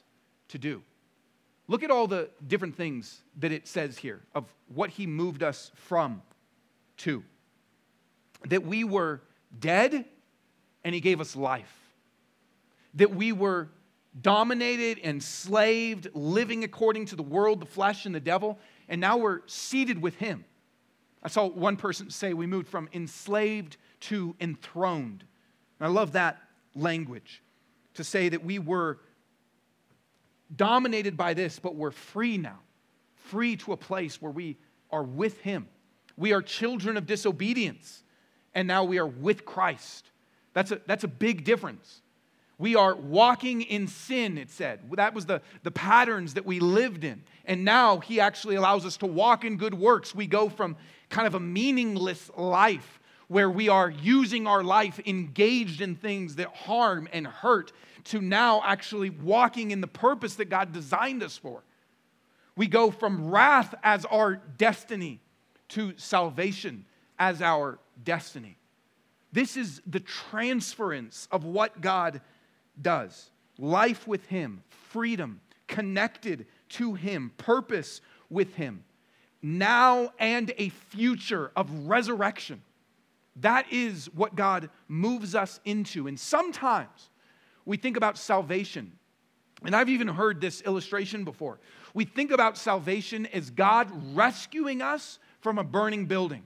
to 0.49 0.57
do. 0.57 0.81
Look 1.67 1.83
at 1.83 1.91
all 1.91 2.07
the 2.07 2.29
different 2.47 2.75
things 2.75 3.21
that 3.39 3.51
it 3.51 3.67
says 3.67 3.97
here 3.97 4.21
of 4.35 4.45
what 4.73 4.89
he 4.89 5.07
moved 5.07 5.43
us 5.43 5.71
from 5.75 6.21
to. 6.97 7.23
That 8.47 8.65
we 8.65 8.83
were 8.83 9.21
dead 9.59 10.05
and 10.83 10.95
he 10.95 11.01
gave 11.01 11.21
us 11.21 11.35
life. 11.35 11.73
That 12.95 13.15
we 13.15 13.31
were 13.31 13.69
dominated, 14.19 14.99
enslaved, 15.03 16.09
living 16.13 16.63
according 16.63 17.05
to 17.05 17.15
the 17.15 17.23
world, 17.23 17.61
the 17.61 17.65
flesh, 17.65 18.05
and 18.05 18.13
the 18.13 18.19
devil, 18.19 18.59
and 18.89 18.99
now 18.99 19.17
we're 19.17 19.39
seated 19.45 20.01
with 20.01 20.15
him. 20.15 20.43
I 21.23 21.27
saw 21.27 21.47
one 21.47 21.77
person 21.77 22.09
say 22.09 22.33
we 22.33 22.47
moved 22.47 22.67
from 22.67 22.89
enslaved 22.93 23.77
to 24.01 24.35
enthroned. 24.39 25.23
And 25.79 25.87
I 25.87 25.89
love 25.89 26.13
that 26.13 26.41
language 26.75 27.43
to 27.95 28.03
say 28.03 28.29
that 28.29 28.43
we 28.43 28.59
were 28.59 28.99
dominated 30.55 31.15
by 31.17 31.33
this, 31.33 31.59
but 31.59 31.75
we're 31.75 31.91
free 31.91 32.37
now, 32.37 32.59
free 33.15 33.55
to 33.57 33.73
a 33.73 33.77
place 33.77 34.21
where 34.21 34.31
we 34.31 34.57
are 34.89 35.03
with 35.03 35.39
him. 35.41 35.67
We 36.17 36.33
are 36.33 36.41
children 36.41 36.97
of 36.97 37.05
disobedience, 37.05 38.03
and 38.53 38.67
now 38.67 38.83
we 38.83 38.99
are 38.99 39.07
with 39.07 39.45
Christ. 39.45 40.05
That's 40.53 40.71
a, 40.71 40.81
that's 40.85 41.03
a 41.03 41.07
big 41.07 41.43
difference. 41.43 42.01
We 42.57 42.75
are 42.75 42.93
walking 42.93 43.63
in 43.63 43.87
sin, 43.87 44.37
it 44.37 44.51
said. 44.51 44.81
That 44.91 45.15
was 45.15 45.25
the, 45.25 45.41
the 45.63 45.71
patterns 45.71 46.35
that 46.35 46.45
we 46.45 46.59
lived 46.59 47.03
in. 47.03 47.23
And 47.45 47.65
now 47.65 47.97
he 47.97 48.19
actually 48.19 48.53
allows 48.53 48.85
us 48.85 48.97
to 48.97 49.07
walk 49.07 49.43
in 49.43 49.57
good 49.57 49.73
works. 49.73 50.13
We 50.13 50.27
go 50.27 50.47
from 50.47 50.75
kind 51.11 51.27
of 51.27 51.35
a 51.35 51.39
meaningless 51.39 52.31
life 52.35 52.99
where 53.27 53.49
we 53.49 53.69
are 53.69 53.89
using 53.89 54.47
our 54.47 54.63
life 54.63 54.99
engaged 55.05 55.81
in 55.81 55.95
things 55.95 56.35
that 56.35 56.47
harm 56.47 57.07
and 57.13 57.27
hurt 57.27 57.71
to 58.03 58.19
now 58.19 58.61
actually 58.65 59.09
walking 59.09 59.71
in 59.71 59.79
the 59.79 59.87
purpose 59.87 60.35
that 60.35 60.49
God 60.49 60.73
designed 60.73 61.21
us 61.21 61.37
for. 61.37 61.63
We 62.55 62.67
go 62.67 62.91
from 62.91 63.29
wrath 63.29 63.73
as 63.83 64.05
our 64.05 64.35
destiny 64.57 65.19
to 65.69 65.93
salvation 65.97 66.85
as 67.17 67.41
our 67.41 67.79
destiny. 68.03 68.57
This 69.31 69.55
is 69.55 69.81
the 69.87 70.01
transference 70.01 71.27
of 71.31 71.45
what 71.45 71.79
God 71.79 72.21
does 72.81 73.29
life 73.57 74.07
with 74.07 74.25
Him, 74.25 74.63
freedom, 74.89 75.39
connected 75.67 76.47
to 76.69 76.95
Him, 76.95 77.31
purpose 77.37 78.01
with 78.29 78.55
Him, 78.55 78.83
now 79.41 80.11
and 80.19 80.53
a 80.57 80.69
future 80.69 81.51
of 81.55 81.87
resurrection. 81.87 82.61
That 83.37 83.71
is 83.71 84.09
what 84.13 84.35
God 84.35 84.69
moves 84.87 85.35
us 85.35 85.59
into. 85.65 86.07
And 86.07 86.19
sometimes 86.19 87.09
we 87.65 87.77
think 87.77 87.97
about 87.97 88.17
salvation, 88.17 88.91
and 89.63 89.75
I've 89.75 89.89
even 89.89 90.07
heard 90.07 90.41
this 90.41 90.61
illustration 90.61 91.23
before. 91.23 91.59
We 91.93 92.05
think 92.05 92.31
about 92.31 92.57
salvation 92.57 93.25
as 93.27 93.49
God 93.49 93.89
rescuing 94.15 94.81
us 94.81 95.19
from 95.39 95.57
a 95.57 95.63
burning 95.63 96.05
building. 96.05 96.43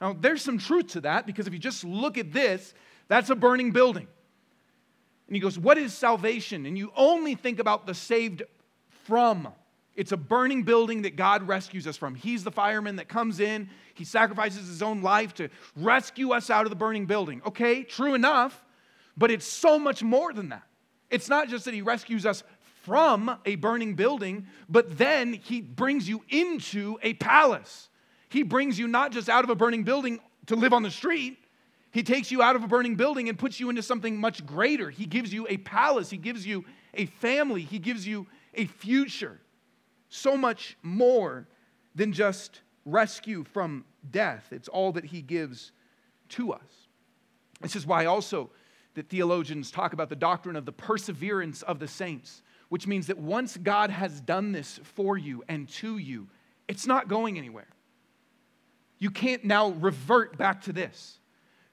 Now, 0.00 0.16
there's 0.18 0.42
some 0.42 0.58
truth 0.58 0.88
to 0.88 1.00
that 1.02 1.26
because 1.26 1.46
if 1.46 1.52
you 1.52 1.58
just 1.58 1.84
look 1.84 2.18
at 2.18 2.32
this, 2.32 2.74
that's 3.08 3.30
a 3.30 3.34
burning 3.34 3.72
building. 3.72 4.06
And 5.26 5.36
he 5.36 5.40
goes, 5.40 5.58
What 5.58 5.78
is 5.78 5.92
salvation? 5.92 6.66
And 6.66 6.78
you 6.78 6.92
only 6.96 7.34
think 7.34 7.58
about 7.58 7.86
the 7.86 7.94
saved 7.94 8.42
from. 9.04 9.48
It's 9.98 10.12
a 10.12 10.16
burning 10.16 10.62
building 10.62 11.02
that 11.02 11.16
God 11.16 11.48
rescues 11.48 11.84
us 11.88 11.96
from. 11.96 12.14
He's 12.14 12.44
the 12.44 12.52
fireman 12.52 12.94
that 12.96 13.08
comes 13.08 13.40
in, 13.40 13.68
he 13.94 14.04
sacrifices 14.04 14.68
his 14.68 14.80
own 14.80 15.02
life 15.02 15.34
to 15.34 15.48
rescue 15.74 16.30
us 16.30 16.50
out 16.50 16.66
of 16.66 16.70
the 16.70 16.76
burning 16.76 17.06
building. 17.06 17.42
Okay, 17.44 17.82
true 17.82 18.14
enough, 18.14 18.64
but 19.16 19.32
it's 19.32 19.44
so 19.44 19.76
much 19.76 20.04
more 20.04 20.32
than 20.32 20.50
that. 20.50 20.62
It's 21.10 21.28
not 21.28 21.48
just 21.48 21.64
that 21.64 21.74
he 21.74 21.82
rescues 21.82 22.24
us 22.26 22.44
from 22.84 23.40
a 23.44 23.56
burning 23.56 23.96
building, 23.96 24.46
but 24.68 24.96
then 24.96 25.32
he 25.32 25.60
brings 25.60 26.08
you 26.08 26.22
into 26.28 26.96
a 27.02 27.14
palace. 27.14 27.88
He 28.28 28.44
brings 28.44 28.78
you 28.78 28.86
not 28.86 29.10
just 29.10 29.28
out 29.28 29.42
of 29.42 29.50
a 29.50 29.56
burning 29.56 29.82
building 29.82 30.20
to 30.46 30.54
live 30.54 30.72
on 30.72 30.84
the 30.84 30.92
street, 30.92 31.38
he 31.90 32.04
takes 32.04 32.30
you 32.30 32.40
out 32.40 32.54
of 32.54 32.62
a 32.62 32.68
burning 32.68 32.94
building 32.94 33.28
and 33.28 33.36
puts 33.36 33.58
you 33.58 33.68
into 33.68 33.82
something 33.82 34.16
much 34.16 34.46
greater. 34.46 34.90
He 34.90 35.06
gives 35.06 35.34
you 35.34 35.48
a 35.48 35.56
palace, 35.56 36.08
He 36.08 36.18
gives 36.18 36.46
you 36.46 36.64
a 36.94 37.06
family, 37.06 37.62
He 37.62 37.80
gives 37.80 38.06
you 38.06 38.28
a 38.54 38.66
future. 38.66 39.40
So 40.08 40.36
much 40.36 40.76
more 40.82 41.46
than 41.94 42.12
just 42.12 42.60
rescue 42.84 43.44
from 43.44 43.84
death. 44.10 44.48
It's 44.50 44.68
all 44.68 44.92
that 44.92 45.04
He 45.04 45.20
gives 45.20 45.72
to 46.30 46.52
us. 46.52 46.88
This 47.60 47.76
is 47.76 47.86
why 47.86 48.06
also 48.06 48.50
that 48.94 49.08
theologians 49.08 49.70
talk 49.70 49.92
about 49.92 50.08
the 50.08 50.16
doctrine 50.16 50.56
of 50.56 50.64
the 50.64 50.72
perseverance 50.72 51.62
of 51.62 51.78
the 51.78 51.88
saints, 51.88 52.42
which 52.68 52.86
means 52.86 53.06
that 53.06 53.18
once 53.18 53.56
God 53.56 53.90
has 53.90 54.20
done 54.20 54.52
this 54.52 54.80
for 54.82 55.16
you 55.16 55.44
and 55.48 55.68
to 55.70 55.98
you, 55.98 56.28
it's 56.66 56.86
not 56.86 57.08
going 57.08 57.38
anywhere. 57.38 57.68
You 58.98 59.10
can't 59.10 59.44
now 59.44 59.70
revert 59.70 60.36
back 60.36 60.62
to 60.62 60.72
this. 60.72 61.20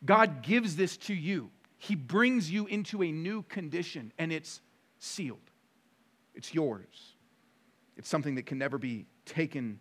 God 0.04 0.44
gives 0.44 0.76
this 0.76 0.98
to 0.98 1.14
you. 1.14 1.50
He 1.78 1.96
brings 1.96 2.50
you 2.50 2.68
into 2.68 3.04
a 3.04 3.12
new 3.12 3.44
condition, 3.44 4.12
and 4.18 4.32
it's 4.32 4.62
sealed. 5.00 5.40
It's 6.36 6.54
yours. 6.54 7.15
It's 7.98 8.10
something 8.10 8.36
that 8.36 8.46
can 8.46 8.58
never 8.58 8.78
be 8.78 9.06
taken 9.26 9.80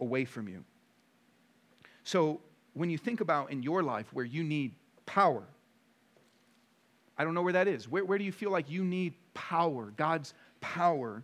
away 0.00 0.24
from 0.24 0.48
you. 0.48 0.64
So, 2.04 2.40
when 2.74 2.88
you 2.88 2.96
think 2.96 3.20
about 3.20 3.50
in 3.50 3.62
your 3.62 3.82
life 3.82 4.06
where 4.12 4.24
you 4.24 4.42
need 4.42 4.74
power, 5.04 5.42
I 7.18 7.24
don't 7.24 7.34
know 7.34 7.42
where 7.42 7.52
that 7.52 7.68
is. 7.68 7.88
Where, 7.88 8.04
where 8.04 8.18
do 8.18 8.24
you 8.24 8.32
feel 8.32 8.50
like 8.50 8.70
you 8.70 8.82
need 8.82 9.14
power, 9.34 9.92
God's 9.96 10.32
power 10.60 11.22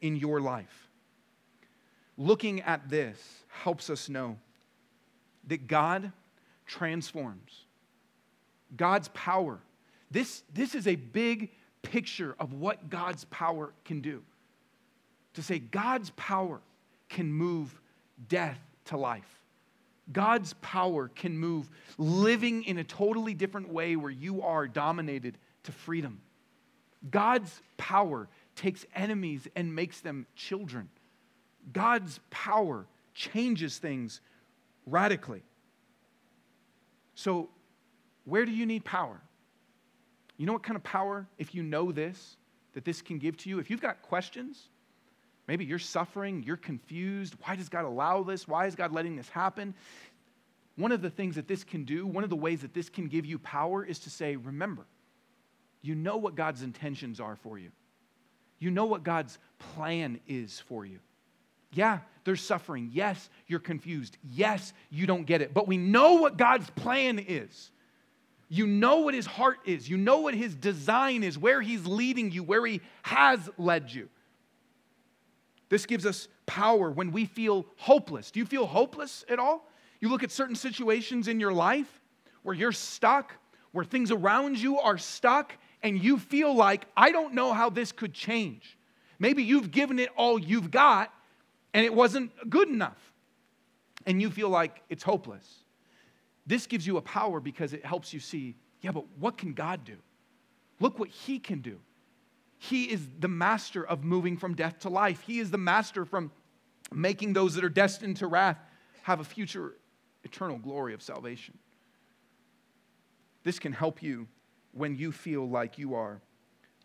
in 0.00 0.16
your 0.16 0.40
life? 0.40 0.90
Looking 2.18 2.60
at 2.60 2.88
this 2.90 3.18
helps 3.48 3.88
us 3.88 4.08
know 4.08 4.36
that 5.46 5.66
God 5.66 6.12
transforms. 6.66 7.64
God's 8.76 9.08
power. 9.08 9.58
This, 10.10 10.42
this 10.52 10.74
is 10.74 10.86
a 10.86 10.94
big 10.94 11.50
picture 11.82 12.36
of 12.38 12.52
what 12.52 12.90
God's 12.90 13.24
power 13.26 13.72
can 13.84 14.00
do. 14.00 14.22
To 15.34 15.42
say 15.42 15.58
God's 15.58 16.10
power 16.10 16.60
can 17.08 17.32
move 17.32 17.80
death 18.28 18.58
to 18.86 18.96
life. 18.96 19.42
God's 20.12 20.54
power 20.54 21.08
can 21.08 21.38
move 21.38 21.70
living 21.96 22.64
in 22.64 22.78
a 22.78 22.84
totally 22.84 23.34
different 23.34 23.68
way 23.68 23.96
where 23.96 24.10
you 24.10 24.42
are 24.42 24.66
dominated 24.66 25.38
to 25.64 25.72
freedom. 25.72 26.20
God's 27.10 27.60
power 27.76 28.28
takes 28.56 28.84
enemies 28.94 29.46
and 29.56 29.74
makes 29.74 30.00
them 30.00 30.26
children. 30.34 30.88
God's 31.72 32.20
power 32.30 32.86
changes 33.14 33.78
things 33.78 34.20
radically. 34.86 35.42
So, 37.14 37.50
where 38.24 38.44
do 38.44 38.52
you 38.52 38.66
need 38.66 38.84
power? 38.84 39.20
You 40.36 40.46
know 40.46 40.52
what 40.52 40.62
kind 40.62 40.76
of 40.76 40.82
power, 40.82 41.26
if 41.38 41.54
you 41.54 41.62
know 41.62 41.92
this, 41.92 42.36
that 42.74 42.84
this 42.84 43.02
can 43.02 43.18
give 43.18 43.36
to 43.38 43.48
you? 43.48 43.58
If 43.58 43.70
you've 43.70 43.80
got 43.80 44.02
questions, 44.02 44.68
maybe 45.48 45.64
you're 45.64 45.78
suffering, 45.78 46.42
you're 46.42 46.56
confused. 46.56 47.34
Why 47.44 47.56
does 47.56 47.68
God 47.68 47.84
allow 47.84 48.22
this? 48.22 48.46
Why 48.46 48.66
is 48.66 48.74
God 48.74 48.92
letting 48.92 49.16
this 49.16 49.28
happen? 49.28 49.74
One 50.76 50.92
of 50.92 51.02
the 51.02 51.10
things 51.10 51.36
that 51.36 51.48
this 51.48 51.64
can 51.64 51.84
do, 51.84 52.06
one 52.06 52.24
of 52.24 52.30
the 52.30 52.36
ways 52.36 52.62
that 52.62 52.74
this 52.74 52.88
can 52.88 53.08
give 53.08 53.26
you 53.26 53.38
power 53.38 53.84
is 53.84 53.98
to 54.00 54.10
say, 54.10 54.36
remember, 54.36 54.86
you 55.82 55.94
know 55.94 56.16
what 56.16 56.34
God's 56.34 56.62
intentions 56.62 57.20
are 57.20 57.36
for 57.36 57.58
you. 57.58 57.70
You 58.58 58.70
know 58.70 58.86
what 58.86 59.02
God's 59.02 59.38
plan 59.58 60.20
is 60.26 60.60
for 60.60 60.86
you. 60.86 61.00
Yeah, 61.72 61.98
there's 62.24 62.40
suffering. 62.40 62.90
Yes, 62.92 63.28
you're 63.46 63.58
confused. 63.58 64.16
Yes, 64.22 64.72
you 64.90 65.06
don't 65.06 65.24
get 65.24 65.42
it. 65.42 65.52
But 65.52 65.66
we 65.66 65.76
know 65.76 66.14
what 66.14 66.36
God's 66.36 66.70
plan 66.70 67.18
is. 67.18 67.70
You 68.48 68.66
know 68.66 68.98
what 68.98 69.14
his 69.14 69.26
heart 69.26 69.58
is. 69.64 69.88
You 69.88 69.96
know 69.96 70.18
what 70.18 70.34
his 70.34 70.54
design 70.54 71.24
is, 71.24 71.38
where 71.38 71.60
he's 71.60 71.86
leading 71.86 72.30
you, 72.30 72.42
where 72.42 72.64
he 72.64 72.82
has 73.02 73.50
led 73.56 73.90
you. 73.90 74.08
This 75.72 75.86
gives 75.86 76.04
us 76.04 76.28
power 76.44 76.90
when 76.90 77.12
we 77.12 77.24
feel 77.24 77.64
hopeless. 77.76 78.30
Do 78.30 78.40
you 78.40 78.44
feel 78.44 78.66
hopeless 78.66 79.24
at 79.30 79.38
all? 79.38 79.66
You 80.00 80.10
look 80.10 80.22
at 80.22 80.30
certain 80.30 80.54
situations 80.54 81.28
in 81.28 81.40
your 81.40 81.54
life 81.54 82.02
where 82.42 82.54
you're 82.54 82.72
stuck, 82.72 83.32
where 83.70 83.82
things 83.82 84.10
around 84.10 84.58
you 84.58 84.78
are 84.78 84.98
stuck, 84.98 85.56
and 85.82 85.98
you 85.98 86.18
feel 86.18 86.54
like, 86.54 86.84
I 86.94 87.10
don't 87.10 87.32
know 87.32 87.54
how 87.54 87.70
this 87.70 87.90
could 87.90 88.12
change. 88.12 88.76
Maybe 89.18 89.44
you've 89.44 89.70
given 89.70 89.98
it 89.98 90.10
all 90.14 90.38
you've 90.38 90.70
got, 90.70 91.10
and 91.72 91.86
it 91.86 91.94
wasn't 91.94 92.50
good 92.50 92.68
enough. 92.68 92.98
And 94.04 94.20
you 94.20 94.30
feel 94.30 94.50
like 94.50 94.82
it's 94.90 95.02
hopeless. 95.02 95.64
This 96.46 96.66
gives 96.66 96.86
you 96.86 96.98
a 96.98 97.02
power 97.02 97.40
because 97.40 97.72
it 97.72 97.82
helps 97.82 98.12
you 98.12 98.20
see, 98.20 98.56
yeah, 98.82 98.90
but 98.90 99.06
what 99.18 99.38
can 99.38 99.54
God 99.54 99.86
do? 99.86 99.96
Look 100.80 100.98
what 100.98 101.08
He 101.08 101.38
can 101.38 101.62
do. 101.62 101.78
He 102.64 102.84
is 102.84 103.08
the 103.18 103.26
master 103.26 103.84
of 103.84 104.04
moving 104.04 104.36
from 104.36 104.54
death 104.54 104.78
to 104.80 104.88
life. 104.88 105.22
He 105.22 105.40
is 105.40 105.50
the 105.50 105.58
master 105.58 106.04
from 106.04 106.30
making 106.92 107.32
those 107.32 107.56
that 107.56 107.64
are 107.64 107.68
destined 107.68 108.18
to 108.18 108.28
wrath 108.28 108.56
have 109.02 109.18
a 109.18 109.24
future 109.24 109.74
eternal 110.22 110.58
glory 110.58 110.94
of 110.94 111.02
salvation. 111.02 111.58
This 113.42 113.58
can 113.58 113.72
help 113.72 114.00
you 114.00 114.28
when 114.70 114.94
you 114.94 115.10
feel 115.10 115.48
like 115.48 115.76
you 115.76 115.96
are 115.96 116.20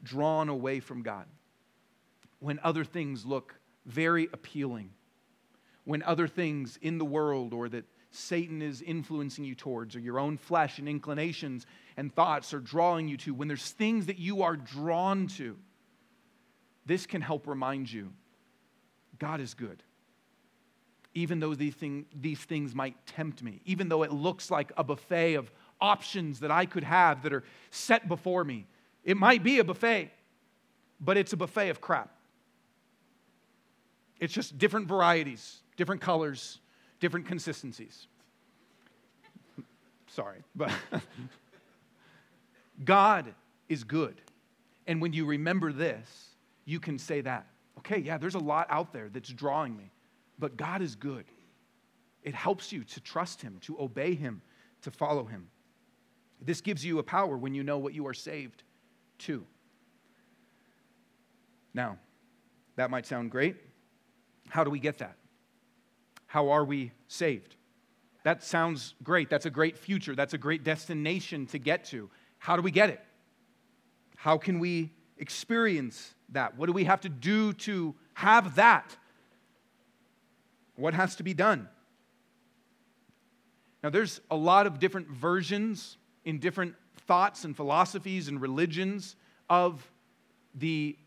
drawn 0.02 0.50
away 0.50 0.80
from 0.80 1.04
God, 1.04 1.28
when 2.40 2.60
other 2.64 2.84
things 2.84 3.24
look 3.24 3.54
very 3.86 4.30
appealing. 4.34 4.90
When 5.84 6.02
other 6.02 6.28
things 6.28 6.80
in 6.82 6.98
the 6.98 7.06
world 7.06 7.54
or 7.54 7.70
that 7.70 7.86
Satan 8.10 8.64
is 8.64 8.82
influencing 8.82 9.44
you 9.44 9.54
towards, 9.54 9.96
or 9.96 10.00
your 10.00 10.18
own 10.18 10.38
flesh 10.38 10.80
and 10.80 10.90
inclinations 10.90 11.68
and 11.98 12.12
thoughts 12.12 12.52
are 12.56 12.60
drawing 12.60 13.08
you 13.08 13.18
to, 13.18 13.34
when 13.36 13.48
there's 13.48 13.70
things 13.70 14.08
that 14.08 14.18
you 14.18 14.42
are 14.42 14.56
drawn 14.56 15.28
to, 15.28 15.56
this 16.88 17.06
can 17.06 17.22
help 17.22 17.46
remind 17.48 17.92
you 17.92 18.12
God 19.20 19.42
is 19.42 19.54
good. 19.54 19.84
Even 21.14 21.40
though 21.40 21.56
these, 21.56 21.74
thing, 21.74 22.06
these 22.20 22.40
things 22.40 22.76
might 22.76 22.96
tempt 23.06 23.42
me, 23.42 23.62
even 23.66 23.90
though 23.90 24.04
it 24.04 24.12
looks 24.12 24.52
like 24.52 24.72
a 24.78 24.84
buffet 24.84 25.34
of 25.34 25.52
options 25.82 26.40
that 26.40 26.52
I 26.52 26.66
could 26.66 26.84
have 26.84 27.24
that 27.24 27.34
are 27.34 27.44
set 27.72 28.08
before 28.08 28.44
me, 28.44 28.68
it 29.04 29.18
might 29.18 29.44
be 29.44 29.60
a 29.60 29.64
buffet, 29.64 30.12
but 31.00 31.18
it's 31.18 31.34
a 31.34 31.38
buffet 31.38 31.70
of 31.70 31.82
crap. 31.82 32.12
It's 34.20 34.34
just 34.34 34.58
different 34.58 34.88
varieties, 34.88 35.62
different 35.76 36.02
colors, 36.02 36.60
different 37.00 37.26
consistencies. 37.26 38.08
Sorry, 40.08 40.44
but 40.56 40.72
God 42.86 43.34
is 43.70 43.84
good. 43.84 44.22
And 44.86 45.02
when 45.02 45.14
you 45.14 45.26
remember 45.26 45.72
this, 45.72 46.28
you 46.68 46.82
can 46.82 47.00
say 47.00 47.22
that. 47.22 47.48
Okay, 47.80 48.00
yeah, 48.00 48.18
there's 48.18 48.36
a 48.36 48.40
lot 48.40 48.68
out 48.70 48.92
there 48.92 49.08
that's 49.10 49.30
drawing 49.30 49.76
me, 49.76 49.90
but 50.38 50.58
God 50.58 50.82
is 50.82 50.96
good. 50.96 51.24
It 52.24 52.36
helps 52.36 52.74
you 52.74 52.84
to 52.84 53.00
trust 53.00 53.42
Him, 53.42 53.58
to 53.62 53.80
obey 53.80 54.14
Him, 54.14 54.42
to 54.82 54.92
follow 54.92 55.24
Him. 55.24 55.48
This 56.42 56.60
gives 56.60 56.84
you 56.84 57.00
a 57.00 57.04
power 57.04 57.38
when 57.38 57.56
you 57.56 57.64
know 57.64 57.78
what 57.78 57.94
you 57.94 58.06
are 58.06 58.14
saved 58.14 58.64
to. 59.20 59.46
Now, 61.74 61.98
that 62.76 62.92
might 62.92 63.08
sound 63.08 63.32
great, 63.32 63.56
How 64.50 64.64
do 64.64 64.70
we 64.70 64.80
get 64.80 64.98
that? 64.98 65.16
How 66.26 66.50
are 66.50 66.66
we 66.66 66.92
saved? 67.08 67.56
That 68.24 68.44
sounds 68.44 68.96
great. 69.04 69.30
That's 69.30 69.46
a 69.46 69.50
great 69.50 69.78
future. 69.78 70.16
That's 70.16 70.34
a 70.34 70.38
great 70.38 70.66
destination 70.66 71.46
to 71.48 71.60
get 71.60 71.86
to. 71.86 72.10
How 72.40 72.58
do 72.58 72.62
we 72.62 72.72
get 72.72 72.90
it? 72.90 73.00
How 74.18 74.38
can 74.38 74.60
we 74.60 74.92
experience 75.18 76.14
that? 76.30 76.58
What 76.58 76.68
do 76.68 76.74
we 76.74 76.86
have 76.86 77.02
to 77.02 77.10
do 77.10 77.54
to 77.54 77.96
have 78.14 78.56
that? 78.56 78.96
What 80.76 80.94
has 80.94 81.16
to 81.18 81.24
be 81.24 81.34
done? 81.34 81.68
Now, 83.84 83.90
there's 83.90 84.22
a 84.30 84.36
lot 84.36 84.68
of 84.68 84.80
different 84.80 85.08
versions 85.10 85.98
in 86.26 86.40
different 86.40 86.76
thoughts 87.08 87.46
and 87.46 87.56
philosophies 87.56 88.28
and 88.28 88.42
religions 88.42 89.16
of 89.50 89.90
the, 90.56 90.98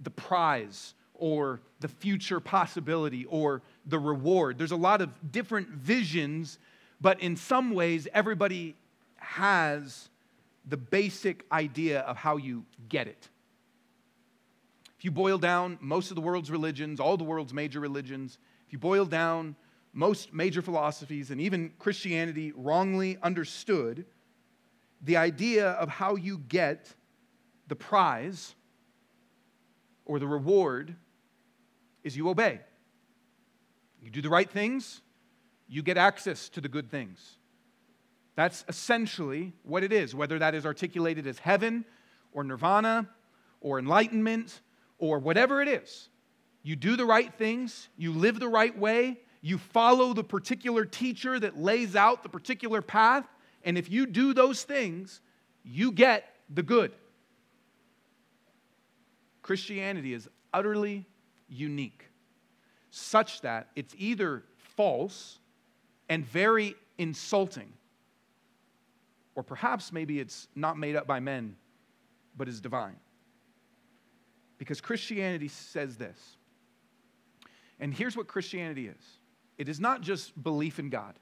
the 0.00 0.10
prize 0.10 0.94
or 1.14 1.60
the 1.80 1.88
future 1.88 2.40
possibility 2.40 3.24
or 3.26 3.62
the 3.86 3.98
reward. 3.98 4.58
There's 4.58 4.72
a 4.72 4.76
lot 4.76 5.00
of 5.00 5.10
different 5.32 5.68
visions, 5.68 6.58
but 7.00 7.20
in 7.20 7.36
some 7.36 7.72
ways, 7.74 8.08
everybody 8.12 8.74
has 9.16 10.08
the 10.66 10.76
basic 10.76 11.44
idea 11.52 12.00
of 12.00 12.16
how 12.16 12.36
you 12.36 12.64
get 12.88 13.06
it. 13.06 13.28
You 15.06 15.12
boil 15.12 15.38
down 15.38 15.78
most 15.80 16.10
of 16.10 16.16
the 16.16 16.20
world's 16.20 16.50
religions, 16.50 16.98
all 16.98 17.16
the 17.16 17.22
world's 17.22 17.54
major 17.54 17.78
religions, 17.78 18.38
if 18.66 18.72
you 18.72 18.78
boil 18.80 19.04
down 19.04 19.54
most 19.92 20.34
major 20.34 20.62
philosophies 20.62 21.30
and 21.30 21.40
even 21.40 21.72
Christianity 21.78 22.52
wrongly 22.56 23.16
understood, 23.22 24.04
the 25.00 25.16
idea 25.16 25.68
of 25.70 25.88
how 25.88 26.16
you 26.16 26.38
get 26.38 26.92
the 27.68 27.76
prize 27.76 28.56
or 30.06 30.18
the 30.18 30.26
reward 30.26 30.96
is 32.02 32.16
you 32.16 32.28
obey. 32.28 32.58
You 34.02 34.10
do 34.10 34.20
the 34.20 34.28
right 34.28 34.50
things, 34.50 35.02
you 35.68 35.84
get 35.84 35.96
access 35.96 36.48
to 36.48 36.60
the 36.60 36.68
good 36.68 36.90
things. 36.90 37.38
That's 38.34 38.64
essentially 38.66 39.52
what 39.62 39.84
it 39.84 39.92
is, 39.92 40.16
whether 40.16 40.40
that 40.40 40.56
is 40.56 40.66
articulated 40.66 41.28
as 41.28 41.38
heaven 41.38 41.84
or 42.32 42.42
nirvana 42.42 43.08
or 43.60 43.78
enlightenment 43.78 44.62
or 44.98 45.18
whatever 45.18 45.62
it 45.62 45.68
is. 45.68 46.08
You 46.62 46.76
do 46.76 46.96
the 46.96 47.06
right 47.06 47.32
things, 47.34 47.88
you 47.96 48.12
live 48.12 48.40
the 48.40 48.48
right 48.48 48.76
way, 48.76 49.20
you 49.40 49.58
follow 49.58 50.12
the 50.12 50.24
particular 50.24 50.84
teacher 50.84 51.38
that 51.38 51.56
lays 51.56 51.94
out 51.94 52.22
the 52.22 52.28
particular 52.28 52.82
path, 52.82 53.24
and 53.64 53.78
if 53.78 53.90
you 53.90 54.06
do 54.06 54.34
those 54.34 54.64
things, 54.64 55.20
you 55.62 55.92
get 55.92 56.24
the 56.52 56.62
good. 56.62 56.92
Christianity 59.42 60.12
is 60.12 60.28
utterly 60.52 61.06
unique, 61.48 62.06
such 62.90 63.40
that 63.42 63.68
it's 63.76 63.94
either 63.96 64.42
false 64.56 65.38
and 66.08 66.26
very 66.26 66.74
insulting, 66.98 67.72
or 69.36 69.42
perhaps 69.42 69.92
maybe 69.92 70.18
it's 70.18 70.48
not 70.56 70.76
made 70.76 70.96
up 70.96 71.06
by 71.06 71.20
men, 71.20 71.54
but 72.36 72.48
is 72.48 72.60
divine. 72.60 72.96
Because 74.58 74.80
Christianity 74.80 75.48
says 75.48 75.96
this. 75.96 76.18
And 77.78 77.92
here's 77.92 78.16
what 78.16 78.26
Christianity 78.26 78.88
is. 78.88 79.18
It 79.58 79.68
is 79.68 79.80
not 79.80 80.00
just 80.00 80.42
belief 80.42 80.78
in 80.78 80.90
God, 80.90 81.18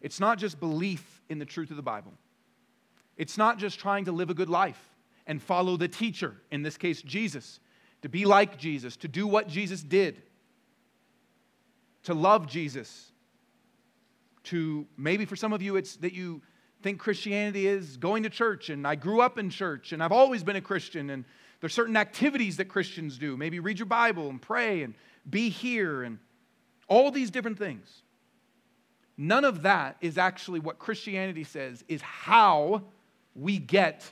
it's 0.00 0.20
not 0.20 0.38
just 0.38 0.60
belief 0.60 1.22
in 1.28 1.38
the 1.38 1.44
truth 1.44 1.70
of 1.70 1.76
the 1.76 1.82
Bible, 1.82 2.12
it's 3.16 3.38
not 3.38 3.58
just 3.58 3.78
trying 3.78 4.04
to 4.06 4.12
live 4.12 4.30
a 4.30 4.34
good 4.34 4.50
life 4.50 4.80
and 5.26 5.42
follow 5.42 5.76
the 5.76 5.88
teacher, 5.88 6.36
in 6.50 6.62
this 6.62 6.76
case, 6.76 7.02
Jesus, 7.02 7.60
to 8.02 8.08
be 8.08 8.24
like 8.24 8.58
Jesus, 8.58 8.96
to 8.98 9.08
do 9.08 9.26
what 9.26 9.48
Jesus 9.48 9.82
did, 9.82 10.22
to 12.04 12.14
love 12.14 12.46
Jesus, 12.46 13.10
to 14.44 14.86
maybe 14.96 15.24
for 15.24 15.34
some 15.34 15.52
of 15.52 15.60
you, 15.60 15.74
it's 15.76 15.96
that 15.96 16.12
you 16.12 16.40
think 16.82 17.00
Christianity 17.00 17.66
is 17.66 17.96
going 17.96 18.22
to 18.22 18.30
church, 18.30 18.68
and 18.68 18.86
I 18.86 18.94
grew 18.94 19.20
up 19.20 19.38
in 19.38 19.50
church, 19.50 19.92
and 19.92 20.02
I've 20.02 20.12
always 20.12 20.44
been 20.44 20.56
a 20.56 20.60
Christian, 20.60 21.10
and 21.10 21.24
there's 21.60 21.74
certain 21.74 21.96
activities 21.96 22.58
that 22.58 22.66
Christians 22.66 23.18
do. 23.18 23.36
Maybe 23.36 23.60
read 23.60 23.78
your 23.78 23.86
Bible 23.86 24.28
and 24.28 24.40
pray 24.40 24.82
and 24.82 24.94
be 25.28 25.48
here, 25.48 26.02
and 26.02 26.18
all 26.88 27.10
these 27.10 27.30
different 27.30 27.58
things. 27.58 28.02
None 29.16 29.44
of 29.44 29.62
that 29.62 29.96
is 30.00 30.18
actually 30.18 30.60
what 30.60 30.78
Christianity 30.78 31.44
says 31.44 31.82
is 31.88 32.02
how 32.02 32.82
we 33.34 33.58
get 33.58 34.10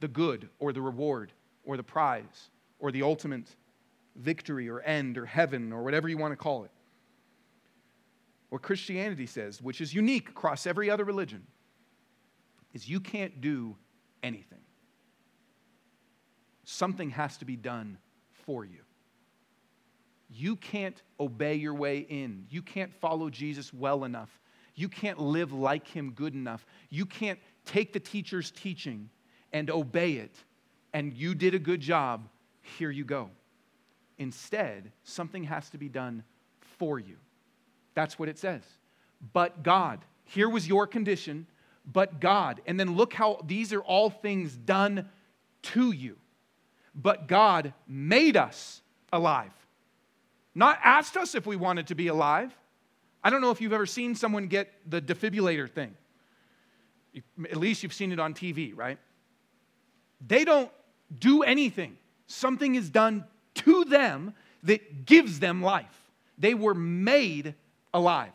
the 0.00 0.08
good 0.08 0.48
or 0.58 0.72
the 0.72 0.82
reward 0.82 1.32
or 1.64 1.76
the 1.76 1.82
prize 1.82 2.50
or 2.78 2.92
the 2.92 3.02
ultimate 3.02 3.48
victory 4.14 4.68
or 4.68 4.80
end 4.82 5.16
or 5.18 5.26
heaven 5.26 5.72
or 5.72 5.82
whatever 5.82 6.08
you 6.08 6.18
want 6.18 6.32
to 6.32 6.36
call 6.36 6.64
it. 6.64 6.70
What 8.50 8.62
Christianity 8.62 9.26
says, 9.26 9.60
which 9.60 9.80
is 9.80 9.92
unique 9.92 10.28
across 10.28 10.66
every 10.66 10.90
other 10.90 11.04
religion, 11.04 11.46
is 12.74 12.88
you 12.88 13.00
can't 13.00 13.40
do 13.40 13.74
anything. 14.22 14.60
Something 16.68 17.10
has 17.10 17.38
to 17.38 17.44
be 17.44 17.54
done 17.54 17.96
for 18.44 18.64
you. 18.64 18.80
You 20.28 20.56
can't 20.56 21.00
obey 21.20 21.54
your 21.54 21.74
way 21.74 21.98
in. 21.98 22.44
You 22.50 22.60
can't 22.60 22.92
follow 23.00 23.30
Jesus 23.30 23.72
well 23.72 24.02
enough. 24.02 24.40
You 24.74 24.88
can't 24.88 25.20
live 25.20 25.52
like 25.52 25.86
him 25.86 26.10
good 26.10 26.34
enough. 26.34 26.66
You 26.90 27.06
can't 27.06 27.38
take 27.64 27.92
the 27.92 28.00
teacher's 28.00 28.50
teaching 28.50 29.08
and 29.52 29.70
obey 29.70 30.14
it, 30.14 30.34
and 30.92 31.14
you 31.14 31.36
did 31.36 31.54
a 31.54 31.58
good 31.58 31.80
job, 31.80 32.28
here 32.78 32.90
you 32.90 33.04
go. 33.04 33.30
Instead, 34.18 34.90
something 35.04 35.44
has 35.44 35.70
to 35.70 35.78
be 35.78 35.88
done 35.88 36.24
for 36.78 36.98
you. 36.98 37.16
That's 37.94 38.18
what 38.18 38.28
it 38.28 38.38
says. 38.38 38.62
But 39.32 39.62
God, 39.62 40.00
here 40.24 40.48
was 40.48 40.66
your 40.66 40.88
condition, 40.88 41.46
but 41.90 42.20
God. 42.20 42.60
And 42.66 42.78
then 42.78 42.96
look 42.96 43.14
how 43.14 43.40
these 43.46 43.72
are 43.72 43.82
all 43.82 44.10
things 44.10 44.56
done 44.56 45.08
to 45.62 45.92
you. 45.92 46.16
But 46.96 47.28
God 47.28 47.74
made 47.86 48.36
us 48.36 48.80
alive, 49.12 49.52
not 50.54 50.78
asked 50.82 51.16
us 51.16 51.34
if 51.34 51.46
we 51.46 51.54
wanted 51.54 51.88
to 51.88 51.94
be 51.94 52.08
alive. 52.08 52.56
I 53.22 53.28
don't 53.28 53.42
know 53.42 53.50
if 53.50 53.60
you've 53.60 53.74
ever 53.74 53.86
seen 53.86 54.14
someone 54.14 54.46
get 54.46 54.72
the 54.88 55.02
defibrillator 55.02 55.70
thing. 55.70 55.94
At 57.50 57.56
least 57.58 57.82
you've 57.82 57.92
seen 57.92 58.12
it 58.12 58.18
on 58.18 58.34
TV, 58.34 58.72
right? 58.74 58.98
They 60.26 60.44
don't 60.44 60.70
do 61.18 61.42
anything. 61.42 61.98
Something 62.26 62.74
is 62.74 62.88
done 62.88 63.24
to 63.56 63.84
them 63.84 64.34
that 64.62 65.06
gives 65.06 65.38
them 65.38 65.62
life. 65.62 66.10
They 66.38 66.54
were 66.54 66.74
made 66.74 67.54
alive. 67.92 68.32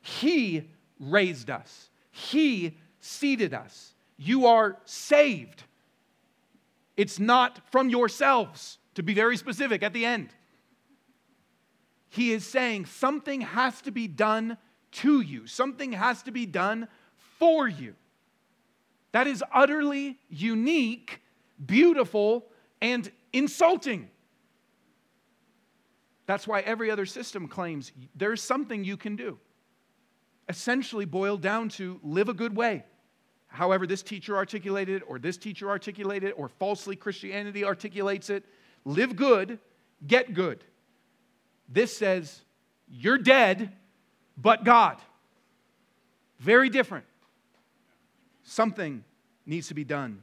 He 0.00 0.68
raised 1.00 1.50
us, 1.50 1.90
He 2.10 2.76
seated 3.00 3.52
us. 3.52 3.92
You 4.16 4.46
are 4.46 4.78
saved. 4.84 5.62
It's 6.96 7.18
not 7.18 7.60
from 7.70 7.90
yourselves, 7.90 8.78
to 8.94 9.02
be 9.02 9.14
very 9.14 9.36
specific 9.36 9.82
at 9.82 9.92
the 9.92 10.04
end. 10.04 10.30
He 12.08 12.32
is 12.32 12.46
saying 12.46 12.86
something 12.86 13.42
has 13.42 13.80
to 13.82 13.90
be 13.90 14.08
done 14.08 14.56
to 14.92 15.20
you, 15.20 15.46
something 15.46 15.92
has 15.92 16.22
to 16.22 16.30
be 16.30 16.46
done 16.46 16.88
for 17.38 17.68
you. 17.68 17.94
That 19.12 19.26
is 19.26 19.44
utterly 19.52 20.18
unique, 20.28 21.22
beautiful, 21.64 22.46
and 22.80 23.10
insulting. 23.32 24.10
That's 26.26 26.46
why 26.46 26.60
every 26.60 26.90
other 26.90 27.06
system 27.06 27.48
claims 27.48 27.92
there's 28.14 28.42
something 28.42 28.84
you 28.84 28.96
can 28.96 29.16
do. 29.16 29.38
Essentially, 30.48 31.04
boiled 31.04 31.40
down 31.40 31.68
to 31.70 32.00
live 32.02 32.28
a 32.28 32.34
good 32.34 32.56
way. 32.56 32.84
However, 33.48 33.86
this 33.86 34.02
teacher 34.02 34.36
articulated 34.36 35.02
it, 35.02 35.04
or 35.06 35.18
this 35.18 35.36
teacher 35.36 35.68
articulated 35.68 36.30
it, 36.30 36.34
or 36.36 36.48
falsely 36.48 36.96
Christianity 36.96 37.64
articulates 37.64 38.30
it. 38.30 38.44
Live 38.84 39.16
good, 39.16 39.58
get 40.06 40.34
good. 40.34 40.62
This 41.68 41.96
says, 41.96 42.42
you're 42.88 43.18
dead, 43.18 43.72
but 44.36 44.64
God. 44.64 44.98
Very 46.38 46.68
different 46.68 47.06
something 48.46 49.04
needs 49.44 49.68
to 49.68 49.74
be 49.74 49.84
done 49.84 50.22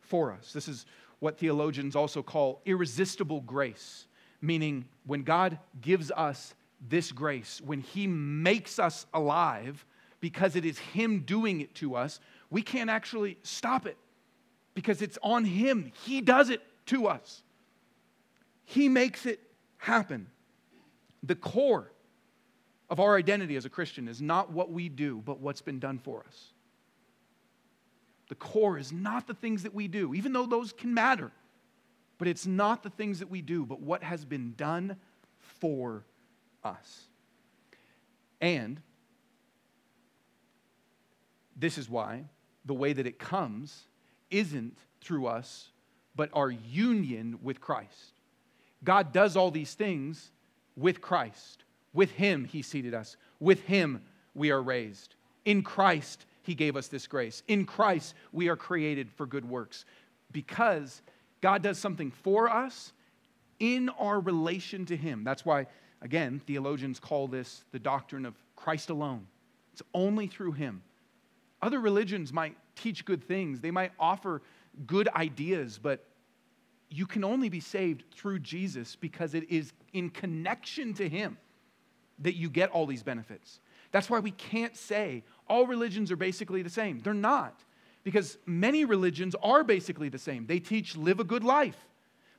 for 0.00 0.32
us. 0.32 0.52
This 0.52 0.68
is 0.68 0.86
what 1.18 1.38
theologians 1.38 1.94
also 1.94 2.22
call 2.22 2.62
irresistible 2.64 3.42
grace, 3.42 4.06
meaning 4.40 4.86
when 5.04 5.22
God 5.22 5.58
gives 5.80 6.10
us 6.10 6.54
this 6.88 7.12
grace, 7.12 7.60
when 7.62 7.80
He 7.80 8.06
makes 8.06 8.78
us 8.78 9.04
alive, 9.12 9.84
because 10.20 10.56
it 10.56 10.64
is 10.64 10.78
Him 10.78 11.20
doing 11.20 11.60
it 11.60 11.74
to 11.76 11.94
us, 11.96 12.20
we 12.50 12.62
can't 12.62 12.90
actually 12.90 13.38
stop 13.42 13.86
it 13.86 13.96
because 14.74 15.02
it's 15.02 15.18
on 15.22 15.44
Him. 15.44 15.92
He 16.04 16.20
does 16.20 16.50
it 16.50 16.60
to 16.86 17.06
us, 17.06 17.42
He 18.64 18.88
makes 18.88 19.26
it 19.26 19.40
happen. 19.78 20.26
The 21.22 21.34
core 21.34 21.92
of 22.88 22.98
our 22.98 23.16
identity 23.16 23.56
as 23.56 23.64
a 23.64 23.70
Christian 23.70 24.08
is 24.08 24.22
not 24.22 24.50
what 24.50 24.72
we 24.72 24.88
do, 24.88 25.22
but 25.24 25.38
what's 25.38 25.60
been 25.60 25.78
done 25.78 25.98
for 25.98 26.24
us. 26.26 26.52
The 28.28 28.34
core 28.36 28.78
is 28.78 28.92
not 28.92 29.26
the 29.26 29.34
things 29.34 29.64
that 29.64 29.74
we 29.74 29.86
do, 29.86 30.14
even 30.14 30.32
though 30.32 30.46
those 30.46 30.72
can 30.72 30.94
matter. 30.94 31.30
But 32.16 32.28
it's 32.28 32.46
not 32.46 32.82
the 32.82 32.90
things 32.90 33.18
that 33.18 33.30
we 33.30 33.42
do, 33.42 33.66
but 33.66 33.80
what 33.80 34.02
has 34.02 34.24
been 34.24 34.54
done 34.56 34.96
for 35.60 36.04
us. 36.62 37.06
And 38.40 38.80
this 41.56 41.76
is 41.76 41.88
why 41.88 42.24
the 42.64 42.74
way 42.74 42.92
that 42.92 43.06
it 43.06 43.18
comes 43.18 43.84
isn't 44.30 44.76
through 45.00 45.26
us, 45.26 45.68
but 46.14 46.30
our 46.32 46.50
union 46.50 47.38
with 47.42 47.60
Christ. 47.60 48.20
God 48.84 49.12
does 49.12 49.36
all 49.36 49.50
these 49.50 49.74
things 49.74 50.30
with 50.76 51.00
Christ. 51.00 51.64
With 51.92 52.10
Him, 52.12 52.44
He 52.44 52.62
seated 52.62 52.94
us. 52.94 53.16
With 53.38 53.62
Him, 53.62 54.02
we 54.34 54.50
are 54.50 54.62
raised. 54.62 55.14
In 55.44 55.62
Christ, 55.62 56.26
He 56.42 56.54
gave 56.54 56.76
us 56.76 56.88
this 56.88 57.06
grace. 57.06 57.42
In 57.48 57.64
Christ, 57.64 58.14
we 58.32 58.48
are 58.48 58.56
created 58.56 59.10
for 59.10 59.26
good 59.26 59.48
works. 59.48 59.84
Because 60.32 61.02
God 61.40 61.62
does 61.62 61.78
something 61.78 62.10
for 62.10 62.48
us 62.48 62.92
in 63.58 63.88
our 63.90 64.20
relation 64.20 64.86
to 64.86 64.96
Him. 64.96 65.24
That's 65.24 65.44
why, 65.44 65.66
again, 66.02 66.40
theologians 66.46 67.00
call 67.00 67.28
this 67.28 67.64
the 67.72 67.78
doctrine 67.78 68.24
of 68.24 68.34
Christ 68.56 68.90
alone. 68.90 69.26
It's 69.72 69.82
only 69.94 70.26
through 70.26 70.52
Him. 70.52 70.82
Other 71.62 71.80
religions 71.80 72.32
might 72.32 72.56
teach 72.76 73.04
good 73.04 73.22
things, 73.22 73.60
they 73.60 73.70
might 73.70 73.92
offer 73.98 74.42
good 74.86 75.08
ideas, 75.08 75.78
but 75.78 76.06
you 76.88 77.06
can 77.06 77.22
only 77.22 77.48
be 77.48 77.60
saved 77.60 78.04
through 78.14 78.40
Jesus 78.40 78.96
because 78.96 79.34
it 79.34 79.48
is 79.50 79.72
in 79.92 80.10
connection 80.10 80.94
to 80.94 81.08
Him 81.08 81.38
that 82.20 82.34
you 82.36 82.50
get 82.50 82.70
all 82.70 82.86
these 82.86 83.02
benefits. 83.02 83.60
That's 83.92 84.10
why 84.10 84.18
we 84.18 84.32
can't 84.32 84.76
say 84.76 85.24
all 85.48 85.66
religions 85.66 86.10
are 86.10 86.16
basically 86.16 86.62
the 86.62 86.70
same. 86.70 87.00
They're 87.00 87.14
not, 87.14 87.62
because 88.04 88.38
many 88.46 88.84
religions 88.84 89.34
are 89.42 89.64
basically 89.64 90.08
the 90.08 90.18
same. 90.18 90.46
They 90.46 90.58
teach 90.58 90.96
live 90.96 91.20
a 91.20 91.24
good 91.24 91.44
life. 91.44 91.76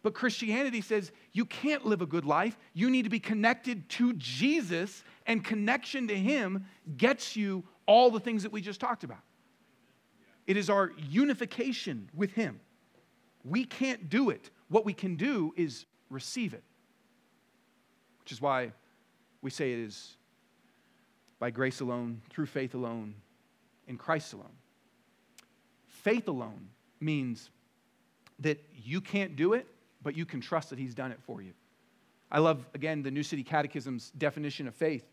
But 0.03 0.15
Christianity 0.15 0.82
says 0.82 1.11
you 1.32 1.45
can't 1.45 1.86
live 1.86 2.01
a 2.01 2.07
good 2.07 2.26
life. 2.26 2.57
You 2.74 2.89
need 2.89 3.03
to 3.03 3.09
be 3.09 3.19
connected 3.19 3.88
to 3.89 4.13
Jesus, 4.13 5.03
and 5.28 5.43
connection 5.43 6.07
to 6.07 6.15
Him 6.15 6.65
gets 6.97 7.36
you 7.36 7.63
all 7.86 8.11
the 8.11 8.19
things 8.19 8.43
that 8.43 8.51
we 8.51 8.61
just 8.61 8.79
talked 8.79 9.03
about. 9.03 9.19
It 10.47 10.57
is 10.57 10.69
our 10.69 10.91
unification 10.97 12.09
with 12.13 12.32
Him. 12.34 12.59
We 13.43 13.65
can't 13.65 14.09
do 14.09 14.29
it. 14.29 14.49
What 14.69 14.86
we 14.86 14.93
can 14.93 15.15
do 15.15 15.53
is 15.55 15.86
receive 16.09 16.53
it, 16.53 16.63
which 18.19 18.32
is 18.32 18.41
why 18.41 18.71
we 19.41 19.49
say 19.49 19.73
it 19.73 19.79
is 19.79 20.17
by 21.39 21.49
grace 21.49 21.79
alone, 21.79 22.21
through 22.29 22.45
faith 22.45 22.75
alone, 22.75 23.15
in 23.88 23.97
Christ 23.97 24.34
alone. 24.34 24.53
Faith 25.88 26.27
alone 26.27 26.69
means 26.99 27.49
that 28.39 28.63
you 28.75 29.01
can't 29.01 29.36
do 29.36 29.53
it, 29.53 29.67
but 30.03 30.15
you 30.15 30.25
can 30.25 30.39
trust 30.39 30.69
that 30.69 30.79
He's 30.79 30.93
done 30.93 31.11
it 31.11 31.19
for 31.25 31.41
you. 31.41 31.53
I 32.32 32.39
love, 32.39 32.65
again, 32.73 33.03
the 33.03 33.11
New 33.11 33.23
City 33.23 33.43
Catechism's 33.43 34.11
definition 34.11 34.67
of 34.67 34.75
faith. 34.75 35.03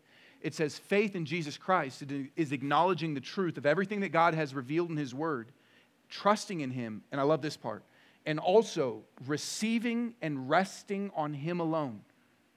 It 0.41 0.53
says, 0.53 0.77
faith 0.77 1.15
in 1.15 1.25
Jesus 1.25 1.57
Christ 1.57 2.03
is 2.35 2.51
acknowledging 2.51 3.13
the 3.13 3.21
truth 3.21 3.57
of 3.57 3.65
everything 3.65 3.99
that 4.01 4.09
God 4.09 4.33
has 4.33 4.53
revealed 4.53 4.89
in 4.89 4.97
His 4.97 5.13
Word, 5.13 5.51
trusting 6.09 6.61
in 6.61 6.71
Him, 6.71 7.03
and 7.11 7.19
I 7.19 7.23
love 7.23 7.41
this 7.41 7.57
part, 7.57 7.83
and 8.25 8.39
also 8.39 9.01
receiving 9.27 10.13
and 10.21 10.49
resting 10.49 11.11
on 11.15 11.33
Him 11.33 11.59
alone 11.59 12.01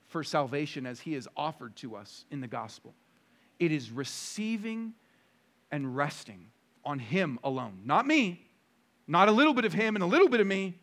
for 0.08 0.22
salvation 0.22 0.86
as 0.86 1.00
He 1.00 1.14
has 1.14 1.26
offered 1.36 1.74
to 1.76 1.96
us 1.96 2.24
in 2.30 2.40
the 2.40 2.46
gospel. 2.46 2.94
It 3.58 3.72
is 3.72 3.90
receiving 3.90 4.94
and 5.70 5.96
resting 5.96 6.46
on 6.84 6.98
Him 6.98 7.38
alone, 7.42 7.80
not 7.84 8.06
me, 8.06 8.46
not 9.08 9.28
a 9.28 9.32
little 9.32 9.54
bit 9.54 9.64
of 9.64 9.72
Him 9.72 9.96
and 9.96 10.02
a 10.02 10.06
little 10.06 10.28
bit 10.28 10.40
of 10.40 10.46
me. 10.46 10.78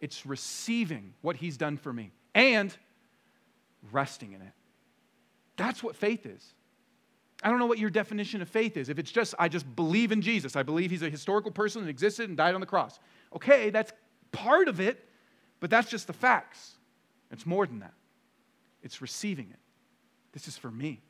It's 0.00 0.24
receiving 0.24 1.12
what 1.20 1.36
He's 1.36 1.56
done 1.56 1.76
for 1.76 1.92
me 1.92 2.12
and 2.34 2.74
resting 3.92 4.32
in 4.32 4.40
it. 4.40 4.52
That's 5.56 5.82
what 5.82 5.96
faith 5.96 6.26
is. 6.26 6.54
I 7.42 7.50
don't 7.50 7.58
know 7.58 7.66
what 7.66 7.78
your 7.78 7.90
definition 7.90 8.40
of 8.40 8.48
faith 8.48 8.76
is. 8.76 8.88
If 8.88 8.98
it's 8.98 9.12
just, 9.12 9.34
I 9.38 9.48
just 9.48 9.76
believe 9.76 10.12
in 10.12 10.22
Jesus, 10.22 10.56
I 10.56 10.62
believe 10.62 10.90
he's 10.90 11.02
a 11.02 11.10
historical 11.10 11.50
person 11.50 11.82
that 11.82 11.90
existed 11.90 12.28
and 12.28 12.38
died 12.38 12.54
on 12.54 12.60
the 12.60 12.66
cross. 12.66 12.98
Okay, 13.34 13.70
that's 13.70 13.92
part 14.32 14.66
of 14.66 14.80
it, 14.80 15.08
but 15.60 15.68
that's 15.68 15.90
just 15.90 16.06
the 16.06 16.12
facts. 16.12 16.72
It's 17.30 17.44
more 17.44 17.66
than 17.66 17.80
that. 17.80 17.92
It's 18.82 19.02
receiving 19.02 19.50
it. 19.50 19.58
This 20.32 20.48
is 20.48 20.56
for 20.56 20.70
me. 20.70 21.02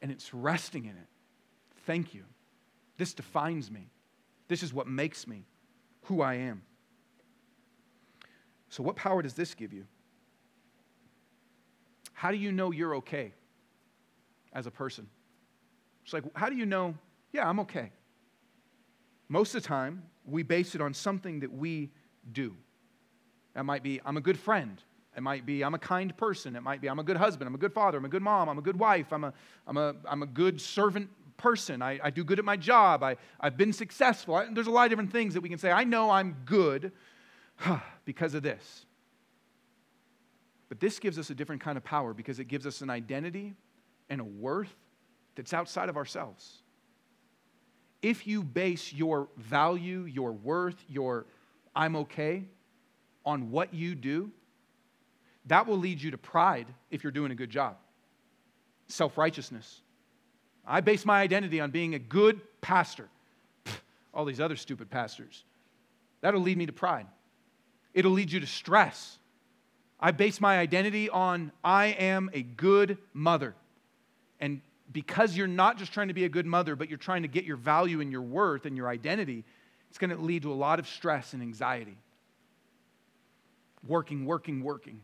And 0.00 0.10
it's 0.10 0.32
resting 0.32 0.84
in 0.84 0.92
it. 0.92 1.08
Thank 1.86 2.14
you. 2.14 2.22
This 2.96 3.14
defines 3.14 3.70
me. 3.70 3.90
This 4.48 4.62
is 4.62 4.72
what 4.72 4.86
makes 4.86 5.26
me 5.26 5.44
who 6.02 6.22
I 6.22 6.34
am. 6.34 6.62
So, 8.68 8.82
what 8.82 8.96
power 8.96 9.22
does 9.22 9.34
this 9.34 9.54
give 9.54 9.72
you? 9.72 9.86
How 12.12 12.30
do 12.30 12.36
you 12.36 12.52
know 12.52 12.70
you're 12.70 12.96
okay 12.96 13.32
as 14.52 14.66
a 14.66 14.70
person? 14.70 15.08
It's 16.04 16.12
like, 16.12 16.24
how 16.34 16.48
do 16.48 16.56
you 16.56 16.66
know, 16.66 16.94
yeah, 17.32 17.48
I'm 17.48 17.60
okay? 17.60 17.90
Most 19.28 19.54
of 19.54 19.62
the 19.62 19.68
time, 19.68 20.02
we 20.24 20.42
base 20.42 20.74
it 20.74 20.80
on 20.80 20.94
something 20.94 21.40
that 21.40 21.52
we 21.52 21.90
do. 22.32 22.54
That 23.54 23.64
might 23.64 23.82
be, 23.82 24.00
I'm 24.04 24.16
a 24.16 24.20
good 24.20 24.38
friend. 24.38 24.82
It 25.16 25.22
might 25.22 25.44
be, 25.44 25.62
I'm 25.62 25.74
a 25.74 25.78
kind 25.78 26.16
person. 26.16 26.56
It 26.56 26.62
might 26.62 26.80
be, 26.80 26.88
I'm 26.88 26.98
a 26.98 27.04
good 27.04 27.16
husband. 27.16 27.48
I'm 27.48 27.54
a 27.54 27.58
good 27.58 27.72
father. 27.72 27.98
I'm 27.98 28.04
a 28.04 28.08
good 28.08 28.22
mom. 28.22 28.48
I'm 28.48 28.58
a 28.58 28.62
good 28.62 28.78
wife. 28.78 29.12
I'm 29.12 29.24
a, 29.24 29.32
I'm 29.66 29.76
a, 29.76 29.94
I'm 30.06 30.22
a 30.22 30.26
good 30.26 30.60
servant 30.60 31.10
person. 31.36 31.82
I, 31.82 31.98
I 32.02 32.10
do 32.10 32.24
good 32.24 32.38
at 32.38 32.44
my 32.44 32.56
job. 32.56 33.02
I, 33.02 33.16
I've 33.40 33.56
been 33.56 33.72
successful. 33.72 34.34
I, 34.34 34.46
there's 34.50 34.68
a 34.68 34.70
lot 34.70 34.84
of 34.84 34.90
different 34.90 35.12
things 35.12 35.34
that 35.34 35.40
we 35.40 35.48
can 35.48 35.58
say. 35.58 35.70
I 35.70 35.84
know 35.84 36.10
I'm 36.10 36.36
good 36.44 36.92
because 38.04 38.34
of 38.34 38.42
this. 38.42 38.86
But 40.68 40.80
this 40.80 40.98
gives 40.98 41.18
us 41.18 41.28
a 41.28 41.34
different 41.34 41.60
kind 41.60 41.76
of 41.76 41.84
power 41.84 42.14
because 42.14 42.38
it 42.38 42.46
gives 42.46 42.66
us 42.66 42.80
an 42.80 42.88
identity 42.88 43.54
and 44.08 44.20
a 44.20 44.24
worth 44.24 44.74
that's 45.34 45.52
outside 45.52 45.88
of 45.88 45.96
ourselves. 45.96 46.62
If 48.02 48.26
you 48.26 48.42
base 48.42 48.92
your 48.92 49.28
value, 49.36 50.02
your 50.02 50.32
worth, 50.32 50.82
your 50.88 51.26
I'm 51.74 51.96
okay 51.96 52.44
on 53.24 53.50
what 53.50 53.72
you 53.72 53.94
do, 53.94 54.30
that 55.46 55.66
will 55.66 55.78
lead 55.78 56.00
you 56.00 56.10
to 56.10 56.18
pride 56.18 56.66
if 56.90 57.02
you're 57.02 57.12
doing 57.12 57.32
a 57.32 57.34
good 57.34 57.50
job. 57.50 57.76
Self 58.88 59.16
righteousness. 59.16 59.80
I 60.66 60.80
base 60.80 61.04
my 61.04 61.20
identity 61.20 61.60
on 61.60 61.70
being 61.70 61.94
a 61.94 61.98
good 61.98 62.40
pastor. 62.60 63.08
all 64.14 64.24
these 64.24 64.40
other 64.40 64.56
stupid 64.56 64.90
pastors. 64.90 65.44
That'll 66.20 66.40
lead 66.40 66.58
me 66.58 66.66
to 66.66 66.72
pride. 66.72 67.06
It'll 67.94 68.12
lead 68.12 68.30
you 68.30 68.40
to 68.40 68.46
stress. 68.46 69.18
I 69.98 70.10
base 70.10 70.40
my 70.40 70.58
identity 70.58 71.08
on 71.08 71.52
I 71.62 71.86
am 71.86 72.30
a 72.32 72.42
good 72.42 72.98
mother. 73.12 73.54
And 74.42 74.60
because 74.92 75.36
you're 75.36 75.46
not 75.46 75.78
just 75.78 75.94
trying 75.94 76.08
to 76.08 76.14
be 76.14 76.24
a 76.24 76.28
good 76.28 76.44
mother, 76.44 76.76
but 76.76 76.90
you're 76.90 76.98
trying 76.98 77.22
to 77.22 77.28
get 77.28 77.44
your 77.44 77.56
value 77.56 78.02
and 78.02 78.12
your 78.12 78.20
worth 78.20 78.66
and 78.66 78.76
your 78.76 78.88
identity, 78.88 79.44
it's 79.88 79.98
going 79.98 80.10
to 80.10 80.16
lead 80.16 80.42
to 80.42 80.52
a 80.52 80.54
lot 80.54 80.78
of 80.78 80.86
stress 80.86 81.32
and 81.32 81.40
anxiety. 81.40 81.96
Working, 83.86 84.26
working, 84.26 84.62
working. 84.62 85.00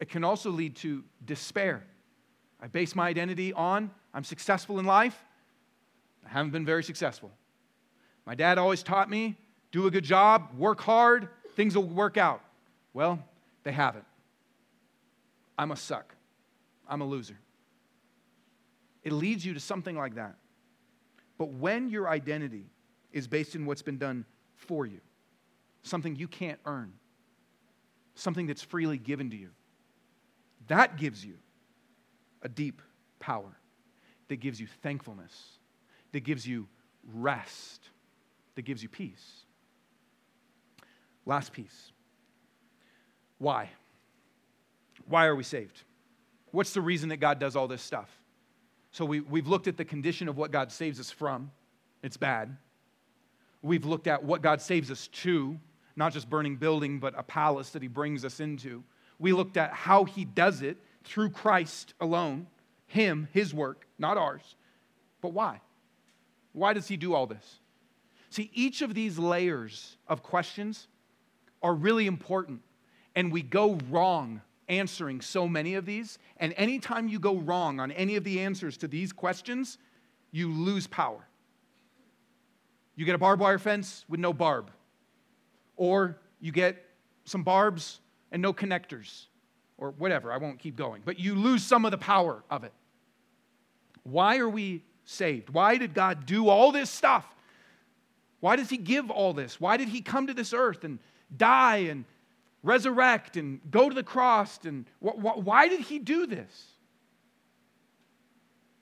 It 0.00 0.08
can 0.08 0.24
also 0.24 0.50
lead 0.50 0.74
to 0.76 1.04
despair. 1.24 1.84
I 2.60 2.66
base 2.66 2.96
my 2.96 3.06
identity 3.06 3.52
on 3.52 3.90
I'm 4.14 4.24
successful 4.24 4.78
in 4.78 4.86
life. 4.86 5.22
I 6.24 6.30
haven't 6.30 6.52
been 6.52 6.64
very 6.64 6.84
successful. 6.84 7.30
My 8.24 8.34
dad 8.34 8.58
always 8.58 8.82
taught 8.82 9.10
me 9.10 9.36
do 9.72 9.86
a 9.86 9.90
good 9.90 10.04
job, 10.04 10.56
work 10.56 10.80
hard, 10.80 11.28
things 11.56 11.74
will 11.74 11.82
work 11.82 12.16
out. 12.16 12.40
Well, 12.92 13.18
they 13.64 13.72
haven't. 13.72 14.04
I 15.58 15.64
must 15.64 15.84
suck. 15.84 16.14
I'm 16.88 17.00
a 17.00 17.04
loser. 17.04 17.36
It 19.04 19.12
leads 19.12 19.44
you 19.44 19.54
to 19.54 19.60
something 19.60 19.96
like 19.96 20.16
that. 20.16 20.34
But 21.38 21.50
when 21.50 21.88
your 21.88 22.08
identity 22.08 22.66
is 23.12 23.28
based 23.28 23.54
in 23.54 23.66
what's 23.66 23.82
been 23.82 23.98
done 23.98 24.24
for 24.56 24.86
you, 24.86 25.00
something 25.82 26.16
you 26.16 26.26
can't 26.26 26.58
earn, 26.64 26.92
something 28.14 28.46
that's 28.46 28.62
freely 28.62 28.98
given 28.98 29.30
to 29.30 29.36
you, 29.36 29.50
that 30.68 30.96
gives 30.96 31.24
you 31.24 31.34
a 32.42 32.48
deep 32.48 32.80
power 33.20 33.58
that 34.28 34.36
gives 34.36 34.60
you 34.60 34.66
thankfulness, 34.82 35.58
that 36.12 36.20
gives 36.20 36.46
you 36.46 36.66
rest, 37.12 37.88
that 38.54 38.62
gives 38.62 38.82
you 38.82 38.88
peace. 38.88 39.44
Last 41.26 41.52
piece. 41.52 41.92
Why? 43.38 43.70
Why 45.06 45.26
are 45.26 45.34
we 45.34 45.42
saved? 45.42 45.82
What's 46.50 46.72
the 46.72 46.80
reason 46.80 47.08
that 47.08 47.18
God 47.18 47.38
does 47.38 47.56
all 47.56 47.68
this 47.68 47.82
stuff? 47.82 48.10
So 48.94 49.04
we, 49.04 49.18
we've 49.18 49.48
looked 49.48 49.66
at 49.66 49.76
the 49.76 49.84
condition 49.84 50.28
of 50.28 50.36
what 50.36 50.52
God 50.52 50.70
saves 50.70 51.00
us 51.00 51.10
from. 51.10 51.50
It's 52.04 52.16
bad. 52.16 52.56
We've 53.60 53.84
looked 53.84 54.06
at 54.06 54.22
what 54.22 54.40
God 54.40 54.62
saves 54.62 54.88
us 54.88 55.08
to, 55.08 55.58
not 55.96 56.12
just 56.12 56.30
burning 56.30 56.54
building, 56.54 57.00
but 57.00 57.12
a 57.18 57.24
palace 57.24 57.70
that 57.70 57.82
he 57.82 57.88
brings 57.88 58.24
us 58.24 58.38
into. 58.38 58.84
We 59.18 59.32
looked 59.32 59.56
at 59.56 59.72
how 59.72 60.04
he 60.04 60.24
does 60.24 60.62
it 60.62 60.76
through 61.02 61.30
Christ 61.30 61.94
alone, 62.00 62.46
him, 62.86 63.26
his 63.32 63.52
work, 63.52 63.88
not 63.98 64.16
ours. 64.16 64.54
But 65.20 65.32
why? 65.32 65.60
Why 66.52 66.72
does 66.72 66.86
he 66.86 66.96
do 66.96 67.14
all 67.14 67.26
this? 67.26 67.58
See, 68.30 68.48
each 68.54 68.80
of 68.80 68.94
these 68.94 69.18
layers 69.18 69.96
of 70.06 70.22
questions 70.22 70.86
are 71.64 71.74
really 71.74 72.06
important, 72.06 72.60
and 73.16 73.32
we 73.32 73.42
go 73.42 73.76
wrong 73.90 74.40
answering 74.68 75.20
so 75.20 75.46
many 75.48 75.74
of 75.74 75.86
these. 75.86 76.18
And 76.38 76.54
anytime 76.56 77.08
you 77.08 77.18
go 77.18 77.36
wrong 77.36 77.80
on 77.80 77.92
any 77.92 78.16
of 78.16 78.24
the 78.24 78.40
answers 78.40 78.76
to 78.78 78.88
these 78.88 79.12
questions, 79.12 79.78
you 80.30 80.50
lose 80.52 80.86
power. 80.86 81.26
You 82.96 83.04
get 83.04 83.14
a 83.14 83.18
barbed 83.18 83.40
wire 83.40 83.58
fence 83.58 84.04
with 84.08 84.20
no 84.20 84.32
barb, 84.32 84.70
or 85.76 86.18
you 86.40 86.52
get 86.52 86.84
some 87.24 87.42
barbs 87.42 88.00
and 88.30 88.40
no 88.40 88.52
connectors, 88.52 89.26
or 89.78 89.90
whatever. 89.92 90.32
I 90.32 90.36
won't 90.36 90.58
keep 90.58 90.76
going, 90.76 91.02
but 91.04 91.18
you 91.18 91.34
lose 91.34 91.62
some 91.62 91.84
of 91.84 91.90
the 91.90 91.98
power 91.98 92.44
of 92.50 92.64
it. 92.64 92.72
Why 94.04 94.38
are 94.38 94.48
we 94.48 94.84
saved? 95.04 95.50
Why 95.50 95.76
did 95.76 95.94
God 95.94 96.26
do 96.26 96.48
all 96.48 96.72
this 96.72 96.90
stuff? 96.90 97.26
Why 98.40 98.56
does 98.56 98.70
He 98.70 98.76
give 98.76 99.10
all 99.10 99.32
this? 99.32 99.60
Why 99.60 99.76
did 99.76 99.88
He 99.88 100.00
come 100.00 100.26
to 100.26 100.34
this 100.34 100.52
earth 100.52 100.84
and 100.84 100.98
die 101.36 101.88
and 101.88 102.04
resurrect 102.64 103.36
and 103.36 103.60
go 103.70 103.88
to 103.88 103.94
the 103.94 104.02
cross? 104.02 104.58
And 104.64 104.86
wh- 105.04 105.20
wh- 105.20 105.38
why 105.38 105.68
did 105.68 105.80
He 105.80 106.00
do 106.00 106.26
this? 106.26 106.66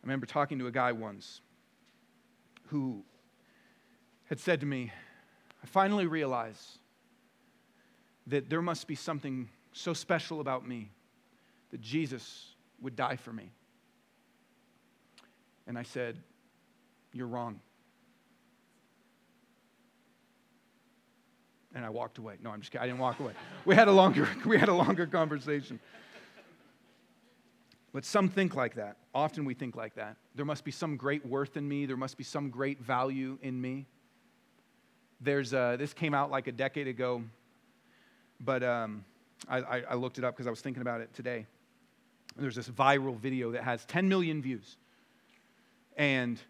I 0.03 0.07
remember 0.07 0.27
talking 0.27 0.59
to 0.61 0.67
a 0.67 0.73
guy 0.73 0.93
once 0.93 1.43
who 2.69 3.05
had 4.25 4.41
said 4.41 4.61
to 4.61 4.67
me, 4.67 4.91
I 5.63 5.67
finally 5.67 6.07
realize 6.07 6.79
that 8.29 8.49
there 8.49 8.63
must 8.63 8.87
be 8.87 8.95
something 8.95 9.49
so 9.73 9.93
special 9.93 10.41
about 10.41 10.67
me 10.67 10.91
that 11.71 11.81
Jesus 11.81 12.55
would 12.81 12.97
die 12.97 13.17
for 13.17 13.33
me. 13.33 13.51
And 15.67 15.79
I 15.79 15.83
said, 15.83 16.19
You're 17.13 17.27
wrong. 17.27 17.61
And 21.75 21.85
I 21.85 21.91
walked 21.91 22.19
away. 22.19 22.37
No, 22.43 22.51
I'm 22.51 22.61
just 22.61 22.71
kidding. 22.71 22.85
I 22.85 22.87
didn't 22.87 23.01
walk 23.01 23.19
away. 23.21 23.33
We 23.65 23.75
had 23.75 23.89
a 23.89 23.93
longer, 23.93 24.29
we 24.47 24.59
had 24.59 24.69
a 24.69 24.75
longer 24.75 25.07
conversation. 25.07 25.81
But 27.93 28.05
some 28.05 28.29
think 28.29 28.55
like 28.55 28.75
that. 28.77 28.97
Often 29.15 29.45
we 29.45 29.55
think 29.55 29.77
like 29.77 29.95
that. 29.97 30.17
There 30.35 30.45
must 30.45 30.65
be 30.65 30.71
some 30.71 30.97
great 30.97 31.25
worth 31.27 31.57
in 31.57 31.69
me. 31.69 31.87
There 31.87 31.97
must 31.97 32.17
be 32.17 32.25
some 32.25 32.49
great 32.51 32.81
value 32.81 33.39
in 33.43 33.61
me. 33.61 33.87
There's 35.21 35.53
a, 35.53 35.77
this 35.79 35.93
came 35.93 36.15
out 36.15 36.31
like 36.31 36.47
a 36.47 36.53
decade 36.53 36.89
ago, 36.89 37.23
but 38.41 38.63
um, 38.63 39.05
I, 39.49 39.59
I, 39.59 39.83
I 39.91 39.95
looked 39.95 40.19
it 40.19 40.25
up 40.25 40.35
because 40.35 40.47
I 40.47 40.51
was 40.51 40.61
thinking 40.61 40.81
about 40.81 41.01
it 41.01 41.13
today. 41.15 41.47
There's 42.37 42.57
this 42.57 42.69
viral 42.69 43.17
video 43.17 43.53
that 43.53 43.63
has 43.63 43.85
10 43.85 44.09
million 44.09 44.43
views. 44.43 44.77
And 45.97 46.41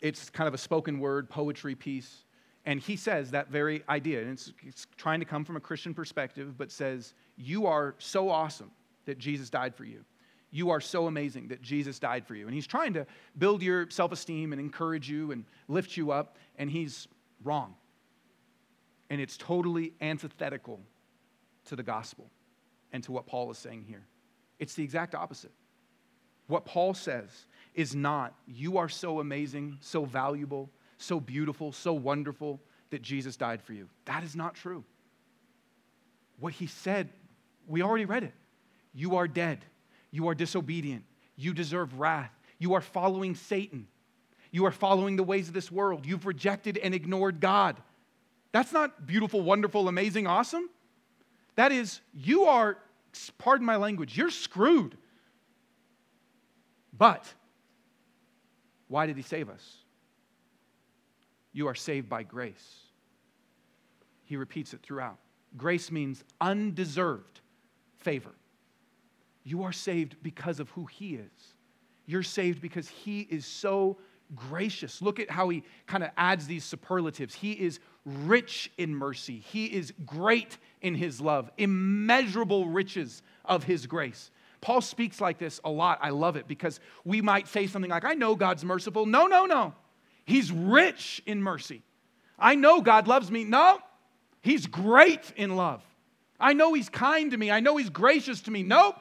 it's 0.00 0.28
kind 0.30 0.46
of 0.46 0.54
a 0.54 0.58
spoken 0.58 1.00
word 1.00 1.30
poetry 1.30 1.74
piece. 1.74 2.24
And 2.64 2.80
he 2.80 2.96
says 2.96 3.32
that 3.32 3.50
very 3.50 3.82
idea. 3.88 4.20
And 4.20 4.30
it's, 4.30 4.52
it's 4.62 4.86
trying 4.96 5.20
to 5.20 5.26
come 5.26 5.44
from 5.44 5.56
a 5.56 5.60
Christian 5.60 5.94
perspective, 5.94 6.56
but 6.56 6.70
says, 6.70 7.14
You 7.36 7.66
are 7.66 7.94
so 7.98 8.28
awesome 8.28 8.70
that 9.04 9.18
Jesus 9.18 9.50
died 9.50 9.74
for 9.74 9.84
you. 9.84 10.04
You 10.50 10.70
are 10.70 10.80
so 10.80 11.06
amazing 11.06 11.48
that 11.48 11.62
Jesus 11.62 11.98
died 11.98 12.26
for 12.26 12.34
you. 12.34 12.46
And 12.46 12.54
he's 12.54 12.66
trying 12.66 12.92
to 12.92 13.06
build 13.36 13.62
your 13.62 13.88
self 13.90 14.12
esteem 14.12 14.52
and 14.52 14.60
encourage 14.60 15.10
you 15.10 15.32
and 15.32 15.44
lift 15.66 15.96
you 15.96 16.12
up. 16.12 16.36
And 16.56 16.70
he's 16.70 17.08
wrong. 17.42 17.74
And 19.10 19.20
it's 19.20 19.36
totally 19.36 19.94
antithetical 20.00 20.80
to 21.66 21.76
the 21.76 21.82
gospel 21.82 22.30
and 22.92 23.02
to 23.04 23.12
what 23.12 23.26
Paul 23.26 23.50
is 23.50 23.58
saying 23.58 23.84
here. 23.88 24.06
It's 24.58 24.74
the 24.74 24.84
exact 24.84 25.14
opposite. 25.14 25.52
What 26.46 26.64
Paul 26.64 26.94
says 26.94 27.46
is 27.74 27.94
not, 27.94 28.34
you 28.46 28.78
are 28.78 28.88
so 28.88 29.20
amazing, 29.20 29.78
so 29.80 30.04
valuable, 30.04 30.70
so 31.02 31.20
beautiful, 31.20 31.72
so 31.72 31.92
wonderful 31.92 32.60
that 32.90 33.02
Jesus 33.02 33.36
died 33.36 33.62
for 33.62 33.72
you. 33.72 33.88
That 34.04 34.22
is 34.22 34.36
not 34.36 34.54
true. 34.54 34.84
What 36.38 36.52
he 36.52 36.66
said, 36.66 37.08
we 37.66 37.82
already 37.82 38.04
read 38.04 38.24
it. 38.24 38.34
You 38.94 39.16
are 39.16 39.28
dead. 39.28 39.64
You 40.10 40.28
are 40.28 40.34
disobedient. 40.34 41.04
You 41.36 41.54
deserve 41.54 41.98
wrath. 41.98 42.32
You 42.58 42.74
are 42.74 42.80
following 42.80 43.34
Satan. 43.34 43.86
You 44.50 44.66
are 44.66 44.70
following 44.70 45.16
the 45.16 45.22
ways 45.22 45.48
of 45.48 45.54
this 45.54 45.72
world. 45.72 46.04
You've 46.04 46.26
rejected 46.26 46.78
and 46.78 46.94
ignored 46.94 47.40
God. 47.40 47.80
That's 48.52 48.72
not 48.72 49.06
beautiful, 49.06 49.40
wonderful, 49.40 49.88
amazing, 49.88 50.26
awesome. 50.26 50.68
That 51.56 51.72
is, 51.72 52.00
you 52.12 52.44
are, 52.44 52.76
pardon 53.38 53.66
my 53.66 53.76
language, 53.76 54.16
you're 54.16 54.30
screwed. 54.30 54.96
But 56.96 57.32
why 58.88 59.06
did 59.06 59.16
he 59.16 59.22
save 59.22 59.48
us? 59.48 59.81
You 61.52 61.68
are 61.68 61.74
saved 61.74 62.08
by 62.08 62.22
grace. 62.22 62.80
He 64.24 64.36
repeats 64.36 64.72
it 64.72 64.80
throughout. 64.82 65.18
Grace 65.56 65.90
means 65.90 66.24
undeserved 66.40 67.40
favor. 67.98 68.32
You 69.44 69.64
are 69.64 69.72
saved 69.72 70.16
because 70.22 70.60
of 70.60 70.70
who 70.70 70.86
he 70.86 71.14
is. 71.16 71.54
You're 72.06 72.22
saved 72.22 72.60
because 72.60 72.88
he 72.88 73.20
is 73.20 73.44
so 73.44 73.98
gracious. 74.34 75.02
Look 75.02 75.20
at 75.20 75.30
how 75.30 75.48
he 75.48 75.62
kind 75.86 76.02
of 76.02 76.10
adds 76.16 76.46
these 76.46 76.64
superlatives. 76.64 77.34
He 77.34 77.52
is 77.52 77.80
rich 78.04 78.72
in 78.78 78.94
mercy, 78.94 79.38
he 79.38 79.66
is 79.66 79.92
great 80.04 80.58
in 80.80 80.94
his 80.94 81.20
love, 81.20 81.50
immeasurable 81.56 82.66
riches 82.66 83.22
of 83.44 83.62
his 83.62 83.86
grace. 83.86 84.30
Paul 84.60 84.80
speaks 84.80 85.20
like 85.20 85.38
this 85.38 85.60
a 85.64 85.70
lot. 85.70 85.98
I 86.00 86.10
love 86.10 86.36
it 86.36 86.46
because 86.46 86.80
we 87.04 87.20
might 87.20 87.48
say 87.48 87.66
something 87.66 87.90
like, 87.90 88.04
I 88.04 88.14
know 88.14 88.36
God's 88.36 88.64
merciful. 88.64 89.06
No, 89.06 89.26
no, 89.26 89.44
no. 89.44 89.74
He's 90.24 90.52
rich 90.52 91.22
in 91.26 91.42
mercy. 91.42 91.82
I 92.38 92.54
know 92.54 92.80
God 92.80 93.08
loves 93.08 93.30
me. 93.30 93.44
No, 93.44 93.78
He's 94.40 94.66
great 94.66 95.32
in 95.36 95.56
love. 95.56 95.82
I 96.40 96.52
know 96.52 96.74
He's 96.74 96.88
kind 96.88 97.30
to 97.30 97.36
me. 97.36 97.50
I 97.50 97.60
know 97.60 97.76
He's 97.76 97.90
gracious 97.90 98.40
to 98.42 98.50
me. 98.50 98.62
Nope. 98.62 98.96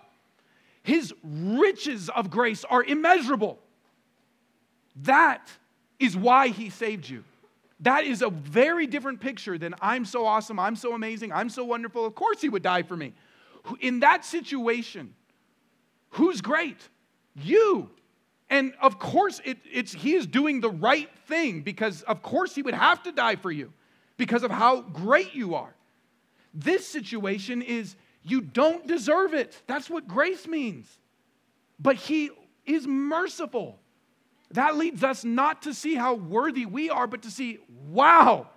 His 0.83 1.13
riches 1.23 2.09
of 2.09 2.29
grace 2.29 2.63
are 2.65 2.83
immeasurable. 2.83 3.59
That 5.03 5.47
is 5.99 6.17
why 6.17 6.49
He 6.49 6.69
saved 6.69 7.07
you. 7.07 7.23
That 7.81 8.03
is 8.03 8.21
a 8.21 8.29
very 8.29 8.85
different 8.85 9.21
picture 9.21 9.57
than 9.57 9.73
I'm 9.81 10.05
so 10.05 10.25
awesome, 10.25 10.59
I'm 10.59 10.75
so 10.75 10.93
amazing, 10.93 11.31
I'm 11.31 11.49
so 11.49 11.63
wonderful. 11.63 12.05
Of 12.05 12.15
course, 12.15 12.41
He 12.41 12.49
would 12.49 12.63
die 12.63 12.83
for 12.83 12.95
me. 12.95 13.13
In 13.79 13.99
that 13.99 14.25
situation, 14.25 15.13
Who's 16.11 16.41
great? 16.41 16.77
You. 17.35 17.89
And 18.51 18.73
of 18.81 18.99
course, 18.99 19.39
it, 19.45 19.59
it's, 19.71 19.93
he 19.93 20.13
is 20.13 20.27
doing 20.27 20.59
the 20.59 20.69
right 20.69 21.09
thing 21.25 21.61
because, 21.61 22.01
of 22.01 22.21
course, 22.21 22.53
he 22.53 22.61
would 22.61 22.73
have 22.73 23.01
to 23.03 23.13
die 23.13 23.37
for 23.37 23.49
you 23.49 23.71
because 24.17 24.43
of 24.43 24.51
how 24.51 24.81
great 24.81 25.33
you 25.33 25.55
are. 25.55 25.73
This 26.53 26.85
situation 26.85 27.61
is 27.61 27.95
you 28.23 28.41
don't 28.41 28.85
deserve 28.85 29.33
it. 29.33 29.59
That's 29.67 29.89
what 29.89 30.05
grace 30.05 30.47
means. 30.47 30.85
But 31.79 31.95
he 31.95 32.29
is 32.65 32.85
merciful. 32.85 33.79
That 34.51 34.75
leads 34.75 35.01
us 35.01 35.23
not 35.23 35.61
to 35.61 35.73
see 35.73 35.95
how 35.95 36.15
worthy 36.15 36.65
we 36.65 36.89
are, 36.89 37.07
but 37.07 37.21
to 37.21 37.31
see, 37.31 37.59
wow, 37.87 38.49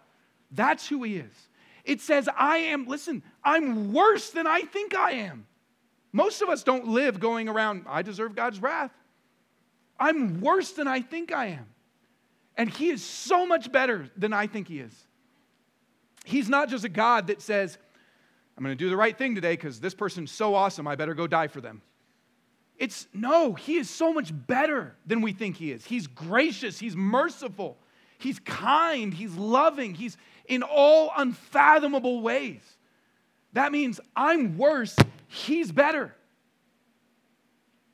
that's 0.51 0.89
who 0.89 1.05
he 1.05 1.19
is. 1.19 1.49
It 1.85 2.01
says, 2.01 2.29
I 2.37 2.57
am, 2.57 2.87
listen, 2.87 3.23
I'm 3.45 3.93
worse 3.93 4.31
than 4.31 4.49
I 4.49 4.63
think 4.63 4.97
I 4.97 5.13
am. 5.13 5.47
Most 6.13 6.43
of 6.43 6.49
us 6.49 6.65
don't 6.65 6.89
live 6.89 7.21
going 7.21 7.49
around, 7.49 7.85
I 7.89 8.03
deserve 8.03 8.35
God's 8.35 8.61
wrath. 8.61 8.91
I'm 9.99 10.41
worse 10.41 10.73
than 10.73 10.89
I 10.89 11.01
think 11.01 11.33
I 11.33 11.47
am. 11.47 11.67
And 12.57 12.71
He 12.71 12.91
is 12.91 13.03
so 13.03 13.47
much 13.47 13.71
better 13.71 14.11
than 14.17 14.33
I 14.33 14.47
think 14.47 14.69
He 14.69 14.81
is. 14.81 14.95
He's 16.25 16.49
not 16.49 16.69
just 16.69 16.85
a 16.85 16.89
God 16.89 17.27
that 17.27 17.43
says, 17.43 17.79
I'm 18.57 18.65
going 18.65 18.77
to 18.77 18.83
do 18.85 18.89
the 18.89 18.97
right 18.97 19.17
thing 19.17 19.35
today 19.35 19.55
because 19.55 19.81
this 19.81 19.95
person's 19.95 20.31
so 20.31 20.55
awesome, 20.55 20.87
I 20.87 20.95
better 20.95 21.15
go 21.15 21.27
die 21.27 21.49
for 21.49 21.61
them. 21.61 21.83
It's 22.77 23.07
no, 23.13 23.55
He 23.55 23.77
is 23.77 23.91
so 23.91 24.13
much 24.13 24.33
better 24.33 24.97
than 25.07 25.21
we 25.21 25.33
think 25.33 25.57
He 25.57 25.73
is. 25.73 25.85
He's 25.85 26.07
gracious, 26.07 26.79
He's 26.79 26.97
merciful, 26.97 27.77
He's 28.19 28.39
kind, 28.41 29.13
He's 29.13 29.35
loving, 29.35 29.95
He's 29.95 30.17
in 30.47 30.63
all 30.63 31.13
unfathomable 31.17 32.23
ways. 32.23 32.63
That 33.53 33.73
means 33.73 34.01
I'm 34.17 34.57
worse 34.59 34.97
He's 35.29 35.73
better. 35.73 36.15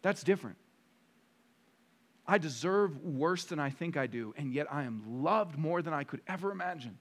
That's 0.02 0.22
different. 0.22 0.56
I 2.30 2.38
deserve 2.38 2.96
worse 3.02 3.42
than 3.42 3.58
I 3.58 3.70
think 3.70 3.96
I 3.96 4.06
do, 4.06 4.32
and 4.36 4.54
yet 4.54 4.72
I 4.72 4.84
am 4.84 5.02
loved 5.04 5.58
more 5.58 5.82
than 5.82 5.92
I 5.92 6.04
could 6.04 6.20
ever 6.28 6.52
imagine. 6.52 6.96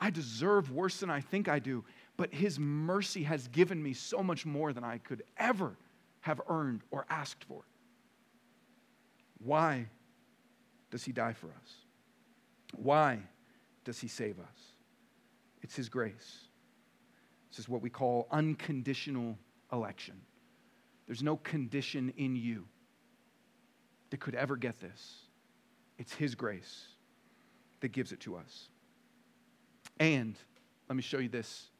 I 0.00 0.10
deserve 0.10 0.72
worse 0.72 0.98
than 0.98 1.08
I 1.08 1.20
think 1.20 1.48
I 1.48 1.60
do, 1.60 1.84
but 2.16 2.34
His 2.34 2.58
mercy 2.58 3.22
has 3.22 3.46
given 3.46 3.80
me 3.80 3.92
so 3.92 4.20
much 4.20 4.44
more 4.44 4.72
than 4.72 4.82
I 4.82 4.98
could 4.98 5.22
ever 5.36 5.76
have 6.22 6.40
earned 6.48 6.80
or 6.90 7.06
asked 7.08 7.44
for. 7.44 7.62
Why 9.38 9.86
does 10.90 11.04
He 11.04 11.12
die 11.12 11.32
for 11.32 11.46
us? 11.46 11.74
Why 12.74 13.20
does 13.84 14.00
He 14.00 14.08
save 14.08 14.40
us? 14.40 14.72
It's 15.62 15.76
His 15.76 15.88
grace. 15.88 16.48
This 17.50 17.60
is 17.60 17.68
what 17.68 17.82
we 17.82 17.88
call 17.88 18.26
unconditional 18.32 19.38
election. 19.72 20.20
There's 21.06 21.22
no 21.22 21.36
condition 21.36 22.12
in 22.16 22.34
you 22.34 22.64
that 24.10 24.20
could 24.20 24.34
ever 24.34 24.56
get 24.56 24.80
this. 24.80 25.16
It's 25.98 26.12
His 26.12 26.34
grace 26.34 26.86
that 27.80 27.88
gives 27.88 28.12
it 28.12 28.20
to 28.20 28.36
us. 28.36 28.68
And 30.00 30.36
let 30.88 30.96
me 30.96 31.02
show 31.02 31.18
you 31.18 31.28
this 31.28 31.70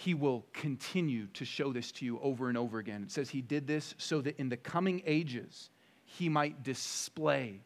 he 0.00 0.14
will 0.14 0.46
continue 0.54 1.26
to 1.34 1.44
show 1.44 1.74
this 1.74 1.92
to 1.92 2.06
you 2.06 2.18
over 2.20 2.48
and 2.48 2.56
over 2.56 2.78
again. 2.78 3.02
It 3.02 3.10
says 3.10 3.28
he 3.28 3.42
did 3.42 3.66
this 3.66 3.94
so 3.98 4.22
that 4.22 4.38
in 4.38 4.48
the 4.48 4.56
coming 4.56 5.02
ages 5.04 5.68
he 6.04 6.30
might 6.30 6.62
display 6.62 7.60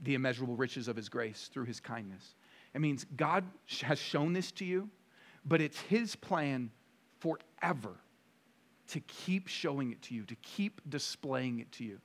the 0.00 0.16
immeasurable 0.16 0.56
riches 0.56 0.88
of 0.88 0.96
his 0.96 1.08
grace 1.08 1.48
through 1.52 1.66
his 1.66 1.78
kindness. 1.78 2.34
It 2.74 2.80
means 2.80 3.06
God 3.16 3.44
has 3.82 4.00
shown 4.00 4.32
this 4.32 4.50
to 4.52 4.64
you, 4.64 4.90
but 5.44 5.60
it's 5.60 5.78
his 5.82 6.16
plan 6.16 6.72
forever 7.20 8.00
to 8.88 9.00
keep 9.00 9.46
showing 9.46 9.92
it 9.92 10.02
to 10.02 10.14
you, 10.16 10.24
to 10.24 10.34
keep 10.36 10.80
displaying 10.88 11.60
it 11.60 11.70
to 11.72 11.84
you, 11.84 12.00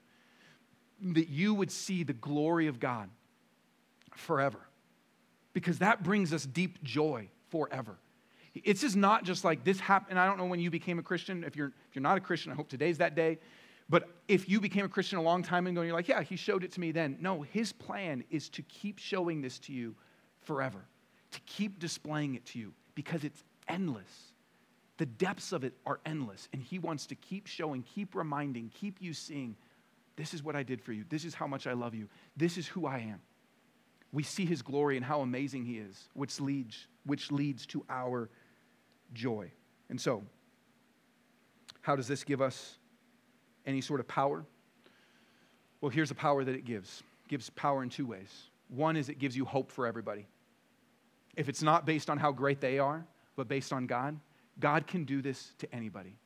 that 1.02 1.30
you 1.30 1.54
would 1.54 1.72
see 1.72 2.04
the 2.04 2.14
glory 2.14 2.68
of 2.68 2.80
God 2.80 3.10
forever. 4.16 4.60
Because 5.54 5.80
that 5.80 6.04
brings 6.04 6.34
us 6.34 6.46
deep 6.46 6.84
joy 6.84 7.30
forever. 7.50 7.98
It's 8.54 8.82
just 8.82 8.96
not 8.96 9.24
just 9.24 9.44
like 9.44 9.64
this 9.64 9.80
happened. 9.80 10.20
I 10.20 10.26
don't 10.26 10.38
know 10.38 10.46
when 10.46 10.60
you 10.60 10.70
became 10.70 11.00
a 11.00 11.04
Christian. 11.04 11.44
If 11.44 11.56
you're, 11.56 11.68
if 11.90 11.96
you're 11.96 12.04
not 12.04 12.18
a 12.18 12.22
Christian, 12.22 12.52
I 12.52 12.56
hope 12.56 12.70
today's 12.70 12.98
that 12.98 13.16
day. 13.16 13.40
But 13.90 14.10
if 14.28 14.48
you 14.48 14.60
became 14.60 14.86
a 14.86 14.90
Christian 14.90 15.18
a 15.18 15.22
long 15.22 15.42
time 15.42 15.66
ago 15.66 15.82
and 15.82 15.88
you're 15.88 15.96
like, 15.96 16.08
yeah, 16.08 16.22
he 16.22 16.36
showed 16.36 16.64
it 16.64 16.72
to 16.74 16.80
me 16.80 16.92
then. 16.92 17.18
No, 17.20 17.42
his 17.42 17.72
plan 17.72 18.24
is 18.30 18.50
to 18.50 18.62
keep 18.64 19.00
showing 19.00 19.42
this 19.42 19.58
to 19.60 19.74
you 19.74 19.96
forever, 20.42 20.86
to 21.32 21.40
keep 21.42 21.80
displaying 21.80 22.36
it 22.36 22.46
to 22.48 22.60
you 22.60 22.74
because 22.94 23.24
it's 23.24 23.44
endless. 23.68 24.34
The 24.98 25.08
depths 25.08 25.54
of 25.54 25.64
it 25.64 25.74
are 25.86 26.00
endless. 26.06 26.50
And 26.54 26.62
he 26.62 26.78
wants 26.78 27.08
to 27.08 27.16
keep 27.16 27.48
showing, 27.48 27.84
keep 27.84 28.14
reminding, 28.14 28.72
keep 28.76 28.98
you 29.00 29.14
seeing 29.14 29.56
this 30.20 30.34
is 30.34 30.44
what 30.44 30.54
I 30.54 30.64
did 30.64 30.82
for 30.82 30.92
you. 30.92 31.06
This 31.08 31.24
is 31.24 31.34
how 31.34 31.48
much 31.48 31.66
I 31.66 31.72
love 31.72 31.96
you. 31.96 32.10
This 32.36 32.58
is 32.58 32.68
who 32.68 32.86
I 32.86 32.98
am. 32.98 33.22
We 34.12 34.22
see 34.22 34.46
his 34.46 34.62
glory 34.62 34.98
and 34.98 35.06
how 35.06 35.22
amazing 35.22 35.64
he 35.64 35.78
is, 35.78 36.10
which 36.14 36.42
leads, 36.42 36.88
which 37.06 37.32
leads 37.32 37.66
to 37.68 37.86
our 37.90 38.30
joy. 39.14 39.50
And 39.90 40.00
so, 40.00 40.24
how 41.82 41.96
does 41.96 42.06
this 42.06 42.26
give 42.26 42.42
us 42.42 42.78
any 43.66 43.80
sort 43.80 44.02
of 44.02 44.10
power? 44.10 44.44
Well, 45.80 45.90
here's 45.90 46.10
the 46.10 46.16
power 46.16 46.44
that 46.44 46.54
it 46.54 46.66
gives. 46.66 47.02
It 47.26 47.30
gives 47.30 47.50
power 47.52 47.82
in 47.82 47.90
two 47.90 48.06
ways. 48.06 48.50
One 48.68 48.98
is 48.98 49.08
it 49.08 49.20
gives 49.20 49.38
you 49.38 49.46
hope 49.46 49.72
for 49.72 49.88
everybody. 49.88 50.28
If 51.38 51.48
it's 51.48 51.64
not 51.64 51.86
based 51.86 52.10
on 52.10 52.18
how 52.18 52.34
great 52.34 52.60
they 52.60 52.78
are, 52.78 53.06
but 53.38 53.48
based 53.48 53.72
on 53.72 53.88
God, 53.88 54.20
God 54.60 54.86
can 54.86 55.06
do 55.06 55.22
this 55.22 55.54
to 55.60 55.74
anybody. 55.74 56.18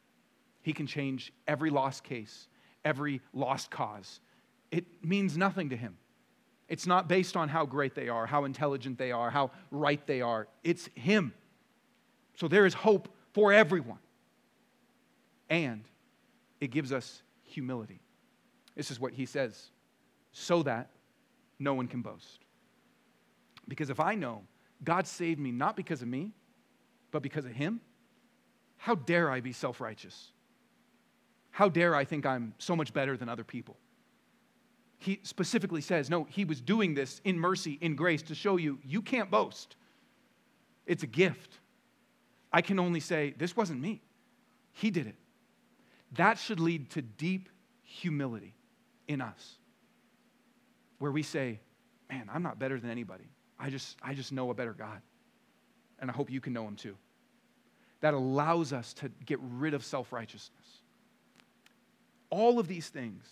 He 0.63 0.73
can 0.73 0.87
change 0.87 1.31
every 1.47 1.69
lost 1.69 2.03
case, 2.03 2.47
every 2.85 3.21
lost 3.33 3.71
cause. 3.71 4.19
It 4.71 4.85
means 5.03 5.37
nothing 5.37 5.69
to 5.69 5.77
him. 5.77 5.97
It's 6.67 6.87
not 6.87 7.07
based 7.07 7.37
on 7.37 7.49
how 7.49 7.65
great 7.65 7.93
they 7.93 8.09
are, 8.09 8.25
how 8.25 8.45
intelligent 8.45 8.97
they 8.97 9.11
are, 9.11 9.29
how 9.29 9.51
right 9.69 10.05
they 10.07 10.21
are. 10.21 10.47
It's 10.63 10.89
him. 10.95 11.33
So 12.35 12.47
there 12.47 12.65
is 12.65 12.73
hope 12.73 13.09
for 13.33 13.53
everyone. 13.53 13.99
And 15.49 15.83
it 16.59 16.71
gives 16.71 16.91
us 16.91 17.21
humility. 17.43 17.99
This 18.75 18.89
is 18.89 18.99
what 18.99 19.13
he 19.13 19.25
says 19.25 19.69
so 20.31 20.63
that 20.63 20.89
no 21.59 21.73
one 21.73 21.87
can 21.87 22.01
boast. 22.01 22.39
Because 23.67 23.89
if 23.89 23.99
I 23.99 24.15
know 24.15 24.41
God 24.83 25.07
saved 25.07 25.39
me 25.39 25.51
not 25.51 25.75
because 25.75 26.01
of 26.01 26.07
me, 26.07 26.31
but 27.11 27.21
because 27.21 27.45
of 27.45 27.51
him, 27.51 27.79
how 28.77 28.95
dare 28.95 29.29
I 29.31 29.39
be 29.39 29.53
self 29.53 29.79
righteous? 29.79 30.31
How 31.53 31.69
dare 31.69 31.95
I 31.95 32.03
think 32.03 32.25
I'm 32.25 32.55
so 32.57 32.75
much 32.75 32.93
better 32.93 33.15
than 33.15 33.29
other 33.29 33.43
people? 33.43 33.77
He 34.97 35.19
specifically 35.21 35.81
says, 35.81 36.09
no, 36.09 36.23
he 36.23 36.45
was 36.45 36.59
doing 36.59 36.95
this 36.95 37.21
in 37.23 37.37
mercy, 37.37 37.77
in 37.79 37.95
grace, 37.95 38.23
to 38.23 38.35
show 38.35 38.57
you 38.57 38.79
you 38.83 39.03
can't 39.03 39.29
boast. 39.29 39.75
It's 40.87 41.03
a 41.03 41.07
gift. 41.07 41.59
I 42.51 42.61
can 42.61 42.79
only 42.79 42.99
say, 42.99 43.35
This 43.37 43.55
wasn't 43.55 43.81
me. 43.81 44.01
He 44.71 44.89
did 44.89 45.05
it. 45.05 45.15
That 46.13 46.39
should 46.39 46.59
lead 46.59 46.89
to 46.91 47.03
deep 47.03 47.49
humility 47.83 48.55
in 49.07 49.21
us, 49.21 49.57
where 50.97 51.11
we 51.11 51.21
say, 51.21 51.59
Man, 52.09 52.29
I'm 52.33 52.41
not 52.41 52.57
better 52.57 52.79
than 52.79 52.89
anybody. 52.89 53.29
I 53.59 53.69
just, 53.69 53.95
I 54.01 54.15
just 54.15 54.31
know 54.31 54.49
a 54.49 54.55
better 54.55 54.73
God. 54.73 55.01
And 55.99 56.09
I 56.09 56.13
hope 56.13 56.31
you 56.31 56.41
can 56.41 56.51
know 56.51 56.67
him 56.67 56.75
too. 56.75 56.97
That 58.01 58.15
allows 58.15 58.73
us 58.73 58.93
to 58.95 59.09
get 59.23 59.39
rid 59.41 59.75
of 59.75 59.85
self 59.85 60.11
righteousness. 60.11 60.62
All 62.33 62.57
of 62.57 62.67
these 62.67 62.89
things 62.89 63.23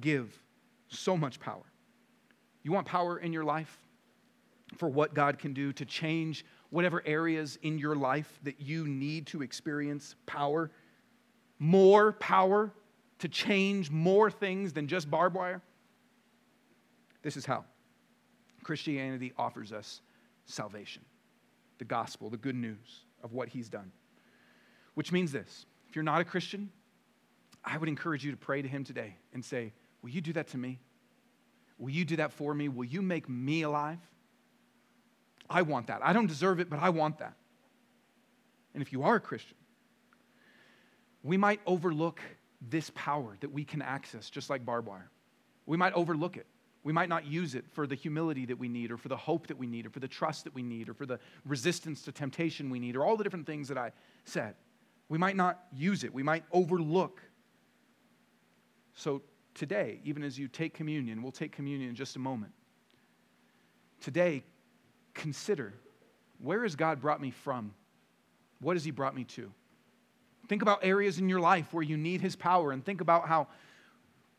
give 0.00 0.42
so 0.88 1.18
much 1.18 1.38
power. 1.38 1.66
You 2.62 2.72
want 2.72 2.86
power 2.86 3.18
in 3.18 3.30
your 3.30 3.44
life 3.44 3.78
for 4.78 4.88
what 4.88 5.12
God 5.12 5.38
can 5.38 5.52
do 5.52 5.70
to 5.74 5.84
change 5.84 6.42
whatever 6.70 7.02
areas 7.04 7.58
in 7.60 7.76
your 7.76 7.94
life 7.94 8.40
that 8.42 8.58
you 8.58 8.88
need 8.88 9.26
to 9.26 9.42
experience 9.42 10.14
power, 10.24 10.70
more 11.58 12.12
power 12.14 12.72
to 13.18 13.28
change 13.28 13.90
more 13.90 14.30
things 14.30 14.72
than 14.72 14.88
just 14.88 15.10
barbed 15.10 15.36
wire? 15.36 15.60
This 17.20 17.36
is 17.36 17.44
how 17.44 17.66
Christianity 18.62 19.34
offers 19.36 19.74
us 19.74 20.00
salvation, 20.46 21.04
the 21.76 21.84
gospel, 21.84 22.30
the 22.30 22.38
good 22.38 22.56
news 22.56 23.04
of 23.22 23.34
what 23.34 23.50
he's 23.50 23.68
done. 23.68 23.92
Which 24.94 25.12
means 25.12 25.32
this 25.32 25.66
if 25.86 25.94
you're 25.94 26.02
not 26.02 26.22
a 26.22 26.24
Christian, 26.24 26.70
I 27.66 27.76
would 27.76 27.88
encourage 27.88 28.24
you 28.24 28.30
to 28.30 28.36
pray 28.36 28.62
to 28.62 28.68
him 28.68 28.84
today 28.84 29.16
and 29.34 29.44
say, 29.44 29.72
Will 30.02 30.10
you 30.10 30.20
do 30.20 30.32
that 30.34 30.48
to 30.48 30.58
me? 30.58 30.78
Will 31.78 31.90
you 31.90 32.04
do 32.04 32.16
that 32.16 32.32
for 32.32 32.54
me? 32.54 32.68
Will 32.68 32.84
you 32.84 33.02
make 33.02 33.28
me 33.28 33.62
alive? 33.62 33.98
I 35.50 35.62
want 35.62 35.88
that. 35.88 36.00
I 36.02 36.12
don't 36.12 36.26
deserve 36.26 36.60
it, 36.60 36.70
but 36.70 36.78
I 36.78 36.90
want 36.90 37.18
that. 37.18 37.34
And 38.72 38.82
if 38.82 38.92
you 38.92 39.02
are 39.02 39.16
a 39.16 39.20
Christian, 39.20 39.56
we 41.22 41.36
might 41.36 41.60
overlook 41.66 42.20
this 42.60 42.90
power 42.94 43.36
that 43.40 43.52
we 43.52 43.64
can 43.64 43.82
access, 43.82 44.30
just 44.30 44.48
like 44.48 44.64
barbed 44.64 44.86
wire. 44.86 45.10
We 45.66 45.76
might 45.76 45.92
overlook 45.94 46.36
it. 46.36 46.46
We 46.84 46.92
might 46.92 47.08
not 47.08 47.26
use 47.26 47.56
it 47.56 47.64
for 47.72 47.86
the 47.86 47.96
humility 47.96 48.46
that 48.46 48.58
we 48.58 48.68
need, 48.68 48.92
or 48.92 48.96
for 48.96 49.08
the 49.08 49.16
hope 49.16 49.48
that 49.48 49.58
we 49.58 49.66
need, 49.66 49.86
or 49.86 49.90
for 49.90 49.98
the 49.98 50.08
trust 50.08 50.44
that 50.44 50.54
we 50.54 50.62
need, 50.62 50.88
or 50.88 50.94
for 50.94 51.04
the 51.04 51.18
resistance 51.44 52.02
to 52.02 52.12
temptation 52.12 52.70
we 52.70 52.78
need, 52.78 52.94
or 52.94 53.04
all 53.04 53.16
the 53.16 53.24
different 53.24 53.46
things 53.46 53.66
that 53.68 53.76
I 53.76 53.90
said. 54.24 54.54
We 55.08 55.18
might 55.18 55.34
not 55.34 55.60
use 55.72 56.04
it. 56.04 56.14
We 56.14 56.22
might 56.22 56.44
overlook. 56.52 57.20
So 58.96 59.22
today, 59.54 60.00
even 60.04 60.24
as 60.24 60.38
you 60.38 60.48
take 60.48 60.74
communion, 60.74 61.22
we'll 61.22 61.30
take 61.30 61.52
communion 61.52 61.90
in 61.90 61.94
just 61.94 62.16
a 62.16 62.18
moment. 62.18 62.52
Today, 64.00 64.42
consider 65.14 65.74
where 66.38 66.62
has 66.62 66.74
God 66.74 67.00
brought 67.00 67.20
me 67.20 67.30
from? 67.30 67.74
What 68.60 68.74
has 68.74 68.84
He 68.84 68.90
brought 68.90 69.14
me 69.14 69.24
to? 69.24 69.52
Think 70.48 70.62
about 70.62 70.80
areas 70.82 71.18
in 71.18 71.28
your 71.28 71.40
life 71.40 71.72
where 71.72 71.82
you 71.82 71.96
need 71.96 72.20
His 72.20 72.36
power 72.36 72.72
and 72.72 72.84
think 72.84 73.00
about 73.00 73.28
how 73.28 73.48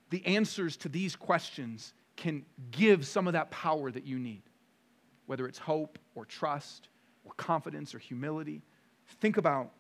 the 0.10 0.26
answers 0.26 0.76
to 0.78 0.90
these 0.90 1.16
questions 1.16 1.94
can 2.16 2.44
give 2.72 3.06
some 3.06 3.28
of 3.28 3.34
that 3.34 3.52
power 3.52 3.92
that 3.92 4.06
you 4.06 4.18
need, 4.18 4.42
whether 5.28 5.48
it's 5.48 5.60
hope 5.60 6.00
or 6.16 6.26
trust 6.26 6.90
or 7.26 7.34
confidence 7.34 7.94
or 7.94 8.00
humility. 8.00 8.64
Think 9.22 9.38
about 9.38 9.72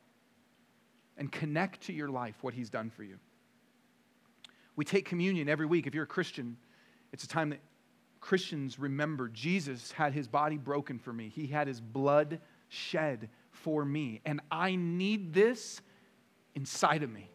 and 1.18 1.32
connect 1.32 1.82
to 1.84 1.94
your 1.94 2.10
life 2.10 2.36
what 2.42 2.54
He's 2.54 2.70
done 2.70 2.92
for 2.92 3.04
you. 3.04 3.18
We 4.78 4.86
take 4.86 5.04
communion 5.06 5.50
every 5.50 5.66
week. 5.66 5.88
If 5.88 5.94
you're 5.94 6.06
a 6.06 6.08
Christian, 6.08 6.56
it's 7.12 7.26
a 7.26 7.28
time 7.28 7.50
that 7.50 7.60
Christians 8.22 8.80
remember 8.80 9.28
Jesus 9.28 9.92
had 9.92 10.14
his 10.14 10.28
body 10.28 10.58
broken 10.58 11.00
for 11.00 11.12
me, 11.12 11.28
he 11.28 11.48
had 11.48 11.68
his 11.68 11.82
blood 11.82 12.40
shed 12.70 13.30
for 13.52 13.84
me. 13.84 14.22
And 14.26 14.40
I 14.50 14.76
need 14.76 15.34
this 15.34 15.82
inside 16.56 17.04
of 17.04 17.12
me. 17.12 17.30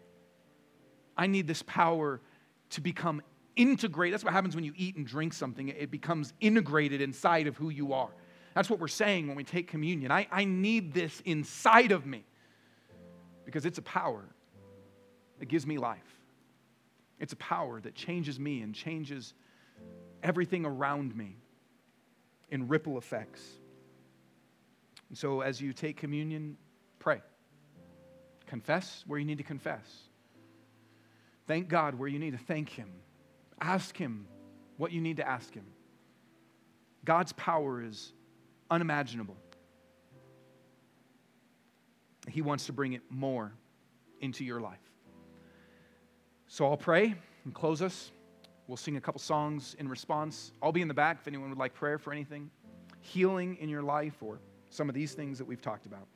I 1.16 1.26
need 1.26 1.47
this 1.47 1.62
power 1.62 2.20
to 2.70 2.80
become 2.80 3.20
integrated. 3.57 4.14
That's 4.14 4.24
what 4.24 4.32
happens 4.32 4.55
when 4.55 4.64
you 4.64 4.72
eat 4.76 4.97
and 4.97 5.07
drink 5.07 5.32
something, 5.34 5.68
it 5.68 5.90
becomes 5.90 6.32
integrated 6.40 7.01
inside 7.01 7.47
of 7.47 7.57
who 7.57 7.68
you 7.68 7.93
are. 7.93 8.11
That's 8.55 8.70
what 8.70 8.78
we're 8.78 8.88
saying 8.88 9.28
when 9.28 9.36
we 9.36 9.45
take 9.45 9.66
communion. 9.66 10.12
I, 10.12 10.26
I 10.30 10.45
need 10.45 10.93
this 10.93 11.20
inside 11.24 11.90
of 11.90 12.07
me 12.07 12.24
because 13.45 13.66
it's 13.66 13.78
a 13.78 13.82
power 13.82 14.24
that 15.38 15.47
gives 15.47 15.66
me 15.66 15.78
life. 15.78 16.21
It's 17.22 17.32
a 17.32 17.36
power 17.36 17.80
that 17.80 17.94
changes 17.94 18.40
me 18.40 18.62
and 18.62 18.74
changes 18.74 19.32
everything 20.24 20.66
around 20.66 21.16
me 21.16 21.36
in 22.50 22.66
ripple 22.66 22.98
effects. 22.98 23.40
And 25.08 25.16
so, 25.16 25.40
as 25.40 25.60
you 25.60 25.72
take 25.72 25.96
communion, 25.96 26.56
pray. 26.98 27.22
Confess 28.46 29.04
where 29.06 29.20
you 29.20 29.24
need 29.24 29.38
to 29.38 29.44
confess. 29.44 29.86
Thank 31.46 31.68
God 31.68 31.94
where 31.94 32.08
you 32.08 32.18
need 32.18 32.32
to 32.32 32.44
thank 32.44 32.68
Him. 32.68 32.90
Ask 33.60 33.96
Him 33.96 34.26
what 34.76 34.90
you 34.90 35.00
need 35.00 35.18
to 35.18 35.26
ask 35.26 35.54
Him. 35.54 35.66
God's 37.04 37.32
power 37.34 37.84
is 37.84 38.12
unimaginable. 38.68 39.36
He 42.28 42.42
wants 42.42 42.66
to 42.66 42.72
bring 42.72 42.94
it 42.94 43.02
more 43.10 43.52
into 44.20 44.44
your 44.44 44.60
life. 44.60 44.91
So 46.53 46.66
I'll 46.66 46.76
pray 46.76 47.14
and 47.46 47.55
close 47.55 47.80
us. 47.80 48.11
We'll 48.66 48.76
sing 48.76 48.98
a 48.98 49.00
couple 49.00 49.20
songs 49.20 49.74
in 49.78 49.88
response. 49.88 50.53
I'll 50.62 50.70
be 50.70 50.82
in 50.82 50.88
the 50.88 50.92
back 50.92 51.20
if 51.22 51.26
anyone 51.26 51.48
would 51.48 51.59
like 51.59 51.72
prayer 51.72 51.96
for 51.96 52.12
anything, 52.12 52.50
healing 53.00 53.57
in 53.59 53.70
your 53.70 53.80
life, 53.80 54.22
or 54.22 54.38
some 54.68 54.90
of 54.90 54.94
these 54.94 55.14
things 55.14 55.38
that 55.38 55.46
we've 55.46 55.62
talked 55.62 55.86
about. 55.86 56.07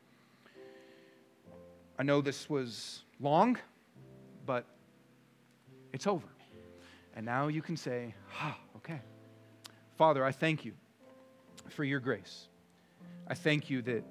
I 1.99 2.03
know 2.03 2.21
this 2.21 2.51
was 2.51 3.01
long, 3.19 3.57
but 4.45 4.67
it's 5.95 6.07
over. 6.07 6.29
And 7.15 7.25
now 7.25 7.49
you 7.49 7.63
can 7.63 7.79
say, 7.79 8.15
ah, 8.39 8.59
okay. 8.77 9.01
Father, 9.97 10.23
I 10.23 10.33
thank 10.33 10.67
you 10.67 10.75
for 11.71 11.83
your 11.83 11.99
grace. 11.99 12.49
I 13.27 13.33
thank 13.33 13.71
you 13.71 13.81
that 13.81 14.05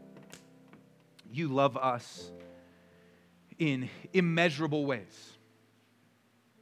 you 1.31 1.49
love 1.49 1.77
us 1.77 2.31
in 3.59 3.89
immeasurable 4.11 4.87
ways. 4.87 5.34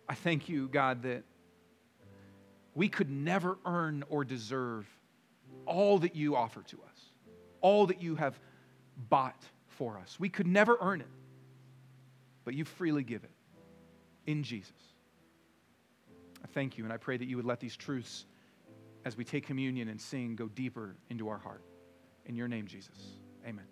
I 0.08 0.16
thank 0.16 0.49
you, 0.49 0.68
God, 0.68 1.04
that 1.04 1.24
we 2.76 2.89
could 2.89 3.10
never 3.10 3.58
earn 3.66 4.04
or 4.10 4.24
deserve 4.26 4.88
all 5.66 5.99
that 5.99 6.16
you 6.16 6.36
offer 6.36 6.62
to 6.64 6.78
us, 6.78 6.99
all 7.62 7.88
that 7.88 8.01
you 8.01 8.16
have 8.16 8.39
bought 9.10 9.41
for 9.68 9.97
us. 9.97 10.20
We 10.20 10.30
could 10.30 10.47
never 10.47 10.78
earn 10.82 11.01
it, 11.01 11.08
but 12.43 12.54
you 12.54 12.66
freely 12.66 13.04
give 13.04 13.24
it 13.24 13.32
in 14.26 14.43
Jesus. 14.43 14.72
I 16.43 16.47
thank 16.47 16.78
you, 16.78 16.84
and 16.84 16.91
I 16.91 16.97
pray 16.97 17.18
that 17.18 17.26
you 17.26 17.38
would 17.38 17.45
let 17.45 17.60
these 17.60 17.76
truths, 17.76 18.26
as 19.06 19.16
we 19.16 19.24
take 19.24 19.45
communion 19.45 19.88
and 19.88 19.99
sing, 19.99 20.36
go 20.36 20.47
deeper 20.47 20.95
into 21.10 21.30
our 21.30 21.38
heart. 21.38 21.64
In 22.26 22.36
your 22.36 22.47
name, 22.47 22.68
Jesus. 22.68 22.97
Amen. 23.45 23.66